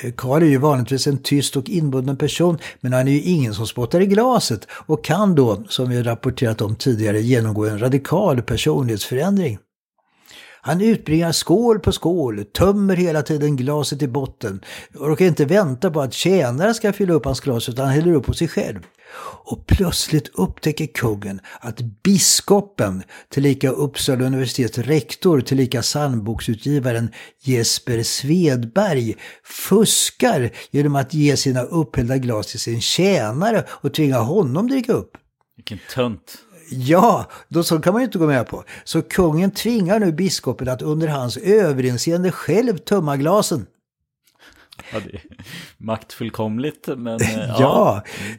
Eh, 0.01 0.11
Karl 0.17 0.43
är 0.43 0.47
ju 0.47 0.57
vanligtvis 0.57 1.07
en 1.07 1.17
tyst 1.17 1.55
och 1.55 1.69
inbunden 1.69 2.17
person, 2.17 2.57
men 2.81 2.93
han 2.93 3.07
är 3.07 3.11
ju 3.11 3.21
ingen 3.21 3.53
som 3.53 3.67
spottar 3.67 4.01
i 4.01 4.05
glaset 4.05 4.67
och 4.71 5.03
kan 5.03 5.35
då, 5.35 5.63
som 5.69 5.89
vi 5.89 6.03
rapporterat 6.03 6.61
om 6.61 6.75
tidigare, 6.75 7.21
genomgå 7.21 7.65
en 7.65 7.79
radikal 7.79 8.41
personlighetsförändring. 8.41 9.57
Han 10.61 10.81
utbringar 10.81 11.31
skål 11.31 11.79
på 11.79 11.91
skål, 11.91 12.45
tömmer 12.45 12.95
hela 12.95 13.21
tiden 13.21 13.55
glaset 13.55 14.01
i 14.01 14.07
botten 14.07 14.61
och 14.95 15.07
orkar 15.07 15.25
inte 15.25 15.45
vänta 15.45 15.91
på 15.91 16.01
att 16.01 16.13
tjänare 16.13 16.73
ska 16.73 16.93
fylla 16.93 17.13
upp 17.13 17.25
hans 17.25 17.39
glas 17.39 17.69
utan 17.69 17.85
han 17.85 17.93
häller 17.93 18.13
upp 18.13 18.25
på 18.25 18.33
sig 18.33 18.47
själv. 18.47 18.79
Och 19.47 19.67
plötsligt 19.67 20.27
upptäcker 20.33 20.85
kungen 20.85 21.41
att 21.59 21.81
biskopen, 22.03 23.03
tillika 23.29 23.69
Uppsala 23.69 24.25
universitets 24.25 24.77
rektor, 24.77 25.41
tillika 25.41 25.81
psalmboksutgivaren 25.81 27.09
Jesper 27.41 28.03
Svedberg, 28.03 29.15
fuskar 29.43 30.51
genom 30.71 30.95
att 30.95 31.13
ge 31.13 31.37
sina 31.37 31.61
upphällda 31.61 32.17
glas 32.17 32.47
till 32.47 32.59
sin 32.59 32.81
tjänare 32.81 33.63
och 33.69 33.93
tvinga 33.93 34.17
honom 34.17 34.67
dricka 34.67 34.93
upp. 34.93 35.17
Vilken 35.55 35.79
tönt. 35.93 36.37
Ja, 36.69 37.29
då 37.49 37.63
så 37.63 37.79
kan 37.79 37.93
man 37.93 38.01
ju 38.01 38.05
inte 38.05 38.17
gå 38.17 38.27
med 38.27 38.47
på. 38.47 38.63
Så 38.83 39.01
kungen 39.01 39.51
tvingar 39.51 39.99
nu 39.99 40.11
biskopen 40.11 40.69
att 40.69 40.81
under 40.81 41.07
hans 41.07 41.37
överinseende 41.37 42.31
själv 42.31 42.77
tömma 42.77 43.17
glasen. 43.17 43.65
Ja, 44.95 45.01
det 45.11 45.17
är 45.17 45.21
maktfullkomligt, 45.77 46.87
men 46.97 47.19
ja. 47.47 47.55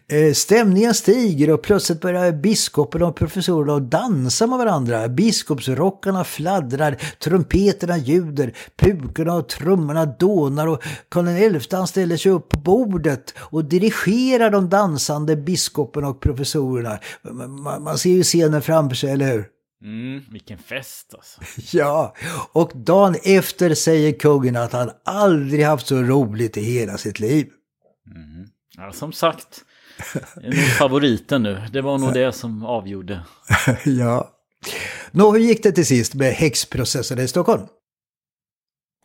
ja. 0.09 0.17
Eh, 0.17 0.33
stämningen 0.33 0.95
stiger 0.95 1.51
och 1.51 1.63
plötsligt 1.63 2.01
börjar 2.01 2.33
biskopen 2.33 3.03
och 3.03 3.17
professorerna 3.17 3.79
dansa 3.79 4.47
med 4.47 4.59
varandra. 4.59 5.09
Biskopsrockarna 5.09 6.25
fladdrar, 6.25 6.97
trumpeterna 7.25 7.97
ljuder, 7.99 8.53
pukorna 8.77 9.35
och 9.35 9.49
trummorna 9.49 10.07
dånar 10.07 10.67
och 10.67 10.83
Karl 11.09 11.61
XI 11.61 11.87
ställer 11.87 12.17
sig 12.17 12.33
upp 12.33 12.49
på 12.49 12.59
bordet 12.59 13.35
och 13.39 13.65
dirigerar 13.65 14.51
de 14.51 14.69
dansande 14.69 15.37
biskopen 15.37 16.05
och 16.05 16.21
professorerna. 16.21 16.99
Man 17.81 17.99
ser 17.99 18.11
ju 18.11 18.23
scenen 18.23 18.63
framför 18.63 18.97
sig, 18.97 19.11
eller 19.11 19.33
hur? 19.33 19.56
Mm, 19.83 20.23
vilken 20.31 20.59
fest 20.59 21.15
alltså. 21.15 21.41
Ja, 21.77 22.15
och 22.53 22.73
dagen 22.75 23.17
efter 23.25 23.75
säger 23.75 24.19
kungen 24.19 24.57
att 24.57 24.73
han 24.73 24.91
aldrig 25.05 25.65
haft 25.65 25.87
så 25.87 26.03
roligt 26.03 26.57
i 26.57 26.61
hela 26.61 26.99
sitt 26.99 27.19
liv. 27.21 27.47
Mm. 28.07 28.47
Ja, 28.77 28.93
som 28.93 29.13
sagt, 29.13 29.65
favoriten 30.79 31.43
nu. 31.43 31.63
Det 31.73 31.83
var 31.83 31.99
nog 31.99 32.13
det 32.15 32.33
som 32.33 32.65
avgjorde. 32.65 33.21
ja. 33.85 34.31
Nå, 35.11 35.33
hur 35.33 35.41
gick 35.41 35.63
det 35.63 35.73
till 35.73 35.87
sist 35.87 36.15
med 36.15 36.33
häxprocessen 36.33 37.19
i 37.19 37.29
Stockholm? 37.29 37.67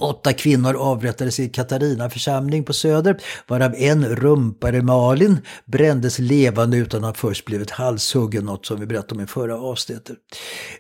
Åtta 0.02 0.34
kvinnor 0.34 0.76
avrättades 0.76 1.40
i 1.40 1.50
Katarina 1.50 2.10
församling 2.10 2.64
på 2.64 2.74
Söder, 2.74 3.18
varav 3.48 3.76
en 3.78 4.06
rumpare 4.16 4.82
Malin 4.82 5.40
brändes 5.66 6.20
levande 6.20 6.78
utan 6.78 7.04
att 7.04 7.18
först 7.18 7.46
blivit 7.46 7.72
halshuggen, 7.72 8.46
något 8.46 8.66
som 8.66 8.80
vi 8.80 8.86
berättade 8.86 9.16
om 9.16 9.22
i 9.22 9.28
förra 9.28 9.58
avsnittet. 9.58 10.18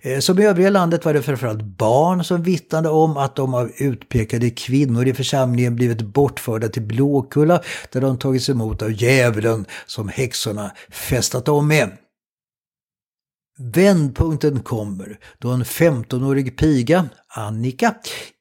Eh, 0.01 0.19
som 0.19 0.39
i 0.39 0.45
övriga 0.45 0.69
landet 0.69 1.05
var 1.05 1.13
det 1.13 1.21
framförallt 1.21 1.63
barn 1.63 2.23
som 2.23 2.43
vittnade 2.43 2.89
om 2.89 3.17
att 3.17 3.35
de 3.35 3.53
av 3.53 3.71
utpekade 3.77 4.49
kvinnor 4.49 5.07
i 5.07 5.13
församlingen 5.13 5.75
blivit 5.75 6.01
bortförda 6.01 6.67
till 6.67 6.81
Blåkulla, 6.81 7.61
där 7.91 8.01
de 8.01 8.17
tagits 8.17 8.49
emot 8.49 8.81
av 8.81 8.91
djävulen 8.91 9.65
som 9.85 10.09
häxorna 10.09 10.71
festat 10.89 11.47
om 11.49 11.67
med. 11.67 11.89
Vändpunkten 13.63 14.59
kommer 14.59 15.19
då 15.39 15.49
en 15.49 15.63
15-årig 15.63 16.57
piga, 16.57 17.09
Annika, 17.35 17.95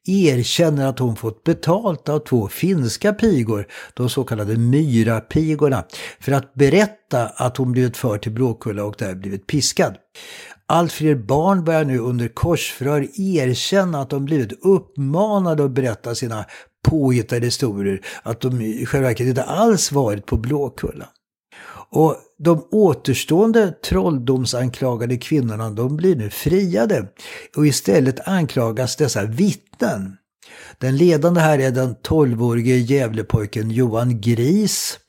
erkänner 0.07 0.87
att 0.87 0.99
hon 0.99 1.15
fått 1.15 1.43
betalt 1.43 2.09
av 2.09 2.19
två 2.19 2.47
finska 2.47 3.13
pigor, 3.13 3.67
de 3.93 4.09
så 4.09 4.23
kallade 4.23 4.57
Myra-pigorna, 4.57 5.83
för 6.19 6.31
att 6.31 6.53
berätta 6.53 7.27
att 7.27 7.57
hon 7.57 7.71
blivit 7.71 7.97
förd 7.97 8.21
till 8.21 8.31
Blåkulla 8.31 8.83
och 8.83 8.95
där 8.97 9.15
blivit 9.15 9.47
piskad. 9.47 9.95
Allt 10.65 10.91
fler 10.91 11.15
barn 11.15 11.63
börjar 11.63 11.83
nu 11.83 11.99
under 11.99 12.27
korsförhör 12.27 13.07
erkänna 13.17 14.01
att 14.01 14.09
de 14.09 14.25
blivit 14.25 14.65
uppmanade 14.65 15.63
att 15.63 15.71
berätta 15.71 16.15
sina 16.15 16.45
påhittade 16.83 17.45
historier, 17.45 18.01
att 18.23 18.41
de 18.41 18.61
i 18.61 18.85
själva 18.85 19.07
verket 19.07 19.27
inte 19.27 19.43
alls 19.43 19.91
varit 19.91 20.25
på 20.25 20.37
Blåkulla. 20.37 21.09
Och 21.91 22.15
de 22.37 22.67
återstående 22.71 23.71
trolldomsanklagade 23.71 25.17
kvinnorna 25.17 25.69
de 25.69 25.97
blir 25.97 26.15
nu 26.15 26.29
friade 26.29 27.07
och 27.55 27.67
istället 27.67 28.27
anklagas 28.27 28.95
dessa 28.95 29.25
vittnen. 29.25 30.17
Den 30.77 30.97
ledande 30.97 31.41
här 31.41 31.59
är 31.59 31.71
den 31.71 31.95
12-årige 31.95 32.75
Gävlepojken 32.75 33.71
Johan 33.71 34.21
Gris 34.21 34.99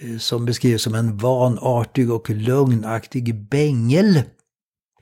eh, 0.00 0.18
som 0.18 0.44
beskrivs 0.44 0.82
som 0.82 0.94
en 0.94 1.16
vanartig 1.16 2.12
och 2.12 2.30
lögnaktig 2.30 3.48
bängel. 3.48 4.22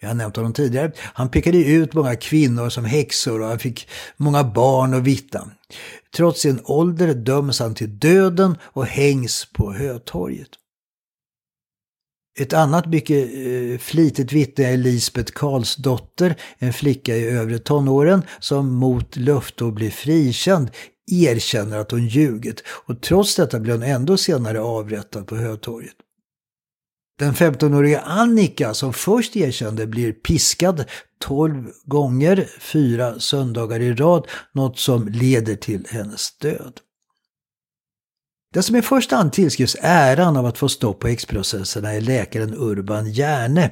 Jag 0.00 0.08
har 0.08 0.14
nämnt 0.14 0.36
honom 0.36 0.52
tidigare. 0.52 0.92
Han 0.98 1.28
pekade 1.28 1.58
ut 1.58 1.94
många 1.94 2.16
kvinnor 2.16 2.68
som 2.68 2.84
häxor 2.84 3.40
och 3.40 3.48
han 3.48 3.58
fick 3.58 3.88
många 4.16 4.44
barn 4.44 4.94
att 4.94 5.02
vittna. 5.02 5.50
Trots 6.16 6.40
sin 6.40 6.60
ålder 6.64 7.14
döms 7.14 7.60
han 7.60 7.74
till 7.74 7.98
döden 7.98 8.56
och 8.62 8.86
hängs 8.86 9.48
på 9.52 9.72
Hötorget. 9.72 10.48
Ett 12.38 12.52
annat 12.52 12.86
mycket 12.86 13.28
eh, 13.34 13.78
flitigt 13.78 14.32
vittne 14.32 14.64
är 14.64 14.76
Lisbeth 14.76 15.32
Karlsdotter, 15.32 16.36
en 16.58 16.72
flicka 16.72 17.16
i 17.16 17.28
övre 17.28 17.58
tonåren 17.58 18.22
som 18.40 18.74
mot 18.74 19.16
löfte 19.16 19.66
att 19.66 19.74
bli 19.74 19.90
frikänd 19.90 20.70
erkänner 21.12 21.78
att 21.78 21.90
hon 21.90 22.06
ljugit 22.06 22.62
och 22.66 23.00
trots 23.00 23.36
detta 23.36 23.60
blir 23.60 23.72
hon 23.72 23.82
ändå 23.82 24.16
senare 24.16 24.60
avrättad 24.60 25.26
på 25.26 25.36
Hötorget. 25.36 25.94
Den 27.18 27.34
15-åriga 27.34 28.00
Annika 28.00 28.74
som 28.74 28.92
först 28.92 29.36
erkände 29.36 29.86
blir 29.86 30.12
piskad 30.12 30.84
12 31.20 31.70
gånger, 31.84 32.48
fyra 32.60 33.20
söndagar 33.20 33.80
i 33.80 33.94
rad, 33.94 34.26
något 34.52 34.78
som 34.78 35.08
leder 35.08 35.56
till 35.56 35.86
hennes 35.90 36.38
död. 36.38 36.80
Den 38.54 38.62
som 38.62 38.76
i 38.76 38.82
första 38.82 39.16
hand 39.16 39.32
tillskrivs 39.32 39.76
äran 39.80 40.36
av 40.36 40.46
att 40.46 40.58
få 40.58 40.68
stopp 40.68 40.98
på 40.98 41.08
häxprocesserna 41.08 41.92
är 41.92 42.00
läkaren 42.00 42.54
Urban 42.54 43.12
Järne. 43.12 43.70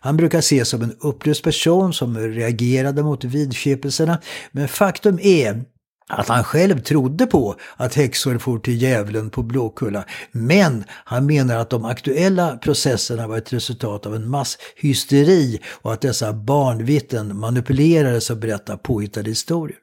Han 0.00 0.16
brukar 0.16 0.38
ses 0.38 0.68
som 0.68 0.82
en 0.82 0.96
upplyst 1.00 1.42
person 1.42 1.92
som 1.92 2.18
reagerade 2.18 3.02
mot 3.02 3.24
vidskepelserna, 3.24 4.18
men 4.52 4.68
faktum 4.68 5.18
är 5.22 5.64
att 6.08 6.28
han 6.28 6.44
själv 6.44 6.80
trodde 6.80 7.26
på 7.26 7.54
att 7.76 7.94
häxor 7.94 8.38
for 8.38 8.58
till 8.58 8.82
djävulen 8.82 9.30
på 9.30 9.42
Blåkulla. 9.42 10.04
Men 10.32 10.84
han 10.90 11.26
menar 11.26 11.56
att 11.56 11.70
de 11.70 11.84
aktuella 11.84 12.56
processerna 12.56 13.26
var 13.26 13.38
ett 13.38 13.52
resultat 13.52 14.06
av 14.06 14.14
en 14.14 14.30
masshysteri 14.30 15.60
och 15.82 15.92
att 15.92 16.00
dessa 16.00 16.32
barnvittnen 16.32 17.36
manipulerades 17.36 18.30
och 18.30 18.36
berättade 18.36 18.78
påhittade 18.78 19.30
historier. 19.30 19.78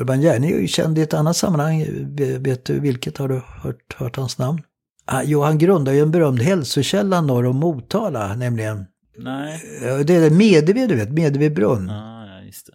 Urban 0.00 0.20
Järni 0.20 0.52
är 0.52 0.58
ju 0.58 0.68
känd 0.68 0.98
i 0.98 1.02
ett 1.02 1.14
annat 1.14 1.36
sammanhang. 1.36 1.86
Vet 2.40 2.64
du 2.64 2.80
vilket? 2.80 3.18
Har 3.18 3.28
du 3.28 3.42
hört, 3.62 3.94
hört 3.96 4.16
hans 4.16 4.38
namn? 4.38 4.62
Ah, 5.04 5.22
jo, 5.24 5.42
han 5.42 5.58
grundade 5.58 5.96
ju 5.96 6.02
en 6.02 6.10
berömd 6.10 6.42
hälsokälla 6.42 7.20
norr 7.20 7.46
om 7.46 7.56
Motala, 7.56 8.34
nämligen... 8.36 8.84
Nej. 9.18 9.62
Det 10.04 10.14
är 10.14 10.30
Medevi, 10.30 10.86
du 10.86 10.96
vet, 10.96 11.12
Medevi 11.12 11.50
brunn. 11.50 11.90
Ah, 11.90 12.26
ja, 12.26 12.46
just 12.46 12.66
det. 12.66 12.72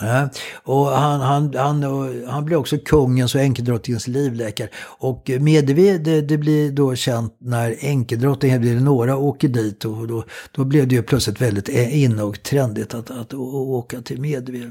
Ja, 0.00 0.28
och 0.62 0.86
han, 0.86 1.20
han, 1.20 1.54
han, 1.54 1.82
han 2.26 2.44
blir 2.44 2.56
också 2.56 2.78
kungens 2.78 3.34
och 3.34 3.40
enkedrottningens 3.40 4.06
livläkare. 4.06 4.68
Och 4.98 5.30
Medevi, 5.40 5.98
det, 5.98 6.20
det 6.20 6.38
blir 6.38 6.72
då 6.72 6.94
känt 6.94 7.36
när 7.40 7.84
enkedrottningen 7.84 8.60
blir 8.60 8.80
några 8.80 9.16
åker 9.16 9.48
dit 9.48 9.84
och 9.84 10.08
då, 10.08 10.24
då 10.52 10.64
blev 10.64 10.88
det 10.88 10.94
ju 10.94 11.02
plötsligt 11.02 11.40
väldigt 11.40 11.68
inne 11.68 12.22
och 12.22 12.42
trendigt 12.42 12.94
att, 12.94 13.10
att 13.10 13.34
åka 13.34 14.00
till 14.00 14.20
Medevi. 14.20 14.62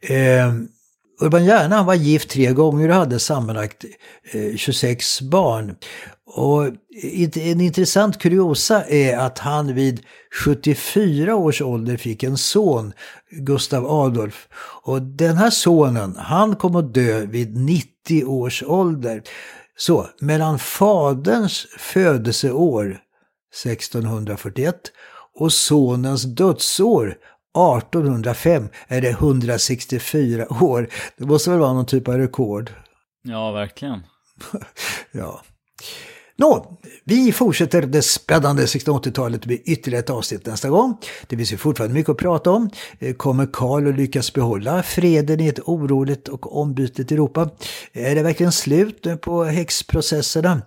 Eh, 0.00 0.54
Urban 1.22 1.44
Järna 1.44 1.82
var 1.82 1.94
gift 1.94 2.30
tre 2.30 2.52
gånger 2.52 2.88
och 2.88 2.94
hade 2.94 3.18
sammanlagt 3.18 3.84
eh, 4.32 4.56
26 4.56 5.20
barn. 5.20 5.76
Och 6.26 6.66
en 7.36 7.60
intressant 7.60 8.18
kuriosa 8.18 8.84
är 8.84 9.18
att 9.18 9.38
han 9.38 9.74
vid 9.74 10.00
74 10.44 11.36
års 11.36 11.62
ålder 11.62 11.96
fick 11.96 12.22
en 12.22 12.36
son, 12.36 12.92
Gustav 13.30 13.86
Adolf. 13.86 14.48
Och 14.82 15.02
den 15.02 15.36
här 15.36 15.50
sonen, 15.50 16.16
han 16.16 16.56
kom 16.56 16.76
att 16.76 16.94
dö 16.94 17.26
vid 17.26 17.56
90 17.56 18.24
års 18.24 18.62
ålder. 18.62 19.22
Så 19.76 20.06
mellan 20.20 20.58
faderns 20.58 21.66
födelseår 21.78 22.98
1641 23.64 24.74
och 25.38 25.52
sonens 25.52 26.22
dödsår 26.22 27.16
1805 27.56 28.68
är 28.88 29.00
det 29.00 29.10
164 29.10 30.62
år. 30.62 30.88
Det 31.16 31.24
måste 31.24 31.50
väl 31.50 31.58
vara 31.58 31.72
någon 31.72 31.86
typ 31.86 32.08
av 32.08 32.14
rekord. 32.14 32.70
Ja, 33.22 33.50
verkligen. 33.50 34.00
ja. 35.12 35.42
Nå, 36.36 36.78
vi 37.04 37.32
fortsätter 37.32 37.82
det 37.82 38.02
spännande 38.02 38.64
1680-talet 38.64 39.46
med 39.46 39.58
ytterligare 39.64 40.02
ett 40.04 40.10
avsnitt 40.10 40.46
nästa 40.46 40.68
gång. 40.68 40.96
Det 41.26 41.36
finns 41.36 41.52
ju 41.52 41.56
fortfarande 41.56 41.94
mycket 41.94 42.10
att 42.10 42.16
prata 42.16 42.50
om. 42.50 42.70
Kommer 43.16 43.48
Karl 43.52 43.88
att 43.88 43.96
lyckas 43.96 44.32
behålla 44.32 44.82
freden 44.82 45.40
i 45.40 45.48
ett 45.48 45.60
oroligt 45.60 46.28
och 46.28 46.60
ombytligt 46.60 47.12
Europa? 47.12 47.50
Är 47.92 48.14
det 48.14 48.22
verkligen 48.22 48.52
slut 48.52 49.06
på 49.20 49.44
häxprocesserna? 49.44 50.62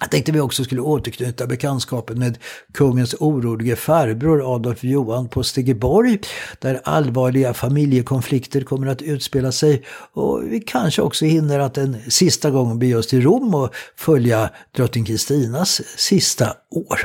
Jag 0.00 0.10
tänkte 0.10 0.32
vi 0.32 0.40
också 0.40 0.64
skulle 0.64 0.80
återknyta 0.80 1.46
bekantskapen 1.46 2.18
med 2.18 2.38
kungens 2.74 3.14
orolige 3.14 3.76
farbror 3.76 4.54
Adolf 4.54 4.84
Johan 4.84 5.28
på 5.28 5.42
Stegeborg, 5.42 6.18
där 6.58 6.80
allvarliga 6.84 7.54
familjekonflikter 7.54 8.60
kommer 8.60 8.86
att 8.86 9.02
utspela 9.02 9.52
sig. 9.52 9.84
Och 10.12 10.42
vi 10.44 10.60
kanske 10.60 11.02
också 11.02 11.24
hinner 11.24 11.58
att 11.58 11.78
en 11.78 11.96
sista 12.08 12.50
gång 12.50 12.78
bege 12.78 12.94
oss 12.94 13.06
till 13.06 13.22
Rom 13.22 13.54
och 13.54 13.74
följa 13.96 14.50
drottning 14.76 15.04
Kristinas 15.04 15.82
sista 15.96 16.46
år. 16.70 16.98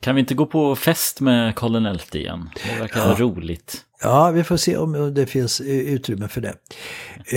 Kan 0.00 0.14
vi 0.14 0.20
inte 0.20 0.34
gå 0.34 0.46
på 0.46 0.76
fest 0.76 1.20
med 1.20 1.54
Karl 1.54 1.98
XI 1.98 2.18
igen? 2.18 2.50
Det 2.54 2.80
verkar 2.80 3.00
ja. 3.00 3.16
roligt. 3.18 3.84
Ja, 4.02 4.30
vi 4.30 4.44
får 4.44 4.56
se 4.56 4.76
om 4.76 5.14
det 5.14 5.26
finns 5.26 5.60
utrymme 5.60 6.28
för 6.28 6.40
det. 6.40 6.54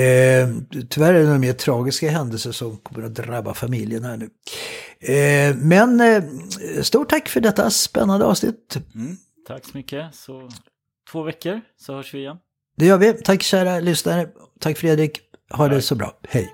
Eh, 0.01 0.49
tyvärr 0.89 1.14
är 1.14 1.20
det 1.20 1.26
några 1.26 1.39
mer 1.39 1.53
tragiska 1.53 2.09
händelser 2.09 2.51
som 2.51 2.78
kommer 2.78 3.05
att 3.05 3.16
drabba 3.16 3.53
familjen 3.53 4.03
här 4.03 4.18
nu. 4.18 4.30
Eh, 4.99 5.55
men 5.55 6.01
eh, 6.01 6.24
stort 6.82 7.09
tack 7.09 7.30
för 7.30 7.41
detta 7.41 7.70
spännande 7.70 8.26
avsnitt. 8.26 8.78
Mm, 8.95 9.18
tack 9.47 9.66
så 9.66 9.78
mycket. 9.78 10.16
Så 10.16 10.49
två 11.12 11.24
veckor 11.24 11.62
så 11.78 11.93
hörs 11.95 12.14
vi 12.14 12.20
igen. 12.20 12.38
Det 12.78 12.86
gör 12.86 12.97
vi. 12.97 13.14
Tack 13.14 13.41
kära 13.41 13.80
lyssnare. 13.80 14.28
Tack 14.59 14.78
Fredrik. 14.78 15.20
Ha 15.51 15.66
tack. 15.66 15.76
det 15.76 15.82
så 15.82 15.95
bra. 15.95 16.20
Hej. 16.30 16.53